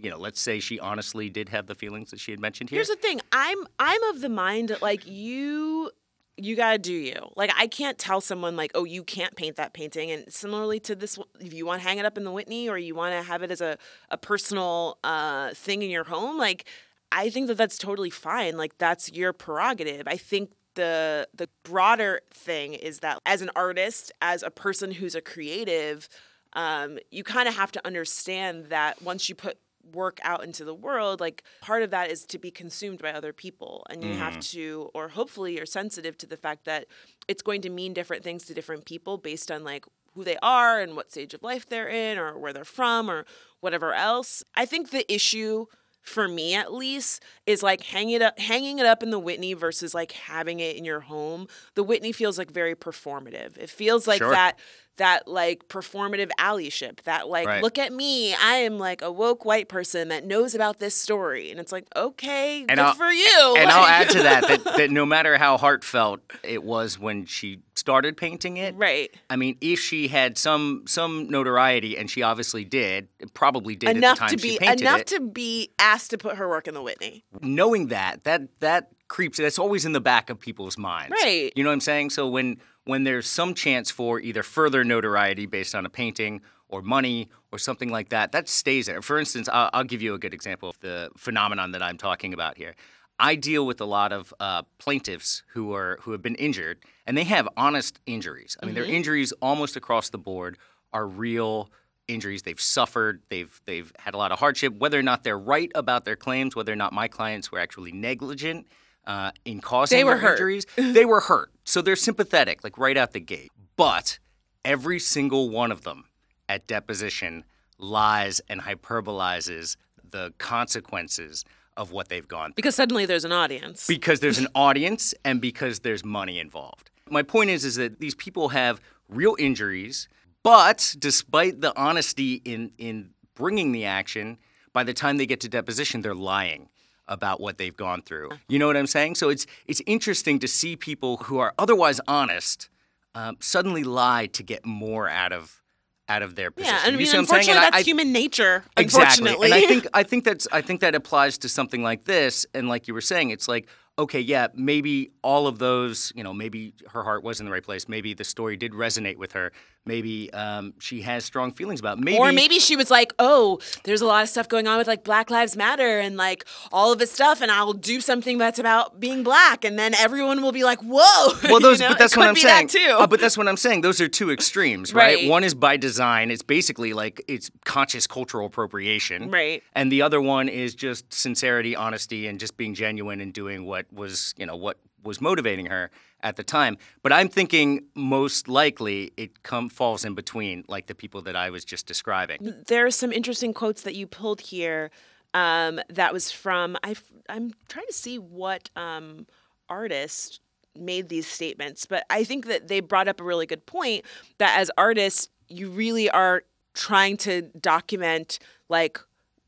you 0.00 0.10
know, 0.10 0.18
let's 0.18 0.40
say 0.40 0.60
she 0.60 0.78
honestly 0.78 1.28
did 1.28 1.48
have 1.48 1.66
the 1.66 1.74
feelings 1.74 2.10
that 2.10 2.20
she 2.20 2.30
had 2.30 2.40
mentioned 2.40 2.70
here. 2.70 2.78
Here's 2.78 2.88
the 2.88 2.96
thing. 2.96 3.20
I'm 3.32 3.58
I'm 3.78 4.02
of 4.04 4.20
the 4.20 4.28
mind 4.28 4.68
that 4.68 4.82
like 4.82 5.06
you 5.06 5.90
you 6.36 6.54
gotta 6.54 6.78
do 6.78 6.92
you. 6.92 7.32
Like 7.36 7.50
I 7.56 7.66
can't 7.66 7.98
tell 7.98 8.20
someone 8.20 8.56
like, 8.56 8.70
oh, 8.74 8.84
you 8.84 9.02
can't 9.02 9.34
paint 9.36 9.56
that 9.56 9.72
painting. 9.72 10.10
And 10.10 10.32
similarly 10.32 10.80
to 10.80 10.94
this, 10.94 11.18
if 11.40 11.52
you 11.52 11.66
want 11.66 11.82
to 11.82 11.88
hang 11.88 11.98
it 11.98 12.06
up 12.06 12.16
in 12.16 12.24
the 12.24 12.30
Whitney 12.30 12.68
or 12.68 12.78
you 12.78 12.94
want 12.94 13.14
to 13.14 13.22
have 13.22 13.42
it 13.42 13.50
as 13.50 13.60
a 13.60 13.76
a 14.10 14.16
personal 14.16 14.98
uh, 15.04 15.52
thing 15.54 15.82
in 15.82 15.90
your 15.90 16.04
home, 16.04 16.38
like 16.38 16.64
I 17.10 17.30
think 17.30 17.48
that 17.48 17.56
that's 17.56 17.78
totally 17.78 18.10
fine. 18.10 18.56
Like 18.56 18.78
that's 18.78 19.12
your 19.12 19.32
prerogative. 19.32 20.06
I 20.06 20.16
think 20.16 20.52
the 20.74 21.28
the 21.34 21.48
broader 21.64 22.20
thing 22.32 22.74
is 22.74 23.00
that 23.00 23.18
as 23.26 23.42
an 23.42 23.50
artist, 23.56 24.12
as 24.22 24.42
a 24.42 24.50
person 24.50 24.92
who's 24.92 25.16
a 25.16 25.20
creative, 25.20 26.08
um, 26.52 26.98
you 27.10 27.24
kind 27.24 27.48
of 27.48 27.56
have 27.56 27.72
to 27.72 27.86
understand 27.86 28.66
that 28.66 29.02
once 29.02 29.28
you 29.28 29.34
put 29.34 29.58
work 29.94 30.20
out 30.22 30.44
into 30.44 30.64
the 30.64 30.74
world, 30.74 31.20
like 31.20 31.42
part 31.60 31.82
of 31.82 31.90
that 31.90 32.10
is 32.10 32.24
to 32.26 32.38
be 32.38 32.50
consumed 32.50 33.00
by 33.00 33.12
other 33.12 33.32
people. 33.32 33.86
And 33.90 34.02
you 34.02 34.14
have 34.14 34.34
mm-hmm. 34.34 34.58
to, 34.58 34.90
or 34.94 35.08
hopefully 35.08 35.56
you're 35.56 35.66
sensitive 35.66 36.16
to 36.18 36.26
the 36.26 36.36
fact 36.36 36.64
that 36.64 36.86
it's 37.26 37.42
going 37.42 37.62
to 37.62 37.70
mean 37.70 37.92
different 37.92 38.24
things 38.24 38.44
to 38.44 38.54
different 38.54 38.84
people 38.84 39.18
based 39.18 39.50
on 39.50 39.64
like 39.64 39.84
who 40.14 40.24
they 40.24 40.36
are 40.42 40.80
and 40.80 40.96
what 40.96 41.10
stage 41.10 41.34
of 41.34 41.42
life 41.42 41.68
they're 41.68 41.88
in 41.88 42.18
or 42.18 42.38
where 42.38 42.52
they're 42.52 42.64
from 42.64 43.10
or 43.10 43.24
whatever 43.60 43.92
else. 43.94 44.42
I 44.54 44.66
think 44.66 44.90
the 44.90 45.10
issue 45.12 45.66
for 46.08 46.26
me 46.26 46.54
at 46.54 46.72
least, 46.72 47.22
is 47.46 47.62
like 47.62 47.82
hanging 47.82 48.14
it 48.16 48.22
up, 48.22 48.38
hanging 48.38 48.78
it 48.78 48.86
up 48.86 49.02
in 49.02 49.10
the 49.10 49.18
Whitney 49.18 49.52
versus 49.52 49.94
like 49.94 50.12
having 50.12 50.60
it 50.60 50.76
in 50.76 50.84
your 50.84 51.00
home. 51.00 51.46
The 51.74 51.82
Whitney 51.82 52.12
feels 52.12 52.38
like 52.38 52.50
very 52.50 52.74
performative. 52.74 53.56
It 53.56 53.70
feels 53.70 54.06
like 54.06 54.18
Sure. 54.18 54.30
that 54.30 54.58
that 54.98 55.26
like 55.26 55.66
performative 55.68 56.30
allyship. 56.38 57.00
That 57.02 57.28
like, 57.28 57.46
Right. 57.48 57.62
look 57.62 57.78
at 57.78 57.92
me, 57.92 58.34
I 58.34 58.56
am 58.58 58.78
like 58.78 59.02
a 59.02 59.10
woke 59.10 59.44
white 59.44 59.68
person 59.68 60.08
that 60.08 60.24
knows 60.24 60.54
about 60.54 60.78
this 60.78 60.94
story, 60.94 61.50
and 61.50 61.58
it's 61.58 61.72
like, 61.72 61.86
okay, 61.96 62.60
And 62.60 62.68
good 62.68 62.78
I'll- 62.80 62.94
for 62.94 63.10
you. 63.10 63.54
And 63.58 63.68
I'll 63.70 63.86
add 63.86 64.10
to 64.10 64.22
that, 64.22 64.46
that 64.48 64.64
that 64.76 64.90
no 64.90 65.04
matter 65.06 65.36
how 65.38 65.56
heartfelt 65.56 66.20
it 66.44 66.62
was 66.62 66.98
when 66.98 67.26
she 67.26 67.60
started 67.74 68.16
painting 68.16 68.56
it, 68.56 68.74
right. 68.76 69.10
I 69.30 69.36
mean, 69.36 69.56
if 69.60 69.78
she 69.80 70.08
had 70.08 70.36
some 70.36 70.82
some 70.86 71.28
notoriety, 71.30 71.96
and 71.96 72.10
she 72.10 72.22
obviously 72.22 72.64
did, 72.64 73.08
probably 73.34 73.76
did 73.76 73.96
enough 73.96 74.20
at 74.20 74.30
the 74.30 74.36
time 74.36 74.36
to 74.36 74.42
be 74.42 74.58
enough 74.62 75.00
it, 75.00 75.06
to 75.08 75.20
be 75.20 75.70
asked 75.78 76.10
to 76.10 76.18
put 76.18 76.36
her 76.36 76.48
work 76.48 76.68
in 76.68 76.74
the 76.74 76.82
Whitney. 76.82 77.24
knowing 77.40 77.88
that 77.88 78.24
that 78.24 78.42
that 78.60 78.90
creeps 79.08 79.38
that's 79.38 79.58
always 79.58 79.84
in 79.84 79.92
the 79.92 80.00
back 80.00 80.30
of 80.30 80.38
people's 80.38 80.78
minds. 80.78 81.10
Right. 81.10 81.52
you 81.56 81.64
know 81.64 81.70
what 81.70 81.74
i'm 81.74 81.80
saying? 81.80 82.10
So 82.10 82.28
when 82.28 82.58
when 82.84 83.04
there's 83.04 83.26
some 83.26 83.54
chance 83.54 83.90
for 83.90 84.20
either 84.20 84.42
further 84.42 84.84
notoriety 84.84 85.46
based 85.46 85.74
on 85.74 85.84
a 85.84 85.90
painting 85.90 86.40
or 86.68 86.82
money 86.82 87.28
or 87.50 87.58
something 87.58 87.88
like 87.88 88.10
that 88.10 88.32
that 88.32 88.48
stays 88.48 88.86
there. 88.86 89.02
For 89.02 89.18
instance 89.18 89.48
i'll, 89.52 89.70
I'll 89.72 89.84
give 89.84 90.02
you 90.02 90.14
a 90.14 90.18
good 90.18 90.34
example 90.34 90.68
of 90.68 90.78
the 90.80 91.10
phenomenon 91.16 91.72
that 91.72 91.82
i'm 91.82 91.96
talking 91.98 92.32
about 92.32 92.56
here. 92.56 92.74
I 93.20 93.34
deal 93.34 93.66
with 93.66 93.80
a 93.80 93.84
lot 93.84 94.12
of 94.12 94.32
uh, 94.38 94.62
plaintiffs 94.78 95.42
who 95.48 95.74
are 95.74 95.98
who 96.02 96.12
have 96.12 96.22
been 96.22 96.36
injured 96.36 96.78
and 97.06 97.16
they 97.16 97.24
have 97.24 97.48
honest 97.56 97.98
injuries. 98.06 98.56
I 98.62 98.66
mean 98.66 98.74
their 98.74 98.84
injuries 98.84 99.32
almost 99.42 99.76
across 99.76 100.10
the 100.10 100.18
board 100.18 100.58
are 100.92 101.06
real 101.06 101.70
injuries. 102.06 102.42
They've 102.42 102.60
suffered 102.60 103.22
they've 103.28 103.60
they've 103.64 103.90
had 103.98 104.14
a 104.14 104.18
lot 104.18 104.32
of 104.32 104.38
hardship. 104.38 104.78
Whether 104.78 104.98
or 104.98 105.02
not 105.02 105.24
they're 105.24 105.38
right 105.38 105.72
about 105.74 106.04
their 106.04 106.16
claims 106.16 106.54
whether 106.54 106.72
or 106.72 106.76
not 106.76 106.92
my 106.92 107.08
clients 107.08 107.50
were 107.50 107.58
actually 107.58 107.92
negligent 107.92 108.66
uh, 109.08 109.32
in 109.44 109.60
causing 109.60 109.96
They 109.98 110.04
were 110.04 110.20
injuries 110.20 110.66
they 110.76 111.04
were 111.04 111.20
hurt. 111.20 111.50
So 111.64 111.82
they're 111.82 111.96
sympathetic 111.96 112.62
like 112.62 112.78
right 112.78 112.96
out 112.96 113.12
the 113.12 113.20
gate. 113.20 113.50
But 113.76 114.18
every 114.64 115.00
single 115.00 115.48
one 115.48 115.72
of 115.72 115.82
them 115.82 116.04
at 116.48 116.66
deposition 116.66 117.44
lies 117.78 118.40
and 118.48 118.60
hyperbolizes 118.60 119.76
the 120.08 120.32
consequences 120.38 121.44
of 121.76 121.90
what 121.90 122.08
they've 122.08 122.26
gone 122.26 122.50
through. 122.50 122.56
Because 122.56 122.74
suddenly 122.74 123.06
there's 123.06 123.24
an 123.24 123.32
audience. 123.32 123.86
because 123.86 124.20
there's 124.20 124.38
an 124.38 124.48
audience 124.54 125.14
and 125.24 125.40
because 125.40 125.80
there's 125.80 126.04
money 126.04 126.38
involved. 126.38 126.90
My 127.10 127.22
point 127.22 127.50
is 127.50 127.64
is 127.64 127.76
that 127.76 128.00
these 128.00 128.14
people 128.14 128.50
have 128.50 128.80
real 129.08 129.36
injuries, 129.38 130.08
but 130.42 130.94
despite 130.98 131.60
the 131.62 131.76
honesty 131.78 132.42
in 132.44 132.72
in 132.76 133.10
bringing 133.34 133.72
the 133.72 133.86
action, 133.86 134.36
by 134.72 134.84
the 134.84 134.92
time 134.92 135.16
they 135.16 135.24
get 135.24 135.40
to 135.40 135.48
deposition 135.48 136.02
they're 136.02 136.14
lying 136.14 136.68
about 137.08 137.40
what 137.40 137.58
they've 137.58 137.76
gone 137.76 138.02
through. 138.02 138.30
You 138.48 138.58
know 138.58 138.66
what 138.66 138.76
I'm 138.76 138.86
saying? 138.86 139.16
So 139.16 139.28
it's 139.30 139.46
it's 139.66 139.82
interesting 139.86 140.38
to 140.40 140.48
see 140.48 140.76
people 140.76 141.16
who 141.18 141.38
are 141.38 141.54
otherwise 141.58 142.00
honest 142.06 142.68
um, 143.14 143.36
suddenly 143.40 143.84
lie 143.84 144.26
to 144.26 144.42
get 144.42 144.64
more 144.64 145.08
out 145.08 145.32
of 145.32 145.62
out 146.10 146.22
of 146.22 146.36
their 146.36 146.50
position. 146.50 146.74
yeah, 146.74 146.86
and 146.86 146.94
I 146.94 146.98
mean, 146.98 147.06
see 147.06 147.16
what 147.16 147.20
I'm 147.20 147.26
saying? 147.26 147.40
unfortunately, 147.40 147.60
that's 147.70 147.76
I- 147.76 147.82
human 147.82 148.12
nature. 148.12 148.64
Exactly. 148.76 149.28
Unfortunately, 149.30 149.46
And 149.46 149.54
I 149.54 149.66
think 149.66 149.86
I 149.94 150.02
think 150.02 150.24
that's 150.24 150.48
I 150.52 150.60
think 150.62 150.80
that 150.80 150.94
applies 150.94 151.38
to 151.38 151.48
something 151.48 151.82
like 151.82 152.04
this. 152.04 152.46
And 152.54 152.68
like 152.68 152.88
you 152.88 152.94
were 152.94 153.00
saying, 153.02 153.30
it's 153.30 153.48
like, 153.48 153.68
okay, 153.98 154.20
yeah, 154.20 154.48
maybe 154.54 155.10
all 155.22 155.46
of 155.46 155.58
those, 155.58 156.12
you 156.14 156.22
know, 156.22 156.32
maybe 156.32 156.72
her 156.90 157.02
heart 157.02 157.24
was 157.24 157.40
in 157.40 157.46
the 157.46 157.52
right 157.52 157.62
place. 157.62 157.88
Maybe 157.88 158.14
the 158.14 158.24
story 158.24 158.56
did 158.56 158.72
resonate 158.72 159.16
with 159.16 159.32
her. 159.32 159.52
Maybe 159.84 160.30
um, 160.34 160.74
she 160.78 161.00
has 161.02 161.24
strong 161.24 161.50
feelings 161.52 161.80
about. 161.80 161.96
it. 161.98 162.04
Maybe 162.04 162.18
or 162.18 162.30
maybe 162.30 162.58
she 162.58 162.76
was 162.76 162.90
like, 162.90 163.14
"Oh, 163.18 163.58
there's 163.84 164.02
a 164.02 164.06
lot 164.06 164.22
of 164.22 164.28
stuff 164.28 164.46
going 164.46 164.66
on 164.66 164.76
with 164.76 164.86
like 164.86 165.02
Black 165.02 165.30
Lives 165.30 165.56
Matter 165.56 165.98
and 165.98 166.18
like 166.18 166.44
all 166.70 166.92
of 166.92 166.98
this 166.98 167.10
stuff, 167.10 167.40
and 167.40 167.50
I'll 167.50 167.72
do 167.72 168.02
something 168.02 168.36
that's 168.36 168.58
about 168.58 169.00
being 169.00 169.22
black, 169.22 169.64
and 169.64 169.78
then 169.78 169.94
everyone 169.94 170.42
will 170.42 170.52
be 170.52 170.62
like, 170.64 170.80
whoa." 170.80 171.32
Well, 171.48 171.60
those, 171.60 171.80
you 171.80 171.86
know? 171.86 171.92
but 171.94 171.98
that's 171.98 172.12
it 172.12 172.18
what 172.18 172.28
I'm 172.28 172.36
saying. 172.36 172.68
Too. 172.68 172.96
Uh, 172.98 173.06
but 173.06 173.20
that's 173.20 173.38
what 173.38 173.48
I'm 173.48 173.56
saying. 173.56 173.80
Those 173.80 174.02
are 174.02 174.08
two 174.08 174.30
extremes, 174.30 174.92
right? 174.92 175.16
Right. 175.16 175.30
One 175.30 175.42
is 175.42 175.54
by 175.54 175.78
design. 175.78 176.30
It's 176.30 176.42
basically 176.42 176.92
like 176.92 177.24
it's 177.26 177.50
conscious 177.64 178.06
cultural 178.06 178.46
appropriation, 178.46 179.30
Right. 179.30 179.62
And 179.74 179.90
the 179.90 180.02
other 180.02 180.20
one 180.20 180.50
is 180.50 180.74
just 180.74 181.12
sincerity, 181.12 181.74
honesty, 181.74 182.26
and 182.26 182.38
just 182.38 182.58
being 182.58 182.74
genuine 182.74 183.22
and 183.22 183.32
doing 183.32 183.64
what 183.64 183.86
was, 183.92 184.34
you 184.36 184.46
know, 184.46 184.56
what 184.56 184.78
was 185.02 185.20
motivating 185.20 185.66
her 185.66 185.90
at 186.22 186.36
the 186.36 186.42
time. 186.42 186.76
But 187.02 187.12
I'm 187.12 187.28
thinking 187.28 187.84
most 187.94 188.48
likely 188.48 189.12
it 189.16 189.42
come 189.42 189.68
falls 189.68 190.04
in 190.04 190.14
between, 190.14 190.64
like 190.68 190.86
the 190.86 190.94
people 190.94 191.22
that 191.22 191.36
I 191.36 191.50
was 191.50 191.64
just 191.64 191.86
describing. 191.86 192.54
there 192.66 192.86
are 192.86 192.90
some 192.90 193.12
interesting 193.12 193.54
quotes 193.54 193.82
that 193.82 193.94
you 193.94 194.06
pulled 194.06 194.40
here. 194.40 194.90
Um, 195.34 195.80
that 195.90 196.12
was 196.12 196.32
from 196.32 196.76
I. 196.82 196.96
I'm 197.28 197.52
trying 197.68 197.86
to 197.86 197.92
see 197.92 198.18
what 198.18 198.70
um, 198.76 199.26
artist 199.68 200.40
made 200.74 201.08
these 201.10 201.26
statements, 201.26 201.84
but 201.84 202.04
I 202.08 202.24
think 202.24 202.46
that 202.46 202.68
they 202.68 202.80
brought 202.80 203.08
up 203.08 203.20
a 203.20 203.24
really 203.24 203.46
good 203.46 203.66
point 203.66 204.04
that 204.38 204.58
as 204.58 204.70
artists, 204.78 205.28
you 205.48 205.68
really 205.68 206.08
are 206.08 206.44
trying 206.74 207.16
to 207.18 207.42
document 207.60 208.38
like 208.68 208.98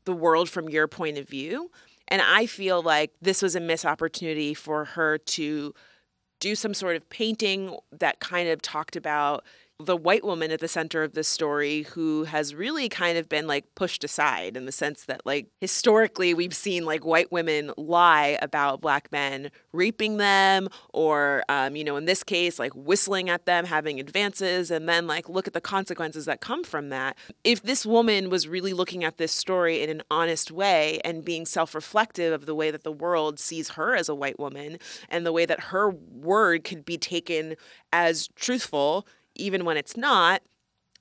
the 0.05 0.13
world 0.13 0.49
from 0.49 0.69
your 0.69 0.87
point 0.87 1.17
of 1.17 1.27
view. 1.27 1.71
And 2.11 2.21
I 2.21 2.45
feel 2.45 2.81
like 2.81 3.13
this 3.21 3.41
was 3.41 3.55
a 3.55 3.61
missed 3.61 3.85
opportunity 3.85 4.53
for 4.53 4.83
her 4.83 5.17
to 5.17 5.73
do 6.41 6.55
some 6.55 6.73
sort 6.73 6.97
of 6.97 7.09
painting 7.09 7.77
that 7.93 8.19
kind 8.19 8.49
of 8.49 8.61
talked 8.61 8.97
about 8.97 9.45
the 9.85 9.97
white 9.97 10.23
woman 10.23 10.51
at 10.51 10.59
the 10.59 10.67
center 10.67 11.03
of 11.03 11.13
this 11.13 11.27
story 11.27 11.83
who 11.83 12.23
has 12.23 12.55
really 12.55 12.89
kind 12.89 13.17
of 13.17 13.27
been 13.27 13.47
like 13.47 13.65
pushed 13.75 14.03
aside 14.03 14.55
in 14.55 14.65
the 14.65 14.71
sense 14.71 15.05
that 15.05 15.21
like 15.25 15.47
historically 15.59 16.33
we've 16.33 16.55
seen 16.55 16.85
like 16.85 17.05
white 17.05 17.31
women 17.31 17.71
lie 17.77 18.37
about 18.41 18.81
black 18.81 19.11
men 19.11 19.51
raping 19.73 20.17
them 20.17 20.67
or 20.93 21.43
um, 21.49 21.75
you 21.75 21.83
know 21.83 21.95
in 21.95 22.05
this 22.05 22.23
case 22.23 22.59
like 22.59 22.71
whistling 22.73 23.29
at 23.29 23.45
them 23.45 23.65
having 23.65 23.99
advances 23.99 24.71
and 24.71 24.87
then 24.87 25.07
like 25.07 25.27
look 25.29 25.47
at 25.47 25.53
the 25.53 25.61
consequences 25.61 26.25
that 26.25 26.41
come 26.41 26.63
from 26.63 26.89
that. 26.89 27.17
If 27.43 27.61
this 27.63 27.85
woman 27.85 28.29
was 28.29 28.47
really 28.47 28.73
looking 28.73 29.03
at 29.03 29.17
this 29.17 29.31
story 29.31 29.81
in 29.81 29.89
an 29.89 30.01
honest 30.09 30.51
way 30.51 30.99
and 31.03 31.25
being 31.25 31.45
self-reflective 31.45 32.33
of 32.33 32.45
the 32.45 32.55
way 32.55 32.71
that 32.71 32.83
the 32.83 32.91
world 32.91 33.39
sees 33.39 33.69
her 33.69 33.95
as 33.95 34.09
a 34.09 34.15
white 34.15 34.39
woman 34.39 34.77
and 35.09 35.25
the 35.25 35.31
way 35.31 35.45
that 35.45 35.59
her 35.59 35.89
word 35.89 36.63
could 36.63 36.85
be 36.85 36.97
taken 36.97 37.55
as 37.91 38.27
truthful 38.35 39.05
even 39.35 39.65
when 39.65 39.77
it's 39.77 39.97
not. 39.97 40.41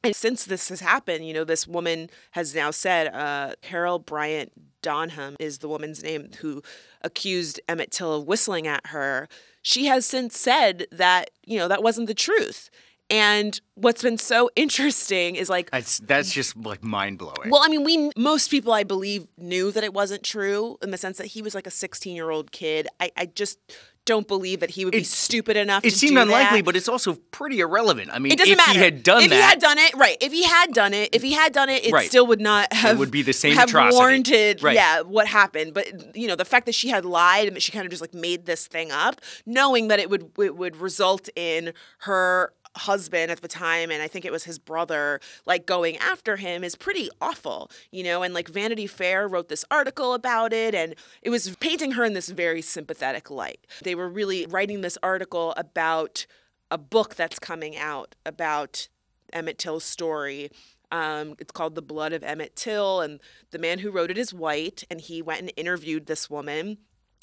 And 0.03 0.17
since 0.17 0.45
this 0.45 0.71
has 0.71 0.81
happened, 0.81 1.27
you 1.27 1.35
know, 1.35 1.45
this 1.45 1.67
woman 1.67 2.09
has 2.31 2.55
now 2.55 2.71
said, 2.71 3.09
uh, 3.09 3.55
Carol 3.61 3.99
Bryant 3.99 4.53
Donham 4.83 5.37
is 5.39 5.59
the 5.59 5.69
woman's 5.69 6.03
name 6.03 6.31
who 6.41 6.63
accused 7.03 7.61
Emmett 7.69 7.91
Till 7.91 8.15
of 8.15 8.27
whistling 8.27 8.67
at 8.67 8.87
her. 8.89 9.29
She 9.61 9.87
has 9.87 10.07
since 10.07 10.39
said 10.39 10.87
that, 10.91 11.31
you 11.45 11.59
know, 11.59 11.69
that 11.69 11.83
wasn't 11.83 12.07
the 12.07 12.15
truth. 12.15 12.71
And 13.11 13.61
what's 13.75 14.03
been 14.03 14.17
so 14.17 14.49
interesting 14.57 15.35
is 15.37 15.51
like, 15.51 15.71
That's 15.71 15.99
that's 15.99 16.33
just 16.33 16.57
like 16.57 16.83
mind 16.83 17.19
blowing. 17.19 17.51
well, 17.51 17.61
I 17.63 17.69
mean, 17.69 17.85
we 17.85 18.11
most 18.17 18.51
people, 18.51 18.73
I 18.73 18.85
believe, 18.85 19.27
knew 19.37 19.71
that 19.73 19.85
it 19.85 19.93
wasn't 19.93 20.23
true 20.23 20.79
in 20.81 20.93
the 20.93 20.97
sense 20.97 21.19
that 21.19 21.27
he 21.27 21.43
was 21.43 21.55
like 21.55 21.67
a 21.67 21.71
16 21.71 22.15
year 22.17 22.31
old 22.31 22.53
kid. 22.53 22.87
I, 23.01 23.11
I 23.19 23.27
just 23.27 23.59
don't 24.07 24.27
believe 24.27 24.61
that 24.61 24.71
he 24.71 24.85
would 24.85 24.93
be 24.93 25.05
stupid 25.05 25.57
enough. 25.57 25.85
it 25.85 25.91
to 25.91 25.97
seemed 25.97 26.19
unlikely, 26.19 26.59
that. 26.61 26.65
but 26.65 26.75
it's 26.75 26.89
also 26.89 27.15
pretty 27.31 27.61
irrelevant. 27.61 28.11
I 28.13 28.19
mean, 28.19 28.33
It 28.33 28.39
doesn't 28.39 28.53
if 28.53 28.57
matter. 28.57 28.73
he 28.73 28.79
had 28.79 29.03
done 29.03 29.23
if 29.23 29.31
that, 29.31 29.37
if 29.37 29.41
he 29.43 29.49
had 29.49 29.59
done 29.61 29.79
it, 29.79 29.95
right? 29.95 30.17
If 30.21 30.33
he 30.33 30.43
had 30.45 30.73
done 30.73 30.95
it, 30.95 31.15
if 31.15 31.23
he 31.23 31.33
had 31.33 31.53
done 31.53 31.69
it, 31.69 31.85
it 31.87 31.93
Right. 31.93 32.09
still 32.09 32.27
would 32.27 32.41
not 32.41 32.73
have. 32.73 32.97
It 32.97 32.99
would 32.99 33.11
be 33.11 33.23
the 33.23 33.33
same 33.33 33.55
have 33.55 33.69
atrocity. 33.69 33.97
warranted, 33.97 34.63
Right. 34.63 34.75
yeah, 34.75 35.03
what 35.03 35.27
happened. 35.27 35.75
But 35.75 36.17
you 36.17 36.27
know, 36.27 36.35
the 36.35 36.45
fact 36.45 36.67
that 36.67 36.75
she 36.75 36.89
had 36.89 37.05
lied 37.05 37.47
and 37.47 37.55
that 37.57 37.61
she 37.63 37.73
kind 37.73 37.85
of 37.85 37.91
just 37.91 38.01
like 38.01 38.15
made 38.15 38.47
this 38.47 38.67
thing 38.67 38.91
up, 38.91 39.21
knowing 39.47 39.89
that 39.89 40.01
it 40.01 40.11
would 40.11 40.31
it 40.39 40.57
would 40.57 40.77
result 40.77 41.29
in 41.37 41.73
her 41.99 42.53
husband 42.77 43.31
at 43.31 43.41
the 43.41 43.49
time 43.49 43.91
and 43.91 44.03
I 44.03 44.09
think 44.09 44.25
it 44.25 44.33
was 44.33 44.45
his 44.45 44.59
brother 44.59 45.21
like 45.45 45.67
going 45.67 45.97
after 45.99 46.37
him 46.37 46.63
is 46.63 46.77
pretty 46.77 47.09
awful, 47.21 47.71
you 47.91 48.05
know, 48.05 48.23
and 48.23 48.33
like 48.33 48.49
Vanity 48.49 48.87
Fair 48.87 49.27
wrote 49.27 49.49
this 49.49 49.65
article 49.71 50.15
about 50.15 50.53
it 50.53 50.75
and 50.75 50.95
it 51.23 51.31
was 51.31 51.57
painting 51.57 51.93
her 51.93 52.05
in 52.05 52.13
this 52.13 52.29
very 52.29 52.63
sympathetic 52.63 53.31
light. 53.31 53.67
They 53.83 53.95
were 53.95 54.09
really 54.09 54.47
writing 54.47 54.81
this 54.81 54.99
article 55.03 55.53
about 55.57 56.27
a 56.71 56.79
book 56.79 57.17
that's 57.17 57.39
coming 57.39 57.77
out 57.77 58.15
about 58.25 58.89
Emmett 59.33 59.59
Till's 59.59 59.85
story. 59.85 60.51
Um, 60.93 61.35
it's 61.39 61.53
called 61.53 61.75
The 61.75 61.83
Blood 61.83 62.13
of 62.13 62.23
Emmett 62.23 62.57
Till, 62.57 63.01
and 63.01 63.21
the 63.51 63.59
man 63.59 63.79
who 63.79 63.91
wrote 63.91 64.11
it 64.11 64.19
is 64.19 64.35
white, 64.35 64.83
and 64.91 65.01
he 65.01 65.23
went 65.23 65.41
and 65.41 65.53
interviewed 65.57 66.07
this 66.07 66.29
woman 66.29 66.79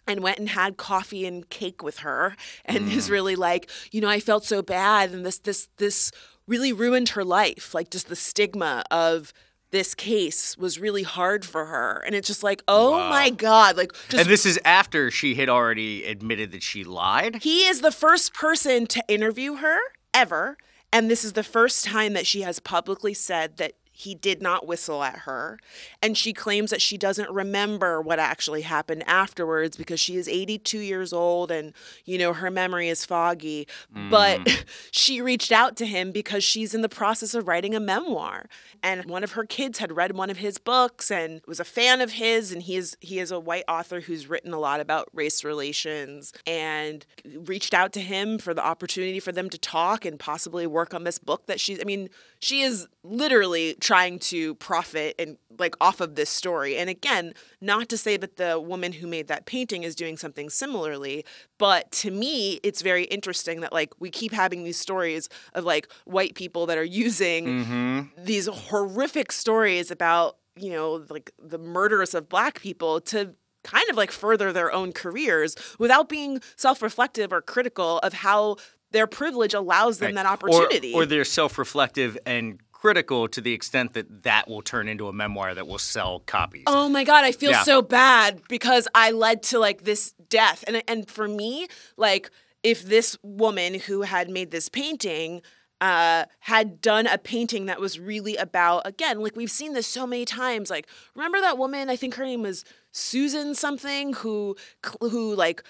and 0.08 0.22
went 0.22 0.40
and 0.40 0.50
had 0.50 0.78
coffee 0.78 1.26
and 1.26 1.50
cake 1.50 1.84
with 1.84 2.00
her 2.00 2.36
and 2.66 2.92
is 2.92 3.08
mm. 3.08 3.12
really 3.12 3.36
like 3.36 3.70
you 3.92 4.02
know 4.02 4.10
i 4.10 4.20
felt 4.20 4.44
so 4.44 4.62
bad 4.62 5.12
and 5.12 5.26
this 5.26 5.40
this 5.40 5.68
this 5.78 6.12
really 6.48 6.72
ruined 6.72 7.10
her 7.10 7.24
life 7.24 7.74
like 7.74 7.90
just 7.90 8.08
the 8.08 8.16
stigma 8.16 8.84
of 8.90 9.34
this 9.72 9.94
case 9.94 10.58
was 10.58 10.80
really 10.80 11.04
hard 11.04 11.44
for 11.44 11.66
her 11.66 12.02
and 12.06 12.16
it's 12.16 12.28
just 12.28 12.42
like 12.42 12.64
oh 12.70 12.98
my 13.10 13.30
god 13.30 13.76
like 13.76 13.92
just 14.08 14.22
and 14.22 14.30
this 14.30 14.46
is 14.46 14.58
after 14.64 15.12
she 15.12 15.36
had 15.36 15.50
already 15.50 16.06
admitted 16.06 16.54
that 16.54 16.64
she 16.64 16.86
lied. 16.86 17.44
he 17.44 17.66
is 17.66 17.82
the 17.82 17.92
first 17.92 18.34
person 18.34 18.88
to 18.88 19.04
interview 19.10 19.56
her 19.56 19.78
ever. 20.18 20.58
And 20.92 21.12
this 21.12 21.24
is 21.24 21.34
the 21.34 21.44
first 21.44 21.86
time 21.86 22.14
that 22.14 22.26
she 22.26 22.42
has 22.42 22.60
publicly 22.60 23.14
said 23.14 23.58
that 23.58 23.74
he 23.98 24.14
did 24.14 24.44
not 24.44 24.68
whistle 24.68 25.02
at 25.02 25.22
her. 25.22 25.58
And 26.04 26.16
she 26.16 26.32
claims 26.32 26.70
that 26.70 26.84
she 26.84 27.00
doesn't 27.00 27.32
remember 27.32 28.00
what 28.00 28.20
actually 28.20 28.62
happened 28.62 29.04
afterwards 29.08 29.76
because 29.76 30.00
she 30.00 30.18
is 30.18 30.28
82 30.28 30.78
years 30.78 31.12
old 31.12 31.50
and, 31.50 31.74
you 32.06 32.20
know, 32.20 32.32
her 32.34 32.52
memory 32.52 32.90
is 32.90 33.06
foggy. 33.06 33.68
Mm. 33.96 34.12
But 34.12 34.66
she 34.92 35.20
reached 35.20 35.52
out 35.52 35.76
to 35.78 35.88
him 35.88 36.12
because 36.12 36.44
she's 36.44 36.76
in 36.76 36.82
the 36.82 36.90
process 36.90 37.34
of 37.34 37.48
writing 37.48 37.74
a 37.74 37.80
memoir. 37.80 38.46
And 38.84 39.06
one 39.06 39.24
of 39.24 39.32
her 39.32 39.46
kids 39.46 39.80
had 39.80 39.92
read 39.92 40.16
one 40.16 40.30
of 40.30 40.38
his 40.38 40.60
books 40.60 41.10
and 41.10 41.42
was 41.48 41.60
a 41.60 41.66
fan 41.66 42.00
of 42.00 42.12
his. 42.12 42.52
And 42.52 42.62
he 42.62 42.76
is, 42.76 42.96
he 43.02 43.18
is 43.18 43.32
a 43.32 43.40
white 43.40 43.66
author 43.68 44.02
who's 44.02 44.30
written 44.30 44.54
a 44.54 44.60
lot 44.60 44.80
about 44.80 45.10
race 45.12 45.44
relations 45.44 46.34
and 46.46 47.04
reached 47.26 47.74
out 47.74 47.94
to 47.94 48.00
him 48.00 48.38
for 48.38 48.54
the 48.54 48.64
opportunity 48.64 49.20
for 49.20 49.32
them 49.32 49.50
to 49.50 49.58
talk 49.58 50.06
and 50.06 50.20
possibly 50.20 50.68
work 50.68 50.94
on 50.94 51.04
this 51.04 51.18
book 51.18 51.48
that 51.48 51.60
she's, 51.60 51.80
I 51.82 51.84
mean, 51.84 52.10
she 52.40 52.62
is 52.62 52.88
literally 53.04 53.76
trying 53.88 54.20
to 54.20 54.54
profit 54.56 55.16
and 55.18 55.38
like 55.58 55.74
off 55.80 56.02
of 56.02 56.16
this 56.16 56.30
story. 56.30 56.76
And 56.76 56.90
again, 56.90 57.34
not 57.62 57.88
to 57.88 57.98
say 57.98 58.18
that 58.18 58.36
the 58.36 58.60
woman 58.60 58.92
who 58.92 59.08
made 59.08 59.30
that 59.30 59.46
painting 59.46 59.84
is 59.84 59.96
doing 59.96 60.18
something 60.18 60.50
similarly, 60.50 61.24
but 61.58 61.90
to 62.04 62.12
me, 62.12 62.60
it's 62.64 62.82
very 62.82 63.06
interesting 63.06 63.62
that 63.62 63.72
like 63.72 63.94
we 63.98 64.10
keep 64.10 64.34
having 64.34 64.66
these 64.66 64.78
stories 64.78 65.30
of 65.54 65.64
like 65.64 65.88
white 66.04 66.36
people 66.36 66.66
that 66.66 66.78
are 66.78 66.84
using 66.84 67.46
mm-hmm. 67.46 68.02
these 68.18 68.48
horrific 68.48 69.32
stories 69.32 69.90
about, 69.90 70.36
you 70.58 70.70
know, 70.70 71.06
like 71.10 71.32
the 71.42 71.58
murders 71.58 72.14
of 72.14 72.28
black 72.28 72.60
people 72.60 73.00
to 73.00 73.36
kind 73.64 73.90
of 73.90 73.96
like 73.96 74.12
further 74.12 74.52
their 74.52 74.70
own 74.70 74.92
careers 74.92 75.56
without 75.80 76.10
being 76.10 76.42
self-reflective 76.58 77.32
or 77.32 77.42
critical 77.42 78.00
of 78.00 78.12
how 78.12 78.58
their 78.92 79.08
privilege 79.08 79.54
allows 79.54 80.00
them 80.00 80.08
right. 80.08 80.16
that 80.16 80.26
opportunity. 80.26 80.94
Or, 80.94 81.04
or 81.04 81.06
they're 81.06 81.26
self 81.26 81.58
reflective 81.58 82.18
and 82.26 82.60
critical 82.82 83.28
to 83.28 83.42
the 83.42 83.54
extent 83.54 83.94
that 83.94 84.24
that 84.24 84.48
will 84.48 84.62
turn 84.62 84.88
into 84.88 85.08
a 85.08 85.14
memoir 85.14 85.56
that 85.56 85.68
will 85.68 85.80
sell 85.80 86.20
copies. 86.20 86.64
Oh 86.68 86.88
my 86.90 87.04
god, 87.04 87.24
I 87.24 87.32
feel 87.32 87.52
yeah. 87.52 87.64
so 87.64 87.82
bad 87.82 88.42
because 88.48 88.88
I 88.94 89.12
led 89.12 89.44
to 89.44 89.60
like 89.60 89.84
this 89.84 90.14
death. 90.30 90.64
And 90.68 90.84
and 90.88 91.10
for 91.10 91.28
me, 91.28 91.68
like 91.98 92.30
if 92.64 92.84
this 92.84 93.18
woman 93.24 93.80
who 93.80 94.04
had 94.04 94.30
made 94.30 94.52
this 94.52 94.70
painting 94.70 95.42
uh, 95.80 96.26
had 96.40 96.82
done 96.82 97.06
a 97.06 97.18
painting 97.18 97.68
that 97.68 97.80
was 97.80 98.00
really 98.00 98.36
about 98.36 98.82
again 98.86 99.20
like 99.20 99.36
we've 99.36 99.52
seen 99.52 99.74
this 99.74 99.86
so 99.86 100.08
many 100.08 100.26
times 100.26 100.72
like 100.72 100.88
remember 101.14 101.40
that 101.40 101.60
woman 101.60 101.88
i 101.88 101.96
think 101.96 102.16
her 102.16 102.26
name 102.26 102.42
was 102.42 102.66
susan 102.92 103.54
something 103.54 104.12
who 104.14 104.56
who 105.02 105.36
like 105.36 105.62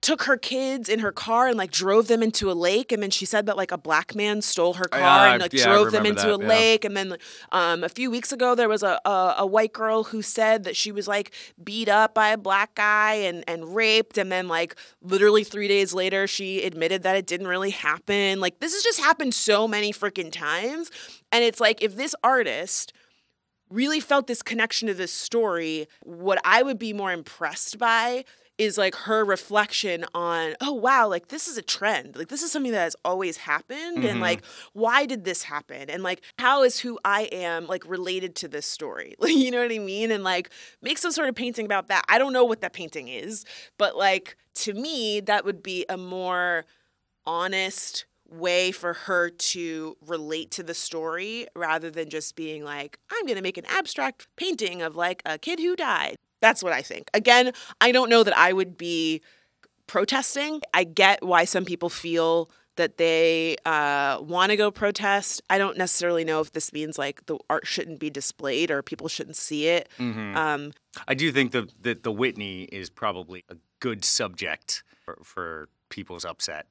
took 0.00 0.22
her 0.22 0.36
kids 0.36 0.88
in 0.88 1.00
her 1.00 1.10
car 1.10 1.48
and 1.48 1.56
like 1.56 1.72
drove 1.72 2.06
them 2.06 2.22
into 2.22 2.50
a 2.50 2.54
lake 2.54 2.92
and 2.92 3.02
then 3.02 3.10
she 3.10 3.24
said 3.24 3.46
that 3.46 3.56
like 3.56 3.72
a 3.72 3.78
black 3.78 4.14
man 4.14 4.40
stole 4.40 4.74
her 4.74 4.84
car 4.84 5.28
and 5.28 5.42
like 5.42 5.52
yeah, 5.52 5.64
drove 5.64 5.90
them 5.90 6.06
into 6.06 6.22
that, 6.22 6.40
a 6.40 6.42
yeah. 6.42 6.48
lake 6.48 6.84
and 6.84 6.96
then 6.96 7.16
um, 7.50 7.82
a 7.82 7.88
few 7.88 8.10
weeks 8.10 8.30
ago 8.30 8.54
there 8.54 8.68
was 8.68 8.84
a, 8.84 9.00
a, 9.04 9.34
a 9.38 9.46
white 9.46 9.72
girl 9.72 10.04
who 10.04 10.22
said 10.22 10.62
that 10.64 10.76
she 10.76 10.92
was 10.92 11.08
like 11.08 11.32
beat 11.62 11.88
up 11.88 12.14
by 12.14 12.28
a 12.28 12.38
black 12.38 12.74
guy 12.76 13.14
and 13.14 13.42
and 13.48 13.74
raped 13.74 14.18
and 14.18 14.30
then 14.30 14.46
like 14.46 14.76
literally 15.02 15.42
three 15.42 15.66
days 15.66 15.92
later 15.92 16.26
she 16.28 16.62
admitted 16.62 17.02
that 17.02 17.16
it 17.16 17.26
didn't 17.26 17.48
really 17.48 17.70
happen 17.70 18.38
like 18.40 18.60
this 18.60 18.74
has 18.74 18.82
just 18.82 19.00
happened 19.00 19.34
so 19.34 19.66
many 19.66 19.92
freaking 19.92 20.30
times 20.30 20.92
and 21.32 21.42
it's 21.42 21.60
like 21.60 21.82
if 21.82 21.96
this 21.96 22.14
artist 22.22 22.92
really 23.68 24.00
felt 24.00 24.28
this 24.28 24.42
connection 24.42 24.86
to 24.86 24.94
this 24.94 25.12
story 25.12 25.88
what 26.04 26.40
i 26.44 26.62
would 26.62 26.78
be 26.78 26.92
more 26.92 27.10
impressed 27.10 27.78
by 27.78 28.24
is 28.58 28.76
like 28.76 28.94
her 28.94 29.24
reflection 29.24 30.04
on 30.14 30.54
oh 30.60 30.72
wow 30.72 31.08
like 31.08 31.28
this 31.28 31.48
is 31.48 31.56
a 31.56 31.62
trend. 31.62 32.16
Like 32.16 32.28
this 32.28 32.42
is 32.42 32.52
something 32.52 32.72
that 32.72 32.82
has 32.82 32.96
always 33.04 33.38
happened 33.38 33.98
mm-hmm. 33.98 34.06
and 34.06 34.20
like 34.20 34.44
why 34.72 35.06
did 35.06 35.24
this 35.24 35.44
happen? 35.44 35.88
And 35.88 36.02
like 36.02 36.22
how 36.38 36.62
is 36.64 36.80
who 36.80 36.98
i 37.04 37.22
am 37.32 37.66
like 37.66 37.88
related 37.88 38.34
to 38.36 38.48
this 38.48 38.66
story? 38.66 39.14
Like 39.18 39.32
you 39.36 39.50
know 39.50 39.62
what 39.62 39.72
i 39.72 39.78
mean? 39.78 40.10
And 40.10 40.24
like 40.24 40.50
make 40.82 40.98
some 40.98 41.12
sort 41.12 41.28
of 41.28 41.34
painting 41.34 41.64
about 41.64 41.88
that. 41.88 42.04
I 42.08 42.18
don't 42.18 42.32
know 42.32 42.44
what 42.44 42.60
that 42.60 42.72
painting 42.72 43.08
is 43.08 43.44
but 43.76 43.96
like 43.96 44.36
to 44.54 44.74
me 44.74 45.20
that 45.20 45.44
would 45.44 45.62
be 45.62 45.86
a 45.88 45.96
more 45.96 46.66
honest 47.24 48.06
way 48.28 48.70
for 48.72 48.92
her 48.92 49.30
to 49.30 49.96
relate 50.06 50.50
to 50.50 50.62
the 50.62 50.74
story 50.74 51.46
rather 51.56 51.90
than 51.90 52.10
just 52.10 52.36
being 52.36 52.62
like 52.62 52.98
i'm 53.10 53.24
going 53.24 53.36
to 53.36 53.42
make 53.42 53.56
an 53.56 53.64
abstract 53.66 54.28
painting 54.36 54.82
of 54.82 54.96
like 54.96 55.22
a 55.24 55.38
kid 55.38 55.58
who 55.58 55.74
died 55.74 56.16
that's 56.40 56.62
what 56.62 56.72
I 56.72 56.82
think. 56.82 57.10
Again, 57.14 57.52
I 57.80 57.92
don't 57.92 58.10
know 58.10 58.22
that 58.22 58.36
I 58.36 58.52
would 58.52 58.76
be 58.76 59.22
protesting. 59.86 60.60
I 60.72 60.84
get 60.84 61.22
why 61.22 61.44
some 61.44 61.64
people 61.64 61.88
feel 61.88 62.50
that 62.76 62.96
they 62.96 63.56
uh, 63.66 64.18
want 64.20 64.50
to 64.50 64.56
go 64.56 64.70
protest. 64.70 65.42
I 65.50 65.58
don't 65.58 65.76
necessarily 65.76 66.24
know 66.24 66.40
if 66.40 66.52
this 66.52 66.72
means 66.72 66.96
like 66.96 67.26
the 67.26 67.36
art 67.50 67.66
shouldn't 67.66 67.98
be 67.98 68.08
displayed 68.08 68.70
or 68.70 68.82
people 68.82 69.08
shouldn't 69.08 69.36
see 69.36 69.66
it. 69.66 69.88
Mm-hmm. 69.98 70.36
Um, 70.36 70.72
I 71.08 71.14
do 71.14 71.32
think 71.32 71.50
that 71.52 71.82
the, 71.82 71.94
the 71.94 72.12
Whitney 72.12 72.62
is 72.62 72.88
probably 72.88 73.44
a 73.48 73.56
good 73.80 74.04
subject 74.04 74.84
for, 75.04 75.18
for 75.24 75.68
people's 75.88 76.24
upset 76.24 76.66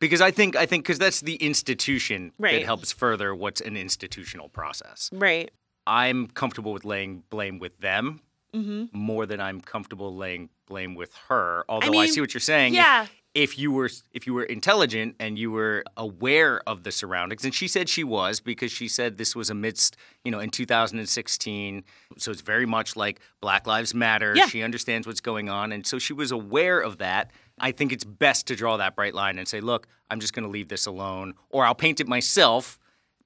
because 0.00 0.20
I 0.20 0.30
think 0.30 0.54
I 0.54 0.66
think 0.66 0.84
because 0.84 0.98
that's 0.98 1.20
the 1.20 1.36
institution 1.36 2.32
right. 2.38 2.60
that 2.60 2.64
helps 2.64 2.92
further 2.92 3.34
what's 3.34 3.60
an 3.60 3.76
institutional 3.76 4.48
process. 4.48 5.10
Right. 5.12 5.50
I'm 5.86 6.26
comfortable 6.26 6.72
with 6.72 6.84
laying 6.84 7.22
blame 7.30 7.58
with 7.58 7.78
them 7.78 8.20
mm-hmm. 8.54 8.84
more 8.92 9.26
than 9.26 9.40
I'm 9.40 9.60
comfortable 9.60 10.14
laying 10.14 10.48
blame 10.66 10.94
with 10.94 11.14
her. 11.28 11.64
Although 11.68 11.86
I, 11.86 11.90
mean, 11.90 12.00
I 12.02 12.06
see 12.06 12.20
what 12.20 12.34
you're 12.34 12.40
saying. 12.40 12.74
Yeah. 12.74 13.04
If, 13.04 13.10
if 13.34 13.58
you 13.58 13.70
were 13.70 13.90
if 14.12 14.26
you 14.26 14.34
were 14.34 14.42
intelligent 14.42 15.14
and 15.20 15.38
you 15.38 15.50
were 15.50 15.84
aware 15.96 16.60
of 16.66 16.82
the 16.82 16.90
surroundings 16.90 17.44
and 17.44 17.54
she 17.54 17.68
said 17.68 17.88
she 17.88 18.02
was 18.02 18.40
because 18.40 18.72
she 18.72 18.88
said 18.88 19.18
this 19.18 19.36
was 19.36 19.50
amidst 19.50 19.96
you 20.24 20.30
know 20.30 20.40
in 20.40 20.50
2016 20.50 21.84
so 22.16 22.30
it's 22.30 22.40
very 22.40 22.66
much 22.66 22.96
like 22.96 23.20
black 23.40 23.66
lives 23.66 23.94
matter 23.94 24.32
yeah. 24.34 24.46
she 24.46 24.62
understands 24.62 25.06
what's 25.06 25.20
going 25.20 25.48
on 25.48 25.72
and 25.72 25.86
so 25.86 25.98
she 25.98 26.12
was 26.12 26.32
aware 26.32 26.80
of 26.80 26.98
that 26.98 27.30
i 27.60 27.70
think 27.70 27.92
it's 27.92 28.04
best 28.04 28.46
to 28.46 28.56
draw 28.56 28.76
that 28.76 28.96
bright 28.96 29.14
line 29.14 29.38
and 29.38 29.46
say 29.46 29.60
look 29.60 29.86
i'm 30.10 30.20
just 30.20 30.32
going 30.32 30.44
to 30.44 30.50
leave 30.50 30.68
this 30.68 30.86
alone 30.86 31.34
or 31.50 31.64
i'll 31.64 31.74
paint 31.74 32.00
it 32.00 32.08
myself 32.08 32.77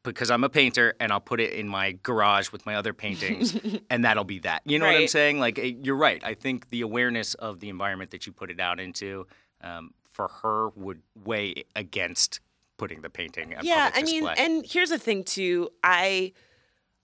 because 0.02 0.30
I'm 0.30 0.44
a 0.44 0.48
painter 0.48 0.94
and 1.00 1.12
I'll 1.12 1.20
put 1.20 1.40
it 1.40 1.52
in 1.52 1.68
my 1.68 1.92
garage 2.02 2.50
with 2.50 2.66
my 2.66 2.74
other 2.74 2.92
paintings 2.92 3.58
and 3.90 4.04
that'll 4.04 4.24
be 4.24 4.40
that. 4.40 4.62
You 4.64 4.78
know 4.78 4.86
right. 4.86 4.94
what 4.94 5.02
I'm 5.02 5.08
saying? 5.08 5.38
Like 5.38 5.58
eh, 5.58 5.74
you're 5.82 5.96
right. 5.96 6.22
I 6.24 6.34
think 6.34 6.70
the 6.70 6.80
awareness 6.80 7.34
of 7.34 7.60
the 7.60 7.68
environment 7.68 8.10
that 8.10 8.26
you 8.26 8.32
put 8.32 8.50
it 8.50 8.60
out 8.60 8.80
into 8.80 9.26
um, 9.60 9.94
for 10.12 10.28
her 10.42 10.70
would 10.70 11.02
weigh 11.24 11.64
against 11.76 12.40
putting 12.76 13.02
the 13.02 13.10
painting 13.10 13.54
on 13.54 13.64
yeah, 13.64 13.90
I 13.94 14.02
mean, 14.02 14.26
and 14.26 14.66
here's 14.66 14.90
the 14.90 14.98
thing 14.98 15.22
too. 15.22 15.68
I 15.84 16.32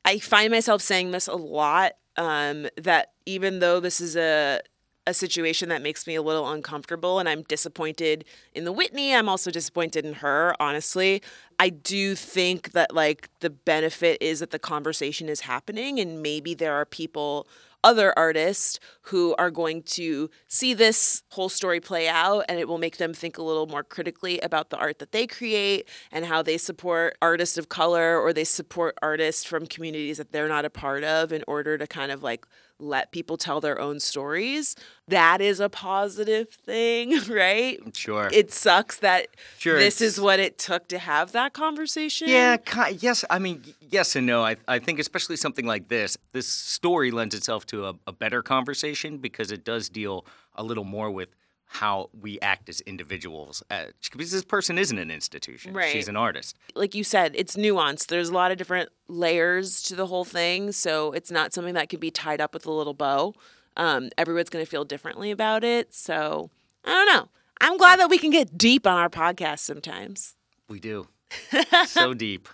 I 0.05 0.19
find 0.19 0.51
myself 0.51 0.83
saying 0.83 1.13
this 1.13 1.29
a 1.29 1.37
lot 1.37 1.93
um, 2.17 2.67
that 2.77 3.13
even 3.27 3.61
though 3.61 3.79
this 3.79 4.01
is 4.01 4.17
a 4.17 4.61
a 5.09 5.15
situation 5.15 5.71
that 5.71 5.83
makes 5.83 6.07
me 6.07 6.15
a 6.15 6.23
little 6.23 6.51
uncomfortable 6.51 7.19
and 7.19 7.29
I'm 7.29 7.43
disappointed 7.43 8.25
in 8.55 8.65
the 8.65 8.73
Whitney. 8.73 9.15
I'm 9.15 9.29
also 9.29 9.51
disappointed 9.51 10.05
in 10.05 10.15
her, 10.15 10.55
honestly. 10.61 11.23
I 11.59 11.71
do 11.71 12.15
think 12.15 12.73
that 12.73 12.95
like 12.95 13.31
the 13.41 13.51
benefit 13.51 14.19
is 14.21 14.41
that 14.41 14.51
the 14.51 14.59
conversation 14.59 15.29
is 15.29 15.41
happening 15.41 15.99
and 15.99 16.23
maybe 16.23 16.55
there 16.55 16.75
are 16.75 16.85
people 16.85 17.49
other 17.85 18.13
artists 18.19 18.81
who 19.03 19.35
are 19.39 19.51
going 19.51 19.83
to 19.83 20.29
see 20.49 20.75
this 20.75 21.23
whole 21.31 21.49
story 21.49 21.81
play 21.81 22.09
out 22.09 22.45
and 22.49 22.59
it 22.59 22.67
will 22.67 22.79
make 22.79 22.97
them 22.97 23.15
think 23.15 23.39
a 23.39 23.43
little 23.43 23.67
more 23.67 23.85
critically 23.85 24.41
about 24.41 24.71
the 24.71 24.77
art 24.77 24.99
that 24.99 25.13
they 25.13 25.27
create 25.27 25.89
and 26.11 26.27
how 26.27 26.43
they 26.43 26.59
support 26.59 27.17
artists 27.23 27.57
of 27.57 27.69
color 27.69 28.19
or 28.19 28.33
they 28.33 28.45
support 28.45 28.99
artists 29.01 29.45
from 29.45 29.65
communities 29.67 30.19
that 30.19 30.33
they're 30.33 30.49
not 30.49 30.65
a 30.65 30.71
part 30.71 31.05
of 31.05 31.33
in 31.33 31.45
order 31.47 31.79
to 31.79 31.87
kind 31.87 32.11
of 32.11 32.23
like 32.23 32.45
let 32.79 33.12
people 33.12 33.37
tell 33.37 33.61
their 33.61 33.81
own 33.81 34.01
stories. 34.01 34.76
That 35.09 35.41
is 35.41 35.61
a 35.61 35.68
positive 35.68 36.49
thing, 36.51 37.18
right? 37.29 37.79
Sure. 37.97 38.29
It 38.33 38.53
sucks 38.53 38.99
that 38.99 39.29
sure, 39.59 39.79
this 39.79 40.01
is 40.01 40.20
what 40.20 40.39
it 40.39 40.59
took 40.59 40.89
to 40.89 40.99
have 40.99 41.33
that 41.33 41.53
conversation. 41.53 42.29
Yeah, 42.29 42.57
yes. 42.99 43.24
I 43.31 43.39
mean, 43.39 43.62
yes 43.91 44.16
and 44.16 44.26
no. 44.26 44.45
I, 44.45 44.57
I 44.66 44.79
think, 44.79 44.99
especially 44.99 45.37
something 45.37 45.66
like 45.66 45.89
this, 45.89 46.16
this 46.33 46.49
story 46.49 47.11
lends 47.11 47.35
itself 47.35 47.66
to 47.66 47.87
a, 47.87 47.95
a 48.07 48.12
better 48.12 48.43
conversation 48.43 49.18
because 49.18 49.51
it 49.51 49.64
does 49.64 49.89
deal 49.89 50.24
a 50.55 50.62
little 50.62 50.85
more 50.85 51.11
with 51.11 51.35
how 51.69 52.09
we 52.19 52.41
act 52.41 52.69
as 52.69 52.81
individuals 52.83 53.62
uh, 53.71 53.85
because 54.11 54.31
this 54.33 54.45
person 54.45 54.79
isn't 54.79 54.99
an 54.99 55.11
institution. 55.11 55.75
Right. 55.75 55.93
she's 55.93 56.09
an 56.09 56.16
artist. 56.16 56.57
Like 56.75 56.95
you 56.95 57.05
said 57.05 57.35
it's 57.37 57.57
nuanced. 57.57 58.07
There's 58.07 58.31
a 58.31 58.35
lot 58.35 58.51
of 58.51 58.57
different 58.57 58.89
layers 59.07 59.83
to 59.83 59.95
the 59.95 60.07
whole 60.07 60.25
thing 60.25 60.73
so 60.73 61.12
it's 61.12 61.31
not 61.31 61.53
something 61.53 61.75
that 61.75 61.89
can 61.89 62.01
be 62.01 62.11
tied 62.11 62.41
up 62.41 62.55
with 62.55 62.66
a 62.66 62.71
little 62.73 62.95
bow. 62.95 63.35
Um, 63.77 64.09
everyone's 64.19 64.49
going 64.51 64.64
to 64.64 64.71
feel 64.71 64.85
differently 64.85 65.31
about 65.31 65.62
it 65.62 65.95
so 65.95 66.51
i 66.85 66.91
don't 66.91 67.07
know. 67.14 67.29
I'm 67.61 67.77
glad 67.77 67.99
that 68.01 68.09
we 68.09 68.19
can 68.19 68.31
get 68.31 68.57
deep 68.57 68.87
on 68.87 68.97
our 68.97 69.09
podcast 69.11 69.61
sometimes. 69.61 70.37
We 70.69 70.81
do. 70.81 71.09
So 71.87 72.14
deep 72.14 72.49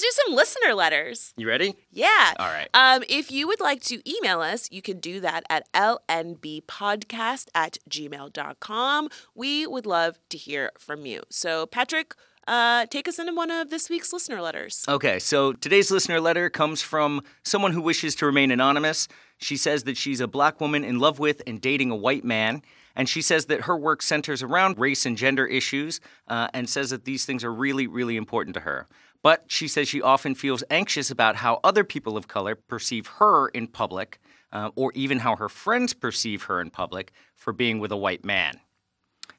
do 0.00 0.10
some 0.10 0.34
listener 0.34 0.74
letters. 0.74 1.32
You 1.36 1.48
ready? 1.48 1.74
Yeah. 1.90 2.34
All 2.38 2.48
right. 2.48 2.68
Um, 2.74 3.02
if 3.08 3.30
you 3.30 3.46
would 3.46 3.60
like 3.60 3.82
to 3.84 4.00
email 4.10 4.40
us, 4.40 4.68
you 4.70 4.82
can 4.82 5.00
do 5.00 5.20
that 5.20 5.44
at 5.48 5.70
lnbpodcast 5.72 7.48
at 7.54 7.78
gmail.com. 7.88 9.08
We 9.34 9.66
would 9.66 9.86
love 9.86 10.18
to 10.30 10.38
hear 10.38 10.70
from 10.78 11.06
you. 11.06 11.22
So, 11.30 11.66
Patrick, 11.66 12.14
uh, 12.46 12.86
take 12.86 13.08
us 13.08 13.18
into 13.18 13.34
one 13.34 13.50
of 13.50 13.70
this 13.70 13.90
week's 13.90 14.12
listener 14.12 14.40
letters. 14.40 14.84
Okay, 14.88 15.18
so 15.18 15.52
today's 15.52 15.90
listener 15.90 16.20
letter 16.20 16.48
comes 16.48 16.80
from 16.80 17.22
someone 17.42 17.72
who 17.72 17.80
wishes 17.80 18.14
to 18.16 18.26
remain 18.26 18.50
anonymous. 18.50 19.08
She 19.38 19.56
says 19.56 19.82
that 19.84 19.96
she's 19.96 20.20
a 20.20 20.28
black 20.28 20.60
woman 20.60 20.84
in 20.84 20.98
love 20.98 21.18
with 21.18 21.42
and 21.46 21.60
dating 21.60 21.90
a 21.90 21.96
white 21.96 22.24
man. 22.24 22.62
And 22.94 23.08
she 23.08 23.20
says 23.20 23.46
that 23.46 23.62
her 23.62 23.76
work 23.76 24.00
centers 24.00 24.42
around 24.42 24.78
race 24.78 25.04
and 25.04 25.16
gender 25.18 25.44
issues 25.46 26.00
uh, 26.28 26.48
and 26.54 26.68
says 26.68 26.90
that 26.90 27.04
these 27.04 27.26
things 27.26 27.44
are 27.44 27.52
really, 27.52 27.86
really 27.86 28.16
important 28.16 28.54
to 28.54 28.60
her. 28.60 28.86
But 29.22 29.44
she 29.48 29.68
says 29.68 29.88
she 29.88 30.02
often 30.02 30.34
feels 30.34 30.62
anxious 30.70 31.10
about 31.10 31.36
how 31.36 31.60
other 31.64 31.84
people 31.84 32.16
of 32.16 32.28
color 32.28 32.54
perceive 32.54 33.06
her 33.18 33.48
in 33.48 33.66
public, 33.66 34.18
uh, 34.52 34.70
or 34.76 34.92
even 34.94 35.20
how 35.20 35.36
her 35.36 35.48
friends 35.48 35.92
perceive 35.92 36.44
her 36.44 36.60
in 36.60 36.70
public 36.70 37.12
for 37.34 37.52
being 37.52 37.78
with 37.78 37.92
a 37.92 37.96
white 37.96 38.24
man. 38.24 38.60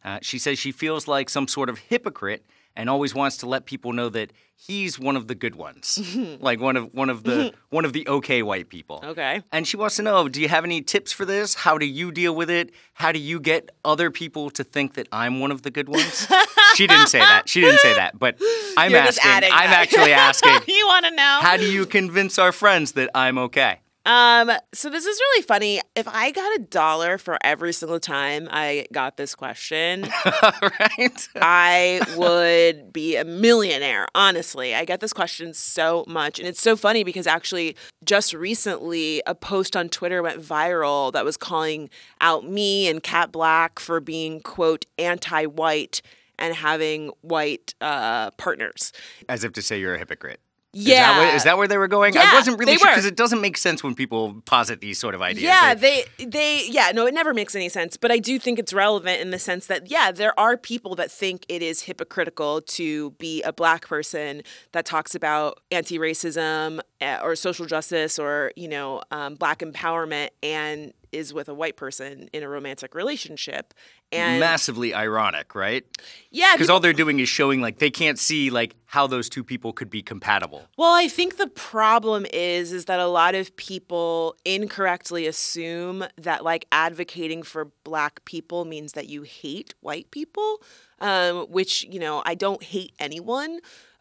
Uh, 0.04 0.20
she 0.22 0.40
says 0.40 0.60
she 0.60 0.72
feels 0.72 1.08
like 1.08 1.30
some 1.30 1.48
sort 1.48 1.70
of 1.70 1.78
hypocrite 1.78 2.46
and 2.78 2.90
always 2.90 3.14
wants 3.14 3.38
to 3.38 3.48
let 3.48 3.66
people 3.66 3.92
know 3.92 4.08
that 4.08 4.32
he's 4.56 5.00
one 5.00 5.18
of 5.18 5.28
the 5.28 5.36
good 5.36 5.56
ones, 5.56 6.00
like 6.40 6.62
one 6.62 6.78
of 6.78 6.94
one 6.94 7.10
of 7.10 7.24
the 7.24 7.54
one 7.70 7.84
of 7.84 7.92
the 7.92 8.08
okay 8.08 8.42
white 8.44 8.70
people. 8.70 9.02
Okay. 9.04 9.42
And 9.52 9.68
she 9.68 9.76
wants 9.76 9.98
to 9.98 10.04
know, 10.04 10.30
do 10.30 10.40
you 10.40 10.48
have 10.48 10.64
any 10.64 10.82
tips 10.82 11.12
for 11.12 11.26
this? 11.26 11.56
How 11.56 11.78
do 11.78 11.86
you 11.86 12.12
deal 12.12 12.36
with 12.36 12.50
it? 12.50 12.72
How 12.94 13.12
do 13.12 13.20
you 13.20 13.40
get 13.40 13.72
other 13.84 14.12
people 14.12 14.50
to 14.52 14.64
think 14.64 14.94
that 14.94 15.08
I'm 15.12 15.40
one 15.40 15.52
of 15.52 15.64
the 15.64 15.72
good 15.72 15.90
ones? 15.90 16.28
she 16.76 16.88
didn't 16.88 17.08
say 17.08 17.20
that. 17.20 17.50
She 17.50 17.60
didn't 17.62 17.80
say 17.80 17.96
that. 17.96 18.18
But 18.18 18.38
I'm 18.78 18.92
You're 18.92 19.02
asking. 19.02 19.32
I'm 19.32 19.42
that. 19.42 19.80
actually 19.82 20.14
asking. 20.28 20.60
you 20.68 20.86
want 20.88 21.06
to 21.06 21.12
know? 21.12 21.40
How 21.42 21.58
do 21.58 21.66
you 21.70 21.86
convince 21.86 22.38
our 22.38 22.52
friends 22.52 22.94
that 22.94 23.10
I'm 23.16 23.38
okay? 23.40 23.80
Um, 24.08 24.50
so 24.74 24.90
this 24.90 25.06
is 25.06 25.20
really 25.20 25.44
funny. 25.44 25.82
If 25.94 26.08
I 26.08 26.32
got 26.32 26.56
a 26.56 26.60
dollar 26.60 27.18
for 27.18 27.38
every 27.44 27.74
single 27.74 28.00
time 28.00 28.48
I 28.50 28.88
got 28.94 29.18
this 29.18 29.36
question, 29.36 30.04
right? 30.42 31.30
I 31.36 32.00
would 32.16 32.94
be 32.94 33.18
a 33.18 33.26
millionaire, 33.26 34.08
honestly. 34.16 34.74
I 34.74 34.86
get 34.86 35.02
this 35.02 35.12
question 35.12 35.54
so 35.54 36.06
much. 36.08 36.40
And 36.40 36.48
it's 36.48 36.62
so 36.62 36.78
funny 36.78 37.04
because 37.04 37.28
actually, 37.28 37.76
just 38.06 38.34
recently, 38.34 39.22
a 39.28 39.36
post 39.36 39.76
on 39.76 39.90
Twitter 39.90 40.24
went 40.24 40.42
viral 40.42 41.12
that 41.12 41.26
was 41.26 41.36
calling 41.36 41.90
out 42.22 42.48
me 42.48 42.88
and 42.88 43.04
Kat 43.04 43.34
Blaque 43.34 43.78
for 43.78 44.00
being, 44.00 44.40
quote, 44.40 44.86
anti 44.98 45.46
white 45.48 46.02
and 46.40 46.56
having 46.56 47.12
white 47.22 47.76
uh, 47.82 48.32
partners. 48.32 48.94
As 49.28 49.44
if 49.44 49.52
to 49.54 49.62
say 49.62 49.78
you're 49.80 49.96
a 49.96 50.00
hypocrite. 50.00 50.40
Yeah. 50.74 51.00
Is 51.00 51.18
that, 51.32 51.36
is 51.36 51.44
that 51.46 51.58
where 51.58 51.68
they 51.68 51.78
were 51.78 51.88
going? 51.88 52.14
Yeah, 52.14 52.24
I 52.26 52.34
wasn't 52.36 52.60
really 52.60 52.78
sure 52.78 52.90
because 52.90 53.06
it 53.06 53.16
doesn't 53.16 53.42
make 53.42 53.58
sense 53.58 53.84
when 53.84 53.96
people 53.96 54.42
posit 54.46 54.80
these 54.82 55.00
sort 55.00 55.16
of 55.16 55.22
ideas. 55.22 55.44
Yeah, 55.44 55.74
They- 55.74 56.06
they 56.18 56.26
they 56.26 56.68
yeah, 56.68 56.92
no, 56.94 57.06
it 57.08 57.14
never 57.14 57.34
makes 57.34 57.56
any 57.56 57.70
sense. 57.70 57.98
But 57.98 58.12
I 58.12 58.18
do 58.20 58.38
think 58.38 58.60
it's 58.60 58.74
relevant 58.74 59.22
in 59.22 59.32
the 59.32 59.40
sense 59.40 59.68
that 59.68 59.90
yeah, 59.90 60.12
there 60.12 60.38
are 60.40 60.58
people 60.58 60.94
that 60.96 61.10
think 61.12 61.46
it 61.50 61.62
is 61.64 61.84
hypocritical 61.84 62.62
to 62.62 63.12
be 63.12 63.42
a 63.44 63.54
black 63.54 63.88
person 63.88 64.44
that 64.74 64.86
talks 64.86 65.16
about 65.16 65.62
anti-racism 65.72 66.80
uh, 67.02 67.20
or 67.24 67.36
social 67.36 67.66
justice 67.66 68.20
or 68.20 68.52
you 68.56 68.68
know 68.68 69.02
um, 69.12 69.36
black 69.36 69.60
empowerment 69.60 70.30
and 70.44 70.94
is 71.14 71.34
with 71.34 71.48
a 71.48 71.54
white 71.54 71.78
person 71.78 72.30
in 72.34 72.44
a 72.44 72.50
romantic 72.50 72.94
relationship. 72.94 73.74
And 74.12 74.40
massively 74.40 74.94
ironic, 74.94 75.54
right? 75.54 75.86
yeah, 76.32 76.54
Because 76.54 76.70
all 76.70 76.80
they're 76.80 76.94
doing 76.94 77.20
is 77.20 77.28
showing 77.28 77.60
like 77.60 77.80
they 77.80 77.90
can't 77.90 78.18
see 78.18 78.50
like 78.50 78.76
how 78.86 79.06
those 79.06 79.28
two 79.28 79.44
people 79.44 79.74
could 79.74 79.90
be 79.90 80.02
compatible. 80.02 80.66
Well, 80.78 80.94
I 80.94 81.10
think 81.10 81.36
the 81.36 81.48
problem 81.48 82.26
is 82.32 82.72
is 82.72 82.86
that 82.86 83.00
a 83.02 83.08
lot 83.08 83.36
of 83.36 83.56
people 83.58 84.36
incorrectly 84.46 85.28
assume 85.28 86.06
that 86.18 86.44
like 86.46 86.66
advocating 86.72 87.44
for 87.44 87.66
black 87.84 88.24
people 88.24 88.64
means 88.64 88.94
that 88.94 89.10
you 89.10 89.24
hate 89.24 89.74
white 89.82 90.10
people, 90.12 90.62
um, 91.02 91.48
which 91.50 91.84
you 91.84 92.00
know 92.00 92.24
I 92.26 92.36
don't 92.36 92.64
hate 92.64 92.94
anyone. 93.00 93.60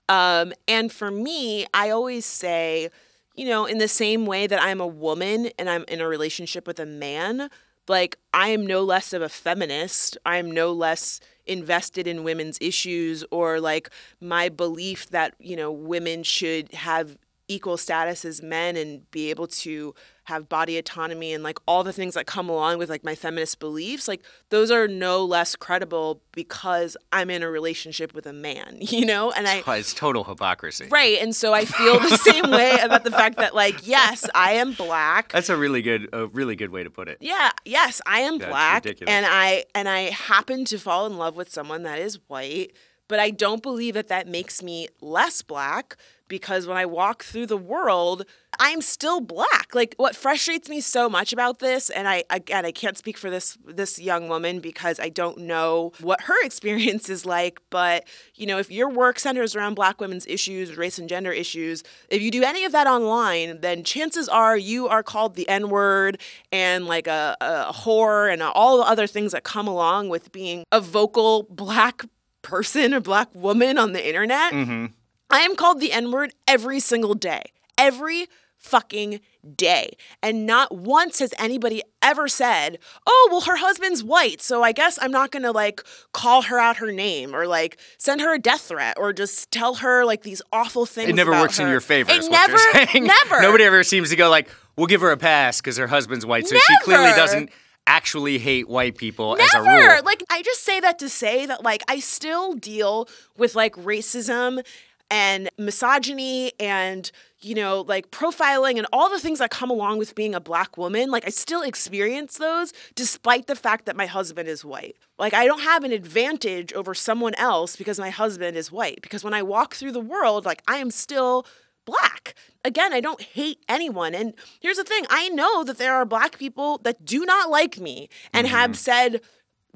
Um, 0.08 0.52
and 0.68 0.92
for 0.92 1.10
me, 1.10 1.66
I 1.74 1.90
always 1.90 2.24
say, 2.24 2.90
you 3.34 3.46
know, 3.46 3.66
in 3.66 3.78
the 3.78 3.88
same 3.88 4.24
way 4.24 4.46
that 4.46 4.62
I'm 4.62 4.80
a 4.80 4.86
woman 4.86 5.50
and 5.58 5.68
I'm 5.68 5.84
in 5.88 6.00
a 6.00 6.06
relationship 6.06 6.66
with 6.66 6.78
a 6.78 6.86
man, 6.86 7.50
like 7.88 8.18
I 8.32 8.48
am 8.48 8.66
no 8.66 8.82
less 8.82 9.12
of 9.12 9.22
a 9.22 9.28
feminist. 9.28 10.18
I 10.24 10.38
am 10.38 10.50
no 10.50 10.72
less 10.72 11.20
invested 11.46 12.06
in 12.06 12.24
women's 12.24 12.58
issues 12.60 13.24
or 13.30 13.60
like 13.60 13.90
my 14.20 14.48
belief 14.48 15.08
that, 15.10 15.34
you 15.38 15.56
know, 15.56 15.70
women 15.70 16.22
should 16.22 16.72
have 16.72 17.16
equal 17.48 17.76
status 17.76 18.24
as 18.24 18.42
men 18.42 18.76
and 18.76 19.08
be 19.10 19.30
able 19.30 19.46
to 19.46 19.94
have 20.26 20.48
body 20.48 20.76
autonomy 20.78 21.32
and 21.32 21.42
like 21.42 21.58
all 21.66 21.82
the 21.84 21.92
things 21.92 22.14
that 22.14 22.26
come 22.26 22.48
along 22.48 22.78
with 22.78 22.88
like 22.90 23.02
my 23.04 23.14
feminist 23.14 23.58
beliefs 23.58 24.06
like 24.08 24.22
those 24.50 24.70
are 24.70 24.86
no 24.88 25.24
less 25.24 25.54
credible 25.56 26.20
because 26.32 26.96
I'm 27.12 27.30
in 27.30 27.42
a 27.42 27.50
relationship 27.50 28.12
with 28.14 28.26
a 28.26 28.32
man 28.32 28.76
you 28.80 29.06
know 29.06 29.30
and 29.32 29.46
I 29.48 29.62
It's 29.78 29.94
total 29.94 30.24
hypocrisy. 30.24 30.88
right 30.90 31.18
and 31.20 31.34
so 31.34 31.52
I 31.54 31.64
feel 31.64 31.98
the 32.00 32.16
same 32.18 32.50
way 32.50 32.76
about 32.82 33.04
the 33.04 33.10
fact 33.10 33.36
that 33.38 33.54
like 33.54 33.86
yes 33.86 34.28
I 34.34 34.52
am 34.52 34.72
black 34.72 35.32
That's 35.32 35.48
a 35.48 35.56
really 35.56 35.82
good, 35.82 36.08
a 36.12 36.26
really 36.26 36.56
good 36.56 36.70
way 36.70 36.82
to 36.82 36.90
put 36.90 37.08
it. 37.08 37.18
yeah, 37.20 37.50
yes, 37.64 38.00
I 38.06 38.20
am 38.20 38.38
That's 38.38 38.50
black 38.50 38.84
ridiculous. 38.84 39.12
and 39.12 39.26
I 39.28 39.64
and 39.74 39.88
I 39.88 40.10
happen 40.10 40.64
to 40.66 40.78
fall 40.78 41.06
in 41.06 41.16
love 41.16 41.36
with 41.36 41.50
someone 41.50 41.84
that 41.84 41.98
is 42.00 42.18
white, 42.28 42.72
but 43.08 43.20
I 43.20 43.30
don't 43.30 43.62
believe 43.62 43.94
that 43.94 44.08
that 44.08 44.26
makes 44.26 44.62
me 44.62 44.88
less 45.00 45.42
black 45.42 45.96
because 46.28 46.66
when 46.66 46.76
I 46.76 46.86
walk 46.86 47.24
through 47.24 47.46
the 47.46 47.56
world, 47.56 48.24
I'm 48.58 48.80
still 48.80 49.20
black. 49.20 49.74
Like 49.74 49.94
what 49.96 50.16
frustrates 50.16 50.68
me 50.68 50.80
so 50.80 51.08
much 51.08 51.32
about 51.32 51.58
this 51.58 51.90
and 51.90 52.08
I 52.08 52.24
again 52.30 52.64
I 52.64 52.72
can't 52.72 52.96
speak 52.96 53.18
for 53.18 53.30
this 53.30 53.58
this 53.64 53.98
young 53.98 54.28
woman 54.28 54.60
because 54.60 54.98
I 54.98 55.08
don't 55.08 55.38
know 55.38 55.92
what 56.00 56.22
her 56.22 56.34
experience 56.44 57.08
is 57.08 57.26
like, 57.26 57.60
but 57.70 58.06
you 58.34 58.46
know, 58.46 58.58
if 58.58 58.70
your 58.70 58.88
work 58.88 59.18
centers 59.18 59.54
around 59.54 59.74
black 59.74 60.00
women's 60.00 60.26
issues, 60.26 60.76
race 60.76 60.98
and 60.98 61.08
gender 61.08 61.32
issues, 61.32 61.82
if 62.08 62.22
you 62.22 62.30
do 62.30 62.42
any 62.42 62.64
of 62.64 62.72
that 62.72 62.86
online, 62.86 63.60
then 63.60 63.84
chances 63.84 64.28
are 64.28 64.56
you 64.56 64.88
are 64.88 65.02
called 65.02 65.34
the 65.34 65.48
N-word 65.48 66.20
and 66.52 66.86
like 66.86 67.06
a, 67.06 67.36
a 67.40 67.72
whore 67.72 68.32
and 68.32 68.42
all 68.42 68.78
the 68.78 68.84
other 68.84 69.06
things 69.06 69.32
that 69.32 69.44
come 69.44 69.68
along 69.68 70.08
with 70.08 70.32
being 70.32 70.64
a 70.72 70.80
vocal 70.80 71.44
black 71.50 72.04
person 72.46 72.94
or 72.94 73.00
black 73.00 73.28
woman 73.34 73.76
on 73.76 73.92
the 73.92 74.06
internet. 74.06 74.52
Mm-hmm. 74.52 74.86
I 75.30 75.40
am 75.40 75.56
called 75.56 75.80
the 75.80 75.92
N 75.92 76.10
word 76.10 76.32
every 76.46 76.80
single 76.80 77.14
day. 77.14 77.42
Every 77.78 78.26
fucking 78.56 79.20
day. 79.54 79.96
And 80.22 80.46
not 80.46 80.74
once 80.74 81.20
has 81.20 81.32
anybody 81.38 81.82
ever 82.02 82.26
said, 82.26 82.78
oh, 83.06 83.28
well, 83.30 83.42
her 83.42 83.56
husband's 83.56 84.02
white, 84.02 84.42
so 84.42 84.62
I 84.62 84.72
guess 84.72 84.98
I'm 85.00 85.10
not 85.12 85.30
gonna 85.30 85.52
like 85.52 85.82
call 86.12 86.42
her 86.42 86.58
out 86.58 86.78
her 86.78 86.90
name 86.90 87.34
or 87.34 87.46
like 87.46 87.78
send 87.98 88.20
her 88.20 88.34
a 88.34 88.38
death 88.38 88.62
threat 88.62 88.96
or 88.98 89.12
just 89.12 89.50
tell 89.50 89.76
her 89.76 90.04
like 90.04 90.22
these 90.22 90.42
awful 90.52 90.86
things. 90.86 91.10
It 91.10 91.14
never 91.14 91.32
works 91.32 91.58
in 91.58 91.68
your 91.68 91.80
favor. 91.80 92.10
It 92.10 92.28
never, 92.30 92.54
what 92.54 92.74
you're 92.74 92.86
saying. 92.86 93.04
never. 93.24 93.40
Nobody 93.40 93.64
ever 93.64 93.84
seems 93.84 94.10
to 94.10 94.16
go 94.16 94.30
like, 94.30 94.48
"We'll 94.76 94.86
give 94.86 95.00
her 95.00 95.12
a 95.12 95.16
pass 95.16 95.60
because 95.60 95.76
her 95.76 95.86
husband's 95.86 96.26
white." 96.26 96.48
So 96.48 96.56
she 96.56 96.74
clearly 96.82 97.10
doesn't 97.10 97.50
actually 97.86 98.38
hate 98.38 98.68
white 98.68 98.96
people 98.96 99.36
as 99.40 99.54
a 99.54 99.62
Never. 99.62 99.94
rule. 99.94 100.04
Like 100.04 100.24
I 100.28 100.42
just 100.42 100.64
say 100.64 100.80
that 100.80 100.98
to 100.98 101.08
say 101.08 101.46
that 101.46 101.62
like 101.62 101.82
I 101.88 102.00
still 102.00 102.54
deal 102.54 103.08
with 103.36 103.54
like 103.54 103.74
racism 103.76 104.64
and 105.10 105.48
misogyny 105.58 106.52
and 106.58 107.10
you 107.40 107.54
know 107.54 107.82
like 107.82 108.10
profiling 108.10 108.76
and 108.76 108.86
all 108.92 109.08
the 109.08 109.20
things 109.20 109.38
that 109.38 109.50
come 109.50 109.70
along 109.70 109.98
with 109.98 110.14
being 110.14 110.34
a 110.34 110.40
black 110.40 110.76
woman 110.76 111.10
like 111.10 111.26
I 111.26 111.30
still 111.30 111.62
experience 111.62 112.38
those 112.38 112.72
despite 112.94 113.46
the 113.46 113.56
fact 113.56 113.86
that 113.86 113.96
my 113.96 114.06
husband 114.06 114.48
is 114.48 114.64
white. 114.64 114.96
Like 115.18 115.34
I 115.34 115.46
don't 115.46 115.60
have 115.60 115.84
an 115.84 115.92
advantage 115.92 116.72
over 116.72 116.94
someone 116.94 117.34
else 117.34 117.76
because 117.76 117.98
my 117.98 118.10
husband 118.10 118.56
is 118.56 118.72
white 118.72 119.00
because 119.02 119.22
when 119.22 119.34
I 119.34 119.42
walk 119.42 119.74
through 119.74 119.92
the 119.92 120.00
world 120.00 120.44
like 120.44 120.62
I 120.66 120.78
am 120.78 120.90
still 120.90 121.46
black. 121.86 122.34
Again, 122.64 122.92
I 122.92 123.00
don't 123.00 123.22
hate 123.22 123.64
anyone. 123.68 124.14
And 124.14 124.34
here's 124.60 124.76
the 124.76 124.84
thing 124.84 125.04
I 125.08 125.30
know 125.30 125.64
that 125.64 125.78
there 125.78 125.94
are 125.94 126.04
black 126.04 126.36
people 126.38 126.78
that 126.78 127.04
do 127.04 127.24
not 127.24 127.48
like 127.48 127.78
me 127.78 128.10
and 128.34 128.46
have 128.46 128.72
mm-hmm. 128.72 128.74
said 128.74 129.20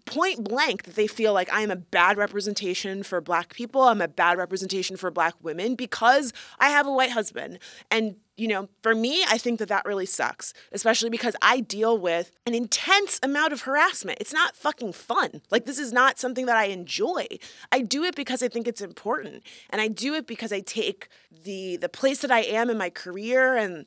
point 0.07 0.45
blank 0.45 0.85
that 0.85 0.95
they 0.95 1.07
feel 1.07 1.33
like 1.33 1.53
I 1.53 1.61
am 1.63 1.71
a 1.71 1.77
bad 1.77 2.17
representation 2.17 3.03
for 3.03 3.21
black 3.21 3.55
people. 3.55 3.83
I'm 3.83 4.01
a 4.01 4.09
bad 4.09 4.39
representation 4.39 4.97
for 4.97 5.11
black 5.11 5.35
women 5.43 5.75
because 5.75 6.33
I 6.59 6.71
have 6.71 6.87
a 6.87 6.93
white 6.93 7.11
husband. 7.11 7.59
And, 7.91 8.17
you 8.37 8.49
know, 8.49 8.69
for 8.83 8.95
me, 8.95 9.25
I 9.29 9.39
think 9.39 9.59
that 9.59 9.69
that 9.69 9.85
really 9.85 10.07
sucks, 10.07 10.55
especially 10.73 11.11
because 11.11 11.37
I 11.43 11.61
deal 11.61 11.99
with 11.99 12.31
an 12.47 12.55
intense 12.55 13.21
amount 13.23 13.53
of 13.53 13.63
harassment. 13.63 14.19
It's 14.21 14.33
not 14.33 14.57
fucking 14.57 14.93
fun. 14.93 15.43
Like, 15.51 15.67
this 15.67 15.79
is 15.79 15.93
not 15.93 16.19
something 16.19 16.47
that 16.47 16.57
I 16.57 16.67
enjoy. 16.67 17.27
I 17.71 17.83
do 17.83 18.05
it 18.05 18.15
because 18.15 18.43
I 18.43 18.49
think 18.49 18.67
it's 18.67 18.81
important. 18.81 19.43
And 19.71 19.81
I 19.81 19.89
do 19.89 20.15
it 20.15 20.27
because 20.27 20.53
I 20.53 20.61
take 20.61 21.09
the 21.45 21.77
the 21.77 21.89
place 21.89 22.21
that 22.23 22.31
I 22.31 22.41
am 22.41 22.71
in 22.71 22.79
my 22.79 22.91
career 22.91 23.57
and 23.57 23.87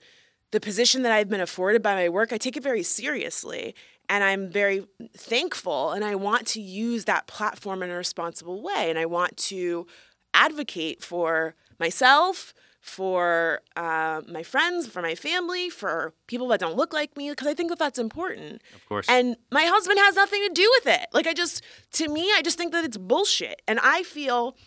the 0.54 0.60
position 0.60 1.02
that 1.02 1.12
I've 1.12 1.30
been 1.30 1.42
afforded 1.42 1.82
by 1.82 1.96
my 1.96 2.08
work, 2.10 2.32
I 2.32 2.38
take 2.38 2.56
it 2.56 2.64
very 2.64 2.84
seriously. 2.84 3.74
And 4.10 4.24
I'm 4.24 4.50
very 4.50 4.86
thankful. 5.18 5.92
And 5.92 6.04
I 6.04 6.16
want 6.16 6.46
to 6.48 6.62
use 6.62 7.06
that 7.06 7.28
platform 7.28 7.82
in 7.84 7.90
a 7.90 7.96
responsible 7.96 8.62
way. 8.62 8.90
And 8.90 9.00
I 9.00 9.06
want 9.06 9.38
to 9.38 9.88
advocate 10.34 11.04
for 11.04 11.56
myself, 11.80 12.54
for 12.82 13.62
uh, 13.78 14.22
my 14.28 14.44
friends, 14.44 14.88
for 14.88 15.02
my 15.02 15.16
family, 15.16 15.70
for 15.70 16.14
people 16.28 16.50
that 16.50 16.60
don't 16.60 16.76
look 16.76 16.92
like 16.92 17.16
me, 17.16 17.30
because 17.30 17.48
I 17.48 17.54
think 17.54 17.70
that 17.70 17.80
that's 17.80 17.98
important. 17.98 18.62
Of 18.76 18.86
course. 18.90 19.06
And 19.08 19.38
my 19.52 19.64
husband 19.64 20.00
has 20.00 20.16
nothing 20.16 20.42
to 20.48 20.54
do 20.54 20.70
with 20.76 20.94
it. 20.94 21.08
Like, 21.14 21.26
I 21.26 21.34
just, 21.34 21.64
to 21.94 22.10
me, 22.10 22.30
I 22.36 22.42
just 22.44 22.58
think 22.58 22.74
that 22.74 22.84
it's 22.84 22.98
bullshit. 22.98 23.62
And 23.68 23.80
I 23.82 24.04
feel, 24.04 24.58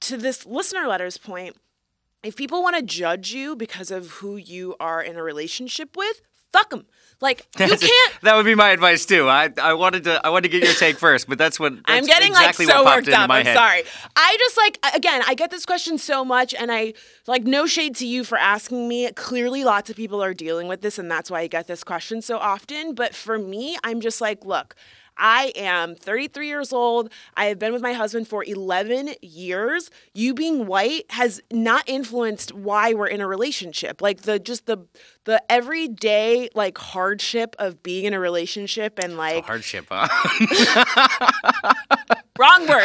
to 0.00 0.18
this 0.18 0.44
listener 0.44 0.86
letter's 0.86 1.16
point, 1.16 1.56
if 2.22 2.36
people 2.36 2.62
want 2.62 2.76
to 2.76 2.82
judge 2.82 3.32
you 3.32 3.56
because 3.56 3.90
of 3.90 4.10
who 4.10 4.36
you 4.36 4.76
are 4.78 5.02
in 5.02 5.16
a 5.16 5.22
relationship 5.22 5.96
with, 5.96 6.20
fuck 6.52 6.70
them. 6.70 6.86
Like 7.24 7.46
you 7.58 7.76
can't. 7.76 8.12
that 8.22 8.36
would 8.36 8.44
be 8.44 8.54
my 8.54 8.70
advice 8.70 9.06
too. 9.06 9.28
I, 9.28 9.48
I 9.60 9.72
wanted 9.72 10.04
to 10.04 10.24
I 10.24 10.28
wanted 10.28 10.50
to 10.52 10.58
get 10.60 10.62
your 10.62 10.74
take 10.74 10.98
first, 10.98 11.26
but 11.26 11.38
that's 11.38 11.58
what 11.58 11.72
that's 11.76 11.84
I'm 11.88 12.04
getting 12.04 12.28
exactly 12.28 12.66
like 12.66 12.74
so 12.76 12.84
worked 12.84 13.08
up. 13.08 13.28
my 13.28 13.38
I'm 13.38 13.46
head. 13.46 13.56
sorry. 13.56 13.82
I 14.14 14.36
just 14.38 14.56
like 14.58 14.78
again, 14.94 15.22
I 15.26 15.34
get 15.34 15.50
this 15.50 15.64
question 15.64 15.96
so 15.96 16.24
much, 16.24 16.54
and 16.54 16.70
I 16.70 16.92
like 17.26 17.44
no 17.44 17.66
shade 17.66 17.96
to 17.96 18.06
you 18.06 18.24
for 18.24 18.36
asking 18.36 18.86
me. 18.86 19.10
Clearly, 19.12 19.64
lots 19.64 19.88
of 19.88 19.96
people 19.96 20.22
are 20.22 20.34
dealing 20.34 20.68
with 20.68 20.82
this, 20.82 20.98
and 20.98 21.10
that's 21.10 21.30
why 21.30 21.40
I 21.40 21.46
get 21.46 21.66
this 21.66 21.82
question 21.82 22.20
so 22.20 22.36
often. 22.38 22.94
But 22.94 23.14
for 23.14 23.38
me, 23.38 23.76
I'm 23.82 24.00
just 24.00 24.20
like, 24.20 24.44
look. 24.44 24.76
I 25.16 25.52
am 25.56 25.94
33 25.94 26.48
years 26.48 26.72
old. 26.72 27.10
I 27.36 27.46
have 27.46 27.58
been 27.58 27.72
with 27.72 27.82
my 27.82 27.92
husband 27.92 28.28
for 28.28 28.44
11 28.44 29.14
years. 29.22 29.90
You 30.12 30.34
being 30.34 30.66
white 30.66 31.04
has 31.10 31.40
not 31.50 31.88
influenced 31.88 32.52
why 32.52 32.94
we're 32.94 33.06
in 33.06 33.20
a 33.20 33.26
relationship. 33.26 34.00
Like 34.00 34.22
the 34.22 34.38
just 34.38 34.66
the 34.66 34.78
the 35.24 35.42
everyday 35.50 36.48
like 36.54 36.76
hardship 36.78 37.56
of 37.58 37.82
being 37.82 38.04
in 38.04 38.14
a 38.14 38.20
relationship 38.20 38.98
and 39.02 39.16
like 39.16 39.44
Hardship, 39.44 39.86
huh? 39.90 40.08
Wrong 42.38 42.60
word. 42.68 42.84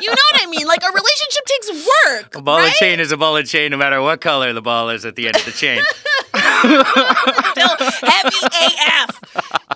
You 0.00 0.08
know 0.08 0.22
what 0.30 0.42
I 0.42 0.46
mean? 0.48 0.66
Like 0.66 0.82
a 0.82 0.86
relationship 0.92 1.44
takes 1.46 1.70
work. 1.72 2.36
a 2.36 2.42
ball 2.42 2.58
right? 2.58 2.66
and 2.66 2.74
chain 2.74 3.00
is 3.00 3.10
a 3.12 3.16
ball 3.16 3.36
and 3.36 3.46
chain, 3.48 3.70
no 3.72 3.76
matter 3.76 4.00
what 4.00 4.20
color 4.20 4.52
the 4.52 4.62
ball 4.62 4.90
is 4.90 5.04
at 5.04 5.16
the 5.16 5.26
end 5.26 5.36
of 5.36 5.44
the 5.44 5.50
chain. 5.52 5.80
Still 6.64 7.76
heavy 8.08 8.46
AF. 8.46 9.20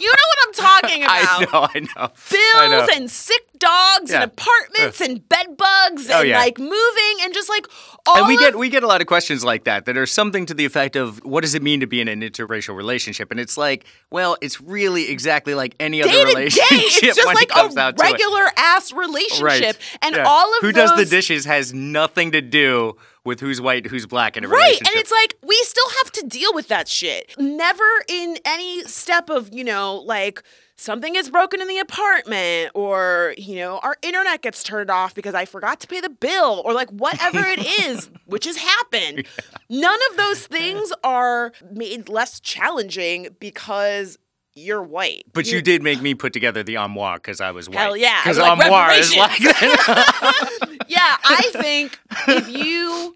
You 0.01 0.07
know 0.09 0.27
what 0.29 0.39
I'm 0.47 0.53
talking 0.55 1.03
about? 1.03 1.17
I 1.19 1.41
know, 1.45 1.69
I 1.75 1.81
know. 1.81 2.09
Bills 2.31 2.55
I 2.55 2.69
know. 2.69 2.87
and 2.95 3.11
sick 3.11 3.43
dogs 3.59 4.11
Yeah. 4.13 4.23
and 4.23 4.25
apartments 4.33 5.01
and 5.01 5.29
bed 5.29 5.57
bugs 5.57 6.09
Oh, 6.11 6.21
and 6.21 6.29
yeah. 6.29 6.39
like 6.39 6.59
moving 6.59 7.17
and 7.23 7.35
just 7.35 7.49
like 7.49 7.67
all 8.07 8.19
and 8.19 8.29
we 8.29 8.35
of 8.35 8.41
get 8.41 8.57
we 8.57 8.69
get 8.69 8.85
a 8.85 8.87
lot 8.87 9.01
of 9.01 9.09
questions 9.09 9.43
like 9.45 9.65
that 9.65 9.85
that 9.87 9.97
are 9.97 10.07
something 10.07 10.47
to 10.47 10.55
the 10.55 10.65
effect 10.65 10.95
of 10.95 11.19
what 11.25 11.41
does 11.41 11.57
it 11.57 11.63
mean 11.63 11.81
to 11.81 11.87
be 11.89 12.01
in 12.01 12.07
an 12.07 12.21
interracial 12.21 12.77
relationship 12.77 13.33
and 13.33 13.41
it's 13.41 13.57
like 13.59 13.85
well 14.13 14.37
it's 14.41 14.61
really 14.61 15.11
exactly 15.11 15.55
like 15.57 15.75
any 15.81 16.01
other 16.03 16.13
day 16.13 16.19
day. 16.25 16.25
relationship 16.35 16.71
It's 16.71 17.17
just 17.17 17.27
like 17.27 17.51
a 17.51 17.59
out 17.81 17.97
to 17.97 18.05
it. 18.05 18.11
regular 18.13 18.47
ass 18.57 18.93
relationship. 18.93 19.08
Right 19.41 19.77
And 20.03 20.15
Yeah. 20.17 20.25
all 20.27 20.53
of 20.57 20.61
who 20.61 20.73
does 20.73 20.95
the 20.97 21.05
dishes 21.05 21.45
has 21.45 21.73
nothing 21.75 22.33
to 22.33 22.41
do 22.41 22.97
with 23.25 23.41
who's 23.41 23.61
white 23.61 23.87
who's 23.87 24.07
black 24.07 24.37
in 24.37 24.45
a 24.45 24.49
Right. 24.49 24.59
relationship 24.59 24.87
And 24.89 24.97
it's 25.01 25.11
like, 25.11 25.35
we 25.47 25.57
still 25.65 25.89
have 26.03 26.13
to 26.13 26.27
deal 26.27 26.55
with 26.55 26.69
that 26.69 26.89
shit. 26.89 27.35
Never 27.39 27.85
in 28.09 28.39
any 28.45 28.85
step 28.85 29.29
of, 29.31 29.53
you 29.53 29.65
know, 29.65 29.97
like 29.97 30.43
something 30.77 31.13
gets 31.15 31.29
broken 31.29 31.61
in 31.61 31.69
the 31.69 31.79
apartment 31.79 32.71
or, 32.75 33.35
you 33.37 33.57
know, 33.57 33.79
our 33.83 33.97
internet 34.01 34.43
gets 34.43 34.63
turned 34.63 34.91
off 34.91 35.15
because 35.15 35.35
I 35.35 35.45
forgot 35.45 35.81
to 35.81 35.87
pay 35.89 36.01
the 36.01 36.09
bill 36.09 36.63
or 36.65 36.73
like 36.73 36.89
whatever 36.91 37.41
it 37.41 37.59
is, 37.87 38.09
which 38.27 38.45
has 38.47 38.57
happened. 38.57 39.27
None 39.69 39.99
of 40.11 40.17
those 40.17 40.47
things 40.47 40.93
are 41.05 41.53
made 41.71 42.09
less 42.09 42.41
challenging 42.41 43.29
because 43.41 44.19
you're 44.59 44.83
white. 44.83 45.25
but 45.33 45.47
you 45.47 45.53
You're- 45.53 45.63
did 45.63 45.83
make 45.83 46.01
me 46.03 46.15
put 46.15 46.33
together 46.33 46.63
the 46.63 46.77
armoire 46.77 47.17
because 47.17 47.41
I 47.41 47.51
was 47.53 47.69
white. 47.69 47.79
Hell 47.79 47.97
yeah. 47.97 48.21
Because 48.23 48.39
Like 48.39 48.51
armoire 48.59 48.93
is 48.93 49.15
like 49.17 49.39
yeah, 50.89 51.17
I 51.25 51.51
think 51.53 51.99
if 52.27 52.49
you 52.49 53.15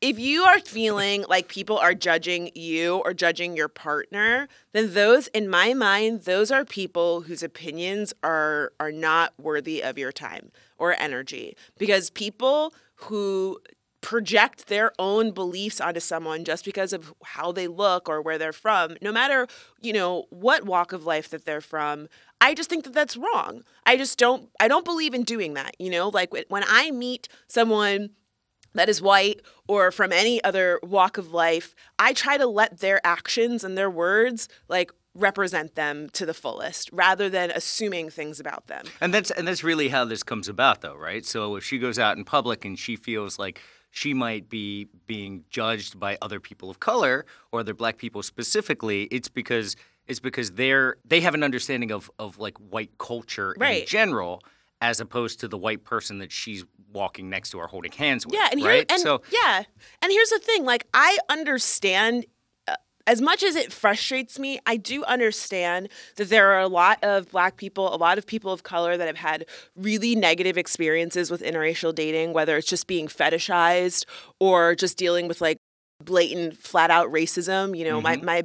if 0.00 0.18
you 0.18 0.44
are 0.44 0.58
feeling 0.60 1.24
like 1.28 1.48
people 1.48 1.76
are 1.76 1.92
judging 1.94 2.50
you 2.54 2.96
or 3.04 3.12
judging 3.12 3.54
your 3.56 3.68
partner, 3.68 4.48
then 4.72 4.94
those 4.94 5.26
in 5.28 5.48
my 5.48 5.74
mind, 5.74 6.22
those 6.22 6.50
are 6.50 6.64
people 6.64 7.22
whose 7.22 7.42
opinions 7.42 8.14
are 8.22 8.72
are 8.80 8.92
not 8.92 9.32
worthy 9.38 9.82
of 9.82 9.98
your 9.98 10.12
time 10.12 10.50
or 10.78 10.94
energy 10.98 11.54
because 11.78 12.08
people 12.10 12.72
who 12.94 13.58
project 14.00 14.68
their 14.68 14.92
own 14.98 15.30
beliefs 15.30 15.80
onto 15.80 16.00
someone 16.00 16.44
just 16.44 16.64
because 16.64 16.92
of 16.92 17.12
how 17.24 17.52
they 17.52 17.66
look 17.68 18.08
or 18.08 18.22
where 18.22 18.38
they're 18.38 18.52
from 18.52 18.96
no 19.02 19.12
matter 19.12 19.46
you 19.80 19.92
know 19.92 20.24
what 20.30 20.64
walk 20.64 20.92
of 20.92 21.04
life 21.04 21.28
that 21.28 21.44
they're 21.44 21.60
from 21.60 22.08
i 22.40 22.54
just 22.54 22.70
think 22.70 22.84
that 22.84 22.94
that's 22.94 23.16
wrong 23.16 23.62
i 23.84 23.96
just 23.96 24.18
don't 24.18 24.48
i 24.58 24.66
don't 24.68 24.86
believe 24.86 25.12
in 25.12 25.22
doing 25.22 25.52
that 25.54 25.74
you 25.78 25.90
know 25.90 26.08
like 26.08 26.32
when- 26.32 26.64
i 26.66 26.90
meet 26.90 27.28
someone 27.46 28.10
that 28.74 28.88
is 28.88 29.02
white 29.02 29.40
or 29.68 29.90
from 29.90 30.12
any 30.12 30.42
other 30.44 30.78
walk 30.84 31.18
of 31.18 31.32
life, 31.32 31.74
I 31.98 32.12
try 32.12 32.36
to 32.36 32.46
let 32.46 32.78
their 32.78 33.04
actions 33.04 33.64
and 33.64 33.76
their 33.76 33.90
words 33.90 34.48
like 34.68 34.92
represent 35.14 35.74
them 35.74 36.08
to 36.10 36.24
the 36.24 36.34
fullest 36.34 36.88
rather 36.92 37.28
than 37.28 37.50
assuming 37.50 38.10
things 38.10 38.38
about 38.38 38.68
them. 38.68 38.84
And 39.00 39.12
that's 39.12 39.32
and 39.32 39.48
that's 39.48 39.64
really 39.64 39.88
how 39.88 40.04
this 40.04 40.22
comes 40.22 40.48
about, 40.48 40.82
though, 40.82 40.94
right? 40.94 41.26
So 41.26 41.56
if 41.56 41.64
she 41.64 41.78
goes 41.78 41.98
out 41.98 42.16
in 42.16 42.24
public 42.24 42.64
and 42.64 42.78
she 42.78 42.94
feels 42.94 43.38
like 43.38 43.60
she 43.90 44.14
might 44.14 44.48
be 44.48 44.88
being 45.06 45.44
judged 45.50 45.98
by 45.98 46.16
other 46.22 46.40
people 46.40 46.70
of 46.70 46.80
color 46.80 47.26
or 47.52 47.60
other 47.60 47.74
black 47.74 47.98
people 47.98 48.22
specifically, 48.22 49.04
it's 49.10 49.28
because 49.28 49.76
it's 50.06 50.20
because 50.20 50.52
they're 50.52 50.96
they 51.04 51.20
have 51.20 51.34
an 51.34 51.42
understanding 51.42 51.92
of 51.92 52.10
of 52.18 52.38
like 52.38 52.56
white 52.58 52.90
culture 52.98 53.54
in 53.60 53.86
general, 53.86 54.42
as 54.80 55.00
opposed 55.00 55.40
to 55.40 55.48
the 55.48 55.58
white 55.58 55.84
person 55.84 56.18
that 56.18 56.32
she's 56.32 56.64
walking 56.92 57.28
next 57.30 57.50
to 57.50 57.58
or 57.58 57.66
holding 57.66 57.92
hands 57.92 58.26
with. 58.26 58.34
Yeah, 58.34 58.48
and 58.50 58.60
here 58.60 58.68
right? 58.68 58.86
and 58.90 59.00
so 59.00 59.22
yeah, 59.32 59.62
and 60.02 60.12
here's 60.12 60.30
the 60.30 60.40
thing: 60.40 60.64
like 60.64 60.86
I 60.94 61.18
understand. 61.28 62.26
As 63.06 63.20
much 63.20 63.42
as 63.42 63.56
it 63.56 63.72
frustrates 63.72 64.38
me, 64.38 64.60
I 64.66 64.76
do 64.76 65.04
understand 65.04 65.88
that 66.16 66.28
there 66.28 66.52
are 66.52 66.60
a 66.60 66.68
lot 66.68 67.02
of 67.02 67.30
black 67.30 67.56
people, 67.56 67.94
a 67.94 67.96
lot 67.96 68.18
of 68.18 68.26
people 68.26 68.52
of 68.52 68.62
color 68.62 68.96
that 68.96 69.06
have 69.06 69.16
had 69.16 69.46
really 69.76 70.14
negative 70.14 70.58
experiences 70.58 71.30
with 71.30 71.42
interracial 71.42 71.94
dating, 71.94 72.32
whether 72.32 72.56
it's 72.56 72.68
just 72.68 72.86
being 72.86 73.08
fetishized 73.08 74.04
or 74.38 74.74
just 74.74 74.96
dealing 74.98 75.28
with 75.28 75.40
like 75.40 75.58
blatant, 76.04 76.56
flat 76.56 76.90
out 76.90 77.10
racism. 77.10 77.76
You 77.76 77.84
know, 77.84 78.00
my 78.00 78.16
mm-hmm. 78.16 78.26
my 78.26 78.42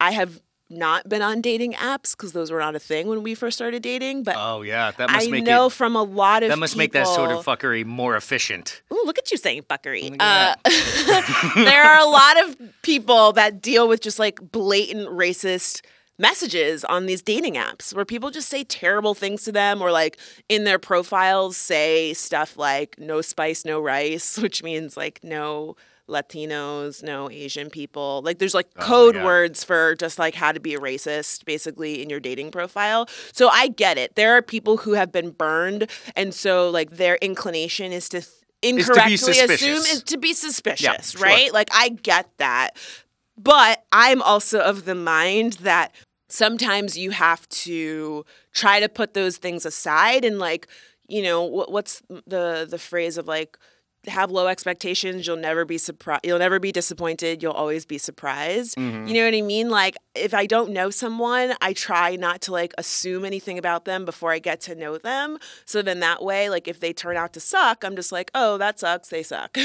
I 0.00 0.12
have 0.12 0.40
not 0.70 1.08
been 1.08 1.22
on 1.22 1.40
dating 1.40 1.72
apps 1.74 2.16
because 2.16 2.32
those 2.32 2.50
were 2.50 2.60
not 2.60 2.74
a 2.74 2.78
thing 2.78 3.08
when 3.08 3.22
we 3.22 3.34
first 3.34 3.56
started 3.56 3.82
dating, 3.82 4.22
but 4.22 4.36
oh 4.38 4.62
yeah, 4.62 4.90
that 4.92 5.10
must 5.10 5.26
I 5.26 5.30
make 5.30 5.44
know 5.44 5.66
it 5.66 5.72
from 5.72 5.96
a 5.96 6.02
lot 6.02 6.42
of 6.42 6.50
that 6.50 6.58
must 6.58 6.76
make 6.76 6.92
that 6.92 7.06
sort 7.06 7.30
of 7.30 7.44
fuckery 7.44 7.84
more 7.84 8.16
efficient. 8.16 8.82
Ooh, 8.92 9.02
look 9.04 9.18
at 9.18 9.30
you 9.30 9.36
saying 9.36 9.62
fuckery. 9.62 10.14
Uh, 10.18 10.54
there 11.54 11.84
are 11.84 11.98
a 11.98 12.10
lot 12.10 12.44
of 12.44 12.56
people 12.82 13.32
that 13.32 13.62
deal 13.62 13.88
with 13.88 14.00
just 14.00 14.18
like 14.18 14.40
blatant 14.52 15.08
racist 15.08 15.82
messages 16.18 16.84
on 16.84 17.06
these 17.06 17.22
dating 17.22 17.54
apps 17.54 17.94
where 17.94 18.04
people 18.04 18.30
just 18.30 18.48
say 18.48 18.64
terrible 18.64 19.14
things 19.14 19.44
to 19.44 19.52
them 19.52 19.80
or 19.80 19.92
like 19.92 20.18
in 20.48 20.64
their 20.64 20.78
profiles 20.78 21.56
say 21.56 22.12
stuff 22.12 22.56
like 22.56 22.98
no 22.98 23.20
spice, 23.20 23.64
no 23.64 23.80
rice, 23.80 24.36
which 24.42 24.62
means 24.62 24.96
like 24.96 25.20
no 25.22 25.76
Latinos, 26.08 27.02
no 27.02 27.30
Asian 27.30 27.70
people. 27.70 28.22
Like 28.24 28.38
there's 28.38 28.54
like 28.54 28.68
Oh 28.76 28.82
code 28.82 29.14
God. 29.14 29.24
words 29.24 29.64
for 29.64 29.94
just 29.94 30.18
like 30.18 30.34
how 30.34 30.52
to 30.52 30.60
be 30.60 30.74
a 30.74 30.78
racist 30.78 31.44
basically 31.44 32.02
in 32.02 32.10
your 32.10 32.20
dating 32.20 32.50
profile. 32.50 33.08
So 33.32 33.48
I 33.48 33.68
get 33.68 33.98
it. 33.98 34.14
There 34.14 34.36
are 34.36 34.42
people 34.42 34.78
who 34.78 34.92
have 34.94 35.12
been 35.12 35.30
burned 35.30 35.90
and 36.16 36.34
so 36.34 36.70
like 36.70 36.92
their 36.92 37.16
inclination 37.16 37.92
is 37.92 38.08
to 38.10 38.20
th- 38.20 38.32
incorrectly 38.62 39.14
assume 39.14 39.78
is 39.78 40.02
to 40.04 40.18
be 40.18 40.32
suspicious, 40.32 41.12
sure. 41.12 41.22
right? 41.22 41.52
Like 41.52 41.68
I 41.72 41.90
get 41.90 42.28
that. 42.38 42.70
But 43.36 43.84
I'm 43.92 44.20
also 44.22 44.60
of 44.60 44.84
the 44.84 44.96
mind 44.96 45.54
that 45.54 45.94
sometimes 46.28 46.98
you 46.98 47.10
have 47.10 47.48
to 47.48 48.24
try 48.52 48.80
to 48.80 48.88
put 48.88 49.14
those 49.14 49.36
things 49.36 49.64
aside 49.64 50.24
and 50.24 50.38
like, 50.38 50.66
you 51.08 51.22
know, 51.22 51.42
what, 51.44 51.70
what's 51.70 52.02
the 52.26 52.66
the 52.68 52.78
phrase 52.78 53.16
of 53.16 53.26
like 53.26 53.56
have 54.08 54.30
low 54.30 54.46
expectations, 54.46 55.26
you'll 55.26 55.36
never 55.36 55.64
be 55.64 55.78
surprised, 55.78 56.24
you'll 56.24 56.38
never 56.38 56.58
be 56.58 56.72
disappointed, 56.72 57.42
you'll 57.42 57.52
always 57.52 57.84
be 57.84 57.98
surprised. 57.98 58.76
Mm-hmm. 58.76 59.06
You 59.06 59.14
know 59.14 59.24
what 59.24 59.34
I 59.34 59.42
mean? 59.42 59.70
Like 59.70 59.96
if 60.14 60.34
I 60.34 60.46
don't 60.46 60.70
know 60.70 60.90
someone, 60.90 61.54
I 61.60 61.72
try 61.72 62.16
not 62.16 62.40
to 62.42 62.52
like 62.52 62.72
assume 62.78 63.24
anything 63.24 63.58
about 63.58 63.84
them 63.84 64.04
before 64.04 64.32
I 64.32 64.38
get 64.38 64.60
to 64.62 64.74
know 64.74 64.98
them. 64.98 65.38
So 65.64 65.82
then 65.82 66.00
that 66.00 66.22
way, 66.22 66.50
like 66.50 66.68
if 66.68 66.80
they 66.80 66.92
turn 66.92 67.16
out 67.16 67.32
to 67.34 67.40
suck, 67.40 67.84
I'm 67.84 67.96
just 67.96 68.12
like, 68.12 68.30
oh, 68.34 68.58
that 68.58 68.78
sucks, 68.78 69.08
they 69.08 69.22
suck. 69.22 69.52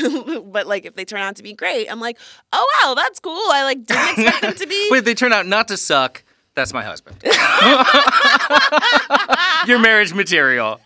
but 0.45 0.67
like 0.67 0.85
if 0.85 0.95
they 0.95 1.05
turn 1.05 1.21
out 1.21 1.35
to 1.37 1.43
be 1.43 1.53
great, 1.53 1.91
I'm 1.91 1.99
like, 1.99 2.17
oh 2.51 2.67
wow, 2.83 2.93
that's 2.93 3.19
cool. 3.19 3.33
I 3.33 3.63
like 3.63 3.85
didn't 3.85 4.19
expect 4.19 4.41
them 4.41 4.55
to 4.55 4.67
be. 4.67 4.87
Wait, 4.91 4.99
if 4.99 5.05
they 5.05 5.15
turn 5.15 5.33
out 5.33 5.47
not 5.47 5.67
to 5.69 5.77
suck. 5.77 6.23
That's 6.55 6.71
my 6.71 6.83
husband. 6.83 7.17
Your 9.67 9.79
marriage 9.79 10.13
material. 10.13 10.79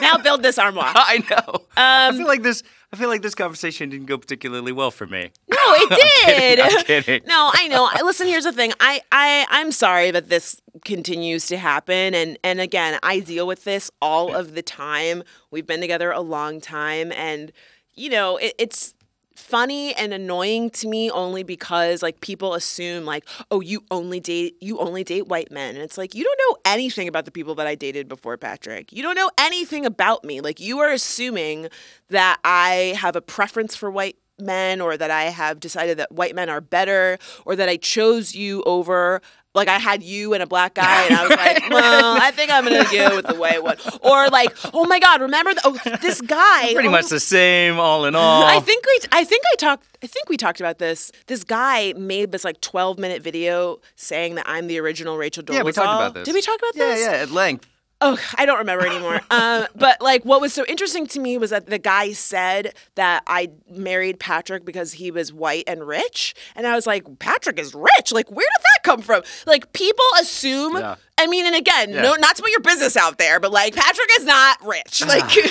Now 0.00 0.18
build 0.18 0.42
this 0.42 0.58
armoire. 0.58 0.92
I 0.94 1.18
know. 1.30 1.64
I 1.76 2.08
Um, 2.08 2.16
feel 2.18 2.26
like 2.26 2.42
this. 2.42 2.62
I 2.92 2.96
feel 2.98 3.08
like 3.08 3.22
this 3.22 3.34
conversation 3.34 3.88
didn't 3.88 4.04
go 4.06 4.18
particularly 4.18 4.70
well 4.72 4.90
for 4.90 5.06
me. 5.06 5.30
No, 5.48 5.56
it 5.58 6.26
did. 6.26 6.60
I'm 6.60 6.84
kidding. 6.84 7.22
No, 7.26 7.50
I 7.54 7.66
know. 7.68 7.88
I- 7.90 8.02
Listen, 8.02 8.26
here's 8.26 8.44
the 8.44 8.52
thing. 8.52 8.72
I, 8.80 9.00
I, 9.10 9.46
I'm 9.48 9.72
sorry 9.72 10.10
that 10.10 10.28
this 10.28 10.60
continues 10.84 11.46
to 11.46 11.56
happen, 11.56 12.14
and 12.14 12.38
and 12.44 12.60
again, 12.60 12.98
I 13.02 13.20
deal 13.20 13.46
with 13.46 13.64
this 13.64 13.90
all 14.02 14.34
of 14.34 14.54
the 14.54 14.62
time. 14.62 15.22
We've 15.50 15.66
been 15.66 15.80
together 15.80 16.10
a 16.10 16.20
long 16.20 16.60
time, 16.60 17.12
and 17.12 17.50
you 17.94 18.10
know, 18.10 18.36
it, 18.36 18.54
it's 18.58 18.94
funny 19.34 19.94
and 19.94 20.12
annoying 20.12 20.70
to 20.70 20.88
me 20.88 21.10
only 21.10 21.42
because 21.42 22.02
like 22.02 22.20
people 22.20 22.54
assume 22.54 23.04
like 23.04 23.26
oh 23.50 23.60
you 23.60 23.82
only 23.90 24.20
date 24.20 24.56
you 24.60 24.78
only 24.78 25.04
date 25.04 25.28
white 25.28 25.50
men 25.50 25.74
and 25.74 25.82
it's 25.82 25.98
like 25.98 26.14
you 26.14 26.24
don't 26.24 26.40
know 26.48 26.58
anything 26.64 27.08
about 27.08 27.24
the 27.24 27.30
people 27.30 27.54
that 27.54 27.66
I 27.66 27.74
dated 27.74 28.08
before 28.08 28.36
Patrick. 28.36 28.92
You 28.92 29.02
don't 29.02 29.14
know 29.16 29.30
anything 29.38 29.86
about 29.86 30.24
me. 30.24 30.40
Like 30.40 30.60
you 30.60 30.78
are 30.80 30.90
assuming 30.90 31.68
that 32.10 32.38
I 32.44 32.94
have 32.98 33.16
a 33.16 33.20
preference 33.20 33.74
for 33.74 33.90
white 33.90 34.16
men 34.38 34.80
or 34.80 34.96
that 34.96 35.10
I 35.10 35.24
have 35.24 35.60
decided 35.60 35.98
that 35.98 36.12
white 36.12 36.34
men 36.34 36.48
are 36.48 36.60
better 36.60 37.18
or 37.44 37.56
that 37.56 37.68
I 37.68 37.76
chose 37.76 38.34
you 38.34 38.62
over 38.64 39.20
like 39.54 39.68
I 39.68 39.78
had 39.78 40.02
you 40.02 40.34
and 40.34 40.42
a 40.42 40.46
black 40.46 40.74
guy, 40.74 41.04
and 41.04 41.14
I 41.14 41.28
was 41.28 41.36
like, 41.36 41.70
well, 41.70 42.18
I 42.20 42.30
think 42.30 42.50
I'm 42.50 42.64
gonna 42.64 42.84
go 42.90 43.16
with 43.16 43.26
the 43.26 43.34
white 43.34 43.62
one. 43.62 43.76
Or 44.00 44.28
like, 44.28 44.50
oh 44.72 44.84
my 44.86 44.98
god, 44.98 45.20
remember 45.20 45.54
the, 45.54 45.60
oh, 45.64 45.98
this 46.00 46.20
guy? 46.20 46.72
Pretty 46.72 46.88
oh, 46.88 46.92
much 46.92 47.08
the 47.08 47.20
same, 47.20 47.78
all 47.78 48.04
in 48.06 48.14
all. 48.14 48.44
I 48.44 48.60
think 48.60 48.84
we, 48.86 48.98
I 49.12 49.24
think 49.24 49.42
I 49.52 49.56
talked, 49.56 49.86
I 50.02 50.06
think 50.06 50.28
we 50.28 50.36
talked 50.36 50.60
about 50.60 50.78
this. 50.78 51.12
This 51.26 51.44
guy 51.44 51.92
made 51.94 52.32
this 52.32 52.44
like 52.44 52.60
12 52.60 52.98
minute 52.98 53.22
video 53.22 53.80
saying 53.96 54.36
that 54.36 54.48
I'm 54.48 54.66
the 54.66 54.78
original 54.78 55.16
Rachel 55.18 55.42
Dolezal. 55.42 55.54
Yeah, 55.54 55.62
we 55.62 55.72
talked 55.72 55.86
about 55.86 56.14
this. 56.14 56.24
Did 56.24 56.34
we 56.34 56.42
talk 56.42 56.58
about 56.58 56.76
yeah, 56.76 56.94
this? 56.94 57.00
yeah, 57.00 57.12
at 57.12 57.30
length. 57.30 57.68
Oh, 58.04 58.18
I 58.36 58.46
don't 58.46 58.58
remember 58.58 58.84
anymore. 58.84 59.20
um, 59.30 59.66
but 59.76 60.02
like, 60.02 60.24
what 60.24 60.40
was 60.40 60.52
so 60.52 60.64
interesting 60.66 61.06
to 61.06 61.20
me 61.20 61.38
was 61.38 61.50
that 61.50 61.66
the 61.66 61.78
guy 61.78 62.12
said 62.12 62.74
that 62.96 63.22
I 63.26 63.50
married 63.70 64.18
Patrick 64.18 64.64
because 64.64 64.92
he 64.92 65.10
was 65.12 65.32
white 65.32 65.64
and 65.68 65.86
rich, 65.86 66.34
and 66.56 66.66
I 66.66 66.74
was 66.74 66.86
like, 66.86 67.04
Patrick 67.20 67.58
is 67.58 67.74
rich. 67.74 68.10
Like, 68.12 68.28
where 68.30 68.44
did 68.56 68.62
that 68.64 68.82
come 68.82 69.02
from? 69.02 69.22
Like, 69.46 69.72
people 69.72 70.04
assume. 70.20 70.76
Yeah. 70.76 70.96
I 71.18 71.26
mean, 71.28 71.46
and 71.46 71.54
again, 71.54 71.90
Yeah. 71.90 72.02
no, 72.02 72.14
not 72.14 72.34
to 72.36 72.42
put 72.42 72.50
your 72.50 72.60
business 72.62 72.96
out 72.96 73.18
there, 73.18 73.38
but 73.38 73.52
like, 73.52 73.76
Patrick 73.76 74.08
is 74.18 74.24
not 74.24 74.66
rich. 74.66 75.04
Like, 75.06 75.36
you're 75.36 75.46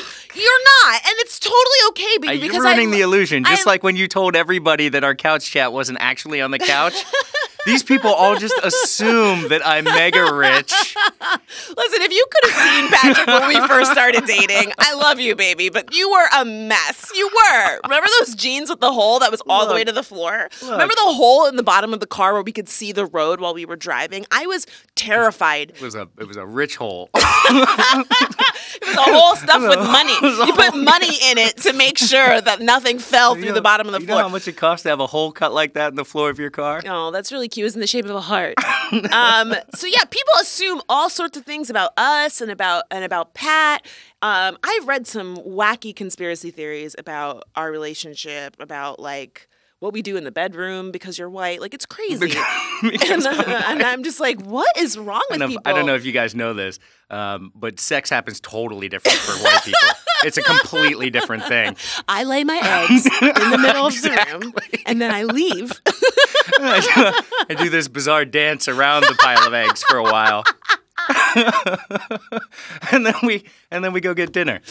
not, 0.84 0.96
and 0.96 1.14
it's 1.20 1.40
totally 1.40 1.60
okay. 1.90 2.18
Baby, 2.20 2.34
You're 2.40 2.50
because 2.50 2.66
ruining 2.66 2.90
I, 2.90 2.98
the 2.98 3.02
illusion. 3.02 3.44
Just 3.46 3.66
I- 3.66 3.70
like 3.70 3.84
when 3.84 3.96
you 3.96 4.08
told 4.10 4.36
everybody 4.36 4.90
that 4.90 5.04
our 5.06 5.16
couch 5.16 5.50
chat 5.50 5.72
wasn't 5.72 6.00
actually 6.02 6.42
on 6.42 6.52
the 6.52 6.60
couch. 6.60 6.96
These 7.66 7.84
people 7.84 8.12
all 8.12 8.36
just 8.36 8.54
assume 8.64 9.50
that 9.50 9.62
I'm 9.66 9.84
mega 9.84 10.34
rich. 10.34 10.74
Listen, 11.78 12.02
if 12.02 12.12
you 12.12 12.26
could 12.32 12.52
have 12.52 12.70
seen 12.70 12.88
Patrick 12.90 13.28
when 13.28 13.48
we 13.48 13.68
first 13.68 13.92
started 13.92 14.26
dating, 14.26 14.74
I 14.80 14.94
love 14.96 15.20
you, 15.20 15.36
baby, 15.36 15.70
but 15.70 15.94
you 15.94 16.10
were 16.10 16.28
a 16.40 16.46
mess. 16.46 17.12
You 17.16 17.28
were. 17.28 17.80
Remember 17.84 18.08
those 18.20 18.36
jeans 18.36 18.70
with 18.70 18.80
the 18.80 18.92
hole 18.92 19.20
that 19.20 19.32
was 19.32 19.42
all 19.48 19.68
the 19.68 19.74
way 19.74 19.84
to 19.84 19.92
the 19.92 20.04
floor? 20.04 20.50
Remember 20.64 20.94
the 20.96 21.14
hole 21.14 21.46
in 21.48 21.56
the 21.56 21.64
bottom 21.64 21.94
of 21.94 22.00
the 22.00 22.08
car 22.08 22.34
where 22.34 22.42
we 22.44 22.52
could 22.52 22.70
see 22.70 22.92
the 22.92 23.06
road 23.06 23.40
while 23.40 23.54
we 23.54 23.66
were 23.66 23.76
driving? 23.76 24.26
I 24.32 24.46
was 24.48 24.66
terrified. 24.96 25.72
It 25.72 25.82
was 25.82 25.96
a 25.96 26.08
it 26.20 26.28
was 26.28 26.38
a 26.38 26.46
rich 26.46 26.76
hole. 26.78 27.10
It 28.74 28.88
was 28.88 28.96
a 28.98 29.02
whole 29.02 29.36
stuff 29.36 29.62
with 29.62 29.80
money. 29.80 30.14
You 30.22 30.54
put 30.54 30.74
money 30.76 31.16
in 31.30 31.38
it 31.38 31.58
to 31.58 31.74
make 31.74 31.98
sure 31.98 32.42
that 32.42 32.62
nothing 32.62 33.00
fell 33.00 33.36
through 33.36 33.44
You 33.46 33.54
the 33.54 33.62
bottom 33.62 33.88
of 33.88 33.94
the 33.94 34.00
you 34.02 34.08
know 34.08 34.14
floor. 34.14 34.24
how 34.24 34.30
much 34.30 34.48
it 34.48 34.54
costs 34.58 34.84
to 34.84 34.90
have 34.90 35.00
a 35.00 35.08
hole 35.08 35.32
cut 35.32 35.54
like 35.54 35.74
that 35.74 35.90
in 35.90 35.96
the 35.96 36.06
floor 36.06 36.30
of 36.30 36.40
your 36.40 36.50
car? 36.50 36.82
Oh, 36.88 37.12
that's 37.12 37.32
really 37.32 37.48
cute. 37.52 37.68
It's 37.68 37.76
in 37.76 37.82
the 37.82 37.88
shape 37.88 38.06
of 38.06 38.16
a 38.16 38.22
heart. 38.22 38.56
um, 39.12 39.54
so 39.76 39.88
yeah, 39.88 40.06
people 40.06 40.34
assume 40.42 40.82
all 40.90 41.10
sorts 41.10 41.38
of 41.38 41.46
things 41.46 41.70
about 41.70 41.92
us 41.98 42.42
and 42.42 42.52
about 42.52 42.86
and 42.92 43.04
about 43.04 43.34
Pat. 43.34 43.86
Um, 44.22 44.58
I've 44.64 44.88
read 44.88 45.08
some 45.08 45.38
wacky 45.38 45.96
conspiracy 45.96 46.52
theories 46.52 46.96
about 46.98 47.44
our 47.56 47.72
relationship, 47.72 48.56
about 48.60 49.00
like 49.00 49.48
what 49.82 49.94
we 49.94 50.04
do 50.04 50.16
in 50.16 50.24
the 50.24 50.32
bedroom 50.32 50.92
because 50.92 51.18
you're 51.18 51.30
white. 51.30 51.60
Like 51.60 51.74
it's 51.74 51.86
crazy. 51.88 52.32
and, 52.84 53.26
uh, 53.26 53.64
and 53.68 53.84
I'm 53.84 54.04
just 54.04 54.20
like, 54.20 54.40
what 54.42 54.78
is 54.78 54.98
wrong 54.98 55.24
with 55.30 55.42
people? 55.42 55.62
I 55.66 55.74
don't 55.74 55.86
know 55.86 55.96
if 55.96 56.06
you 56.06 56.12
guys 56.14 56.34
know 56.34 56.54
this, 56.54 56.80
um, 57.10 57.52
but 57.56 57.80
sex 57.80 58.10
happens 58.10 58.40
totally 58.40 58.88
different 58.88 59.18
for 59.18 59.34
white 59.44 59.64
people. 59.64 59.80
It's 60.24 60.38
a 60.38 60.44
completely 60.44 61.10
different 61.10 61.46
thing. 61.46 61.76
I 62.08 62.24
lay 62.26 62.44
my 62.44 62.60
eggs 62.62 63.08
in 63.08 63.50
the 63.52 63.58
middle 63.58 63.88
of 63.88 64.02
the 64.02 64.40
room 64.40 64.54
and 64.86 65.02
then 65.02 65.12
I 65.12 65.24
leave. 65.24 65.82
I 66.60 67.56
do 67.58 67.70
this 67.72 67.88
bizarre 67.88 68.24
dance 68.24 68.68
around 68.68 69.02
the 69.02 69.16
pile 69.20 69.48
of 69.48 69.54
eggs 69.56 69.82
for 69.84 69.98
a 69.98 70.04
while. 70.04 70.44
and 72.92 73.04
then 73.04 73.16
we 73.24 73.44
and 73.72 73.84
then 73.84 73.94
we 73.94 74.00
go 74.00 74.14
get 74.14 74.32
dinner. 74.32 74.62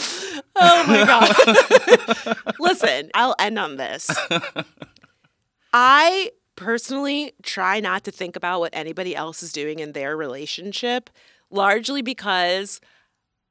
Oh 0.54 0.84
my 0.86 1.04
god. 1.04 2.54
Listen, 2.60 3.10
I'll 3.14 3.34
end 3.40 3.58
on 3.58 3.76
this. 3.76 4.08
I 5.72 6.30
personally 6.56 7.32
try 7.42 7.80
not 7.80 8.04
to 8.04 8.10
think 8.10 8.36
about 8.36 8.60
what 8.60 8.74
anybody 8.74 9.14
else 9.16 9.42
is 9.42 9.52
doing 9.52 9.78
in 9.78 9.92
their 9.92 10.16
relationship, 10.16 11.10
largely 11.50 12.02
because 12.02 12.80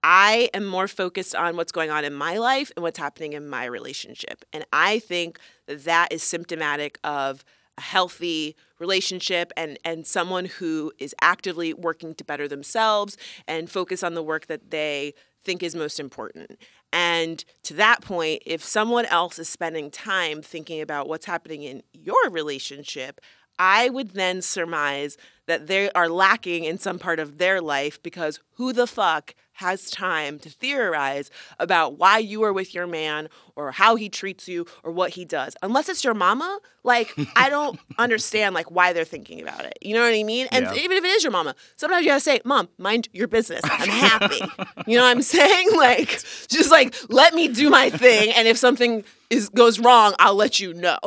I 0.03 0.49
am 0.53 0.65
more 0.65 0.87
focused 0.87 1.35
on 1.35 1.57
what's 1.57 1.71
going 1.71 1.89
on 1.89 2.05
in 2.05 2.13
my 2.13 2.37
life 2.37 2.71
and 2.75 2.83
what's 2.83 2.99
happening 2.99 3.33
in 3.33 3.49
my 3.49 3.65
relationship. 3.65 4.45
And 4.53 4.65
I 4.71 4.99
think 4.99 5.39
that 5.67 6.11
is 6.11 6.23
symptomatic 6.23 6.99
of 7.03 7.43
a 7.77 7.81
healthy 7.81 8.55
relationship 8.79 9.51
and 9.57 9.77
and 9.83 10.05
someone 10.05 10.45
who 10.45 10.91
is 10.99 11.15
actively 11.21 11.73
working 11.73 12.13
to 12.15 12.23
better 12.23 12.47
themselves 12.47 13.17
and 13.47 13.69
focus 13.69 14.03
on 14.03 14.13
the 14.13 14.23
work 14.23 14.47
that 14.47 14.71
they 14.71 15.13
think 15.43 15.63
is 15.63 15.75
most 15.75 15.99
important. 15.99 16.57
And 16.91 17.43
to 17.63 17.73
that 17.75 18.01
point, 18.01 18.43
if 18.45 18.63
someone 18.63 19.05
else 19.05 19.37
is 19.37 19.47
spending 19.47 19.91
time 19.91 20.41
thinking 20.41 20.81
about 20.81 21.07
what's 21.07 21.25
happening 21.25 21.63
in 21.63 21.83
your 21.93 22.29
relationship, 22.29 23.21
I 23.59 23.89
would 23.89 24.11
then 24.11 24.41
surmise 24.41 25.17
that 25.47 25.67
they 25.67 25.91
are 25.91 26.07
lacking 26.09 26.63
in 26.63 26.77
some 26.77 26.97
part 26.99 27.19
of 27.19 27.37
their 27.37 27.59
life 27.61 28.01
because 28.01 28.39
who 28.55 28.71
the 28.71 28.87
fuck 28.87 29.35
has 29.53 29.89
time 29.91 30.39
to 30.39 30.49
theorize 30.49 31.29
about 31.59 31.97
why 31.97 32.17
you 32.19 32.43
are 32.43 32.53
with 32.53 32.73
your 32.73 32.87
man 32.87 33.27
or 33.57 33.71
how 33.71 33.95
he 33.97 34.07
treats 34.07 34.47
you 34.47 34.65
or 34.83 34.91
what 34.93 35.11
he 35.11 35.25
does? 35.25 35.55
Unless 35.61 35.89
it's 35.89 36.03
your 36.03 36.13
mama? 36.13 36.59
Like 36.83 37.13
i 37.35 37.49
don't 37.49 37.77
understand 37.97 38.55
like 38.55 38.71
why 38.71 38.93
they're 38.93 39.03
thinking 39.03 39.41
about 39.41 39.65
it. 39.65 39.77
You 39.81 39.95
know 39.95 40.01
what 40.01 40.13
i 40.13 40.23
mean? 40.23 40.47
And 40.53 40.65
Yeah. 40.65 40.73
even 40.75 40.97
if 40.97 41.03
it 41.03 41.07
is 41.09 41.23
your 41.23 41.31
mama 41.31 41.55
sometimes 41.75 42.05
you 42.05 42.11
gotta 42.11 42.21
say 42.21 42.39
mom 42.45 42.69
mind 42.77 43.09
your 43.11 43.27
business. 43.27 43.61
I'm 43.69 43.89
happy. 44.09 44.39
You 44.85 44.97
know 44.97 45.03
what 45.03 45.09
i'm 45.15 45.21
saying? 45.21 45.67
Like 45.75 46.09
just 46.47 46.71
like 46.71 46.95
let 47.09 47.33
me 47.33 47.49
do 47.49 47.69
my 47.69 47.89
thing 47.89 48.31
and 48.31 48.47
if 48.47 48.57
something 48.57 49.03
is 49.29 49.49
goes 49.49 49.79
wrong 49.79 50.13
i'll 50.19 50.35
let 50.35 50.59
you 50.59 50.73
know 50.73 50.97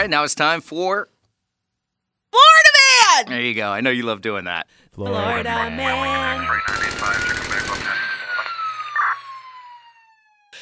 right, 0.00 0.10
now 0.10 0.24
it's 0.24 0.34
time 0.34 0.60
for. 0.60 1.08
florida 2.30 2.70
man 3.26 3.26
There 3.26 3.40
you 3.42 3.54
go. 3.54 3.70
I 3.70 3.80
know 3.80 3.90
you 3.90 4.04
love 4.04 4.20
doing 4.22 4.44
that. 4.44 4.66
florida 4.92 5.44
man 5.70 6.46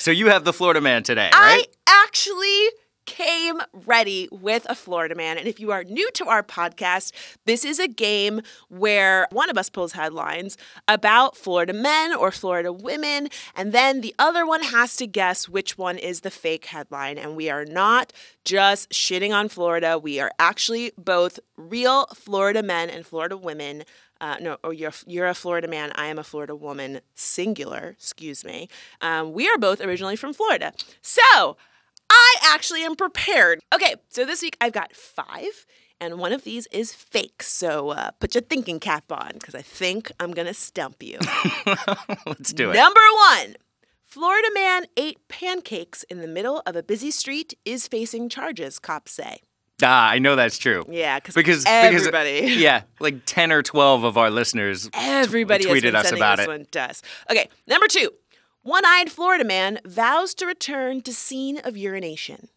So 0.01 0.13
you 0.13 0.29
have 0.29 0.45
the 0.45 0.53
Florida 0.53 0.81
man 0.81 1.03
today, 1.03 1.29
right? 1.33 1.67
I 1.87 2.03
actually 2.05 2.69
came 3.09 3.59
ready 3.87 4.29
with 4.31 4.67
a 4.69 4.75
Florida 4.75 5.15
man. 5.15 5.39
And 5.39 5.49
if 5.49 5.59
you 5.59 5.73
are 5.73 5.83
new 5.83 6.11
to 6.11 6.27
our 6.27 6.43
podcast, 6.43 7.13
this 7.47 7.65
is 7.65 7.79
a 7.79 7.89
game 7.89 8.43
where 8.69 9.27
one 9.33 9.49
of 9.49 9.57
us 9.57 9.71
pulls 9.71 9.93
headlines 9.93 10.59
about 10.87 11.35
Florida 11.35 11.73
men 11.73 12.15
or 12.15 12.31
Florida 12.31 12.71
women, 12.71 13.31
and 13.57 13.73
then 13.73 14.03
the 14.03 14.15
other 14.19 14.47
one 14.47 14.63
has 14.63 14.95
to 14.97 15.07
guess 15.07 15.49
which 15.49 15.79
one 15.79 15.97
is 15.97 16.21
the 16.21 16.31
fake 16.31 16.67
headline. 16.67 17.17
And 17.17 17.35
we 17.35 17.49
are 17.49 17.65
not 17.65 18.13
just 18.45 18.91
shitting 18.91 19.35
on 19.35 19.49
Florida, 19.49 19.99
we 19.99 20.21
are 20.21 20.31
actually 20.39 20.93
both 20.99 21.41
real 21.57 22.05
Florida 22.09 22.63
men 22.63 22.91
and 22.91 23.07
Florida 23.07 23.39
women. 23.39 23.85
Uh, 24.21 24.37
no, 24.39 24.59
oh, 24.65 24.71
you're 24.71 24.93
you're 25.07 25.29
a 25.29 25.35
Florida 25.35 25.69
man. 25.69 25.93
I 25.95 26.09
am 26.09 26.19
a 26.19 26.25
Florida 26.25 26.55
woman. 26.55 27.01
Singular. 27.15 27.95
Excuse 27.99 28.45
me. 28.45 28.69
Um, 29.01 29.33
we 29.33 29.49
are 29.49 29.57
both 29.57 29.81
originally 29.81 30.17
from 30.17 30.35
Florida, 30.35 30.75
so 31.01 31.57
I 32.11 32.35
actually 32.45 32.83
am 32.83 32.97
prepared. 32.97 33.61
Okay, 33.75 33.95
so 34.09 34.25
this 34.25 34.43
week 34.43 34.57
I've 34.61 34.73
got 34.73 34.95
five, 34.95 35.67
and 36.01 36.19
one 36.19 36.33
of 36.33 36.45
these 36.45 36.67
is 36.69 36.93
fake. 36.93 37.43
So 37.43 37.91
uh, 37.91 38.11
put 38.21 38.35
your 38.35 38.43
thinking 38.43 38.81
cap 38.81 39.11
on, 39.13 39.33
because 39.35 39.55
I 39.55 39.63
think 39.63 40.11
I'm 40.21 40.33
gonna 40.33 40.55
stump 40.55 41.03
you. 41.03 41.19
Let's 42.27 42.53
do 42.53 42.71
it. 42.71 42.75
Number 42.75 43.01
one. 43.33 43.57
Florida 44.05 44.49
man 44.55 44.87
ate 44.97 45.19
pancakes 45.29 46.03
in 46.05 46.21
the 46.21 46.27
middle 46.27 46.63
of 46.65 46.75
a 46.75 46.83
busy 46.83 47.11
street 47.11 47.53
is 47.67 47.87
facing 47.87 48.31
charges, 48.31 48.79
cops 48.79 49.13
say. 49.13 49.43
Ah, 49.83 50.09
I 50.09 50.19
know 50.19 50.35
that's 50.35 50.57
true. 50.57 50.83
Yeah, 50.89 51.21
cause 51.21 51.35
Because 51.35 51.63
everybody. 51.67 52.41
because, 52.41 52.57
yeah, 52.61 52.83
like 53.01 53.27
ten 53.27 53.53
or 53.53 53.63
twelve 53.63 54.05
of 54.05 54.17
our 54.17 54.31
listeners 54.31 54.85
t- 54.85 54.91
Everybody 54.95 55.69
has 55.69 55.77
tweeted 55.83 55.95
us 55.95 56.11
about 56.11 56.39
this 56.39 56.47
it. 56.47 56.49
one 56.49 56.65
to 56.73 56.81
us. 56.81 57.03
Okay, 57.31 57.49
number 57.67 57.87
two. 57.87 58.11
One-eyed 58.69 59.11
Florida 59.11 59.45
man 59.45 59.81
vows 59.87 60.35
to 60.35 60.45
return 60.45 61.01
to 61.03 61.13
scene 61.15 61.59
of 61.65 61.75
urination. 61.79 62.49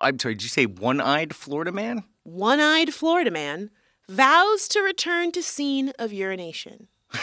I'm 0.00 0.18
sorry. 0.18 0.34
Did 0.34 0.42
you 0.42 0.48
say 0.48 0.66
one-eyed 0.66 1.32
Florida 1.36 1.70
man? 1.70 2.02
One-eyed 2.24 2.92
Florida 2.92 3.30
man 3.30 3.70
vows 4.08 4.66
to 4.66 4.80
return 4.82 5.30
to 5.30 5.44
scene 5.44 5.92
of 6.00 6.12
urination. 6.12 6.88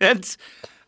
That's 0.00 0.38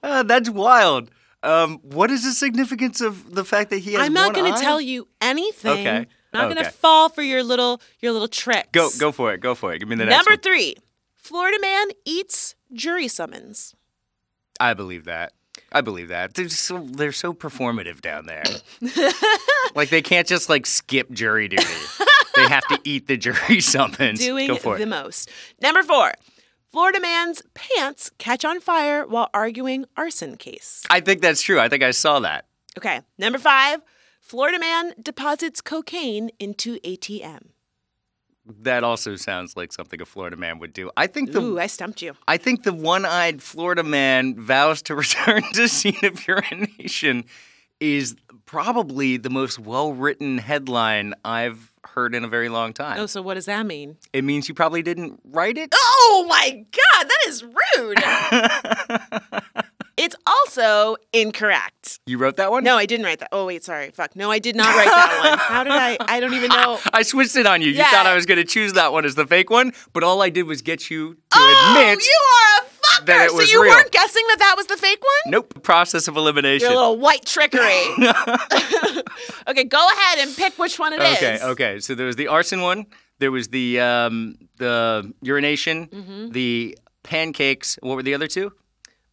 uh, 0.02 0.22
that's 0.22 0.48
wild. 0.50 1.10
Um, 1.42 1.78
what 1.82 2.10
is 2.10 2.24
the 2.24 2.32
significance 2.32 3.00
of 3.02 3.34
the 3.34 3.44
fact 3.44 3.68
that 3.70 3.78
he 3.80 3.92
has 3.94 4.02
I'm 4.06 4.12
not 4.14 4.34
going 4.34 4.52
to 4.54 4.58
tell 4.60 4.80
you 4.80 5.06
anything 5.20 5.70
Okay, 5.86 5.96
I'm 5.98 6.06
not 6.32 6.44
Okay. 6.46 6.54
gonna 6.62 6.70
fall 6.70 7.08
for 7.10 7.22
your 7.22 7.42
little 7.42 7.80
your 8.00 8.12
little 8.12 8.28
tricks. 8.28 8.68
Go 8.72 8.88
go 8.98 9.12
for 9.12 9.32
it. 9.34 9.40
Go 9.40 9.54
for 9.54 9.72
it. 9.74 9.78
Give 9.80 9.88
me 9.88 9.96
the 9.96 10.06
next 10.06 10.16
Number 10.16 10.32
one. 10.32 10.40
three, 10.40 10.76
Florida 11.14 11.58
man 11.60 11.88
eats 12.06 12.54
jury 12.72 13.06
summons. 13.08 13.74
I 14.60 14.74
believe 14.74 15.04
that. 15.04 15.32
I 15.72 15.80
believe 15.80 16.08
that. 16.08 16.34
They're 16.34 16.48
so 16.48 16.78
they're 16.78 17.12
so 17.12 17.32
performative 17.32 18.00
down 18.00 18.26
there. 18.26 18.44
like 19.74 19.88
they 19.90 20.02
can't 20.02 20.26
just 20.26 20.48
like 20.48 20.66
skip 20.66 21.10
jury 21.10 21.48
duty. 21.48 21.64
they 22.36 22.48
have 22.48 22.66
to 22.68 22.78
eat 22.84 23.06
the 23.06 23.16
jury 23.16 23.60
summons. 23.60 24.20
Doing 24.20 24.48
Go 24.48 24.56
for 24.56 24.76
the 24.76 24.82
it. 24.84 24.88
most. 24.88 25.30
Number 25.60 25.82
four, 25.82 26.12
Florida 26.70 27.00
man's 27.00 27.42
pants 27.54 28.10
catch 28.18 28.44
on 28.44 28.60
fire 28.60 29.06
while 29.06 29.30
arguing 29.34 29.84
arson 29.96 30.36
case. 30.36 30.82
I 30.90 31.00
think 31.00 31.22
that's 31.22 31.42
true. 31.42 31.60
I 31.60 31.68
think 31.68 31.82
I 31.82 31.90
saw 31.92 32.20
that. 32.20 32.46
Okay. 32.78 33.00
Number 33.18 33.38
five, 33.38 33.80
Florida 34.20 34.58
man 34.58 34.92
deposits 35.00 35.60
cocaine 35.60 36.30
into 36.38 36.78
ATM. 36.80 37.48
That 38.60 38.84
also 38.84 39.16
sounds 39.16 39.56
like 39.56 39.72
something 39.72 40.02
a 40.02 40.04
Florida 40.04 40.36
man 40.36 40.58
would 40.58 40.74
do. 40.74 40.90
I 40.96 41.06
think 41.06 41.32
the 41.32 41.40
Ooh, 41.40 41.58
I 41.58 41.66
stumped 41.66 42.02
you. 42.02 42.14
I 42.28 42.36
think 42.36 42.62
the 42.62 42.74
one-eyed 42.74 43.42
Florida 43.42 43.82
man 43.82 44.38
vows 44.38 44.82
to 44.82 44.94
return 44.94 45.42
to 45.54 45.68
scene 45.68 45.96
of 46.02 46.26
urination 46.26 47.24
is 47.80 48.16
probably 48.44 49.16
the 49.16 49.30
most 49.30 49.58
well-written 49.58 50.38
headline 50.38 51.14
I've 51.24 51.70
heard 51.86 52.14
in 52.14 52.24
a 52.24 52.28
very 52.28 52.48
long 52.48 52.72
time. 52.72 53.00
Oh, 53.00 53.06
so 53.06 53.22
what 53.22 53.34
does 53.34 53.46
that 53.46 53.66
mean? 53.66 53.96
It 54.12 54.24
means 54.24 54.48
you 54.48 54.54
probably 54.54 54.82
didn't 54.82 55.20
write 55.24 55.56
it. 55.56 55.70
Oh 55.74 56.26
my 56.28 56.50
God, 56.50 57.08
that 57.08 57.24
is 57.28 57.44
rude. 57.44 58.02
it's 59.96 60.16
also 60.26 60.96
incorrect. 61.12 62.00
You 62.06 62.18
wrote 62.18 62.36
that 62.36 62.50
one? 62.50 62.64
No, 62.64 62.76
I 62.76 62.86
didn't 62.86 63.06
write 63.06 63.18
that. 63.20 63.28
Oh, 63.32 63.46
wait, 63.46 63.62
sorry. 63.64 63.90
Fuck. 63.90 64.16
No, 64.16 64.30
I 64.30 64.38
did 64.38 64.56
not 64.56 64.66
write 64.74 64.86
that 64.86 65.18
one. 65.30 65.38
How 65.38 65.64
did 65.64 65.72
I? 65.72 65.96
I 66.00 66.20
don't 66.20 66.34
even 66.34 66.50
know. 66.50 66.78
I 66.92 67.02
switched 67.02 67.36
it 67.36 67.46
on 67.46 67.62
you. 67.62 67.68
You 67.68 67.74
Yeah. 67.78 67.90
thought 67.90 68.06
I 68.06 68.14
was 68.14 68.26
going 68.26 68.38
to 68.38 68.44
choose 68.44 68.72
that 68.74 68.92
one 68.92 69.04
as 69.04 69.14
the 69.14 69.26
fake 69.26 69.50
one, 69.50 69.72
but 69.92 70.02
all 70.02 70.22
I 70.22 70.30
did 70.30 70.44
was 70.44 70.62
get 70.62 70.90
you 70.90 71.14
to 71.14 71.18
oh, 71.34 71.74
admit 71.76 72.04
you 72.04 72.20
are 72.34 72.66
a 72.66 73.02
fucker. 73.02 73.06
that 73.06 73.26
it 73.26 73.30
so 73.32 73.40
you 73.42 73.62
real. 73.62 73.72
weren't 73.74 73.90
guessing 73.92 74.24
that 74.28 74.38
that 74.40 74.54
was 74.56 74.66
the 74.66 74.76
fake 74.76 75.02
one? 75.02 75.32
nope. 75.32 75.62
Process 75.62 76.08
of 76.08 76.16
elimination. 76.16 76.66
Your 76.68 76.76
little 76.76 76.98
white 76.98 77.24
trickery. 77.24 77.60
okay, 79.48 79.64
go 79.64 79.86
ahead 79.92 80.18
and 80.26 80.36
pick 80.36 80.58
which 80.58 80.78
one 80.78 80.92
it 80.92 81.00
is. 81.02 81.16
Okay, 81.16 81.38
okay. 81.42 81.80
So 81.80 81.94
there 81.94 82.06
was 82.06 82.16
the 82.16 82.28
arson 82.28 82.60
one. 82.62 82.86
There 83.20 83.30
was 83.30 83.48
the 83.48 83.80
um, 83.80 84.34
the 84.58 85.12
urination, 85.22 85.86
Mm-hmm. 85.86 86.28
the 86.30 86.76
pancakes. 87.02 87.78
What 87.82 87.96
were 87.96 88.02
the 88.02 88.14
other 88.14 88.26
two? 88.26 88.52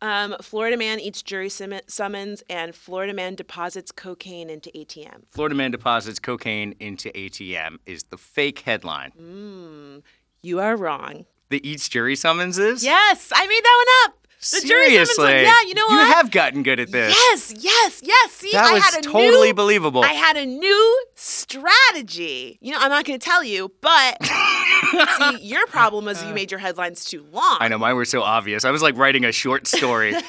Um, 0.02 0.36
Florida 0.42 0.78
man 0.78 1.00
eats 1.00 1.22
jury 1.22 1.50
sum- 1.50 1.80
summons, 1.88 2.44
and 2.50 2.74
Florida 2.74 3.14
man 3.14 3.36
deposits 3.36 3.92
cocaine 3.92 4.50
into 4.50 4.72
ATM. 4.72 5.24
Florida 5.30 5.56
man 5.56 5.72
deposits 5.72 6.20
cocaine 6.20 6.74
into 6.80 7.10
ATM 7.12 7.78
is 7.86 8.04
the 8.04 8.18
fake 8.18 8.60
headline. 8.60 9.12
Mm. 9.20 10.02
You 10.42 10.60
are 10.60 10.76
wrong. 10.76 11.26
The 11.50 11.68
eats 11.70 11.88
jury 11.88 12.16
summonses. 12.16 12.84
Yes, 12.84 13.32
I 13.36 13.46
made 13.46 13.64
that 13.64 13.86
one 13.86 14.12
up. 14.12 14.21
The 14.42 14.48
Seriously. 14.48 15.24
one. 15.24 15.34
Yeah, 15.36 15.62
you 15.68 15.76
know 15.76 15.86
what? 15.86 15.94
You 16.08 16.14
have 16.14 16.32
gotten 16.32 16.64
good 16.64 16.80
at 16.80 16.92
this. 16.92 17.14
Yes, 17.14 17.54
yes, 17.60 18.02
yes. 18.04 18.32
See, 18.32 18.52
That 18.54 18.72
I 18.72 18.74
was 18.74 18.84
had 18.84 19.00
a 19.00 19.02
totally 19.08 19.50
new, 19.50 19.54
believable. 19.54 20.04
I 20.04 20.14
had 20.14 20.36
a 20.36 20.48
new 20.48 21.06
strategy. 21.14 22.58
You 22.60 22.72
know, 22.72 22.80
I'm 22.82 22.90
not 22.90 23.06
going 23.06 23.20
to 23.20 23.24
tell 23.24 23.44
you, 23.44 23.72
but 23.82 24.18
see, 24.26 25.38
your 25.42 25.68
problem 25.68 26.06
was 26.06 26.24
you 26.24 26.34
made 26.34 26.50
your 26.50 26.60
headlines 26.60 27.06
too 27.06 27.24
long. 27.32 27.58
I 27.60 27.68
know 27.68 27.78
mine 27.78 27.96
were 27.96 28.04
so 28.04 28.24
obvious. 28.24 28.66
I 28.66 28.72
was 28.72 28.82
like 28.82 28.98
writing 28.98 29.26
a 29.26 29.32
short 29.32 29.68
story. 29.68 30.14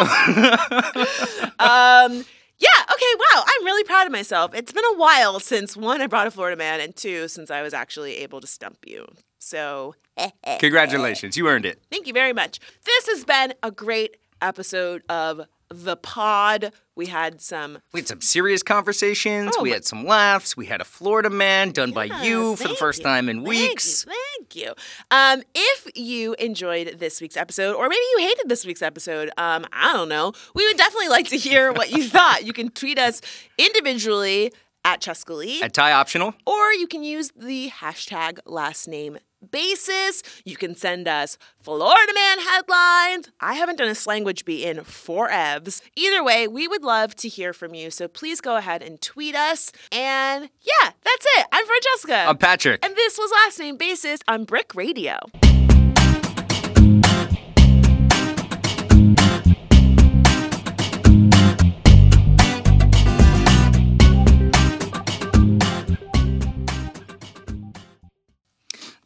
Um, 1.60 2.24
yeah, 2.58 2.68
okay, 2.92 3.12
wow. 3.18 3.44
I'm 3.46 3.64
really 3.64 3.84
proud 3.84 4.06
of 4.06 4.12
myself. 4.12 4.54
It's 4.54 4.72
been 4.72 4.84
a 4.94 4.96
while 4.96 5.40
since 5.40 5.76
one, 5.76 6.00
I 6.00 6.06
brought 6.06 6.26
a 6.26 6.30
Florida 6.30 6.56
man, 6.56 6.80
and 6.80 6.94
two, 6.96 7.28
since 7.28 7.50
I 7.50 7.60
was 7.62 7.74
actually 7.74 8.16
able 8.18 8.40
to 8.40 8.46
stump 8.46 8.78
you. 8.86 9.06
So, 9.40 9.94
Congratulations, 10.60 11.36
you 11.36 11.48
earned 11.48 11.64
it. 11.66 11.82
thank 11.90 12.06
you 12.06 12.12
very 12.12 12.32
much. 12.32 12.60
This 12.84 13.08
has 13.08 13.24
been 13.24 13.54
a 13.62 13.70
great 13.70 14.18
episode 14.42 15.02
of 15.08 15.40
The 15.70 15.96
Pod. 15.96 16.72
We 16.94 17.06
had 17.06 17.40
some 17.40 17.78
We 17.94 18.00
had 18.00 18.08
some 18.08 18.20
serious 18.20 18.62
conversations. 18.62 19.54
Oh, 19.56 19.62
we 19.62 19.70
had 19.70 19.86
some 19.86 20.04
laughs. 20.04 20.56
We 20.58 20.66
had 20.66 20.82
a 20.82 20.84
Florida 20.84 21.30
man 21.30 21.70
done 21.70 21.92
by 21.92 22.04
you 22.04 22.54
for 22.56 22.68
the 22.68 22.74
first 22.74 22.98
you. 22.98 23.04
time 23.04 23.30
in 23.30 23.38
Thank 23.38 23.48
weeks. 23.48 24.04
You, 24.06 24.12
thank 24.38 24.56
you. 24.56 24.74
Um, 25.10 25.42
if 25.54 25.88
you 25.94 26.34
enjoyed 26.34 26.98
this 26.98 27.22
week's 27.22 27.38
episode, 27.38 27.74
or 27.76 27.88
maybe 27.88 28.02
you 28.16 28.18
hated 28.28 28.48
this 28.50 28.66
week's 28.66 28.82
episode, 28.82 29.30
um, 29.38 29.64
I 29.72 29.94
don't 29.94 30.10
know. 30.10 30.32
We 30.54 30.66
would 30.66 30.76
definitely 30.76 31.08
like 31.08 31.28
to 31.28 31.36
hear 31.38 31.72
what 31.72 31.90
you 31.90 32.02
thought. 32.08 32.44
You 32.44 32.52
can 32.52 32.68
tweet 32.70 32.98
us 32.98 33.22
individually 33.56 34.52
at 34.84 35.00
Chescaleigh, 35.00 35.62
At 35.62 35.72
tie 35.74 35.92
optional. 35.92 36.34
or 36.46 36.72
you 36.72 36.86
can 36.86 37.02
use 37.02 37.30
the 37.36 37.70
hashtag 37.70 38.38
last 38.46 38.86
name 38.88 39.18
basis. 39.50 40.22
You 40.44 40.56
can 40.56 40.74
send 40.74 41.08
us 41.08 41.38
Florida 41.62 42.12
Man 42.14 42.38
headlines. 42.40 43.30
I 43.40 43.54
haven't 43.54 43.76
done 43.76 43.88
a 43.88 43.92
slanguage 43.92 44.44
bee 44.44 44.64
in 44.64 44.84
four 44.84 45.28
evs. 45.28 45.82
Either 45.96 46.22
way, 46.22 46.48
we 46.48 46.68
would 46.68 46.82
love 46.82 47.14
to 47.16 47.28
hear 47.28 47.52
from 47.52 47.74
you. 47.74 47.90
So 47.90 48.08
please 48.08 48.40
go 48.40 48.56
ahead 48.56 48.82
and 48.82 49.00
tweet 49.00 49.34
us. 49.34 49.72
And 49.92 50.50
yeah, 50.60 50.90
that's 51.02 51.26
it. 51.38 51.46
I'm 51.52 51.66
Francesca. 51.66 52.24
I'm 52.28 52.38
Patrick. 52.38 52.84
And 52.84 52.94
this 52.96 53.18
was 53.18 53.30
Last 53.44 53.58
Name 53.58 53.76
Basis 53.76 54.20
on 54.28 54.44
Brick 54.44 54.74
Radio. 54.74 55.18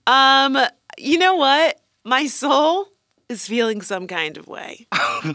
Um, 0.06 0.58
you 0.98 1.18
know 1.18 1.36
what? 1.36 1.80
My 2.04 2.26
soul 2.26 2.88
is 3.28 3.46
feeling 3.46 3.80
some 3.80 4.06
kind 4.06 4.36
of 4.36 4.46
way. 4.46 4.86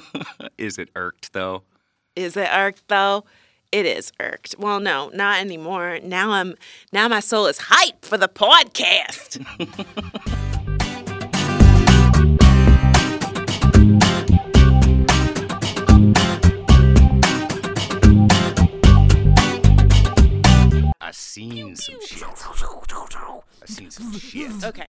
Is 0.57 0.77
it 0.77 0.89
irked 0.95 1.33
though? 1.33 1.63
Is 2.15 2.37
it 2.37 2.49
irked 2.51 2.87
though? 2.87 3.25
It 3.71 3.85
is 3.85 4.11
irked. 4.19 4.55
Well, 4.57 4.79
no, 4.79 5.09
not 5.13 5.39
anymore. 5.39 5.99
Now 6.01 6.31
I'm 6.31 6.55
now 6.91 7.07
my 7.07 7.19
soul 7.19 7.45
is 7.45 7.59
hype 7.59 8.03
for 8.03 8.17
the 8.17 8.27
podcast. 8.27 9.45
I 21.09 21.11
seen 21.11 21.75
some 21.75 21.99
shit. 22.05 22.21
I 22.23 23.65
seen 23.65 23.89
some 23.89 24.13
shit. 24.13 24.63
Okay. 24.63 24.85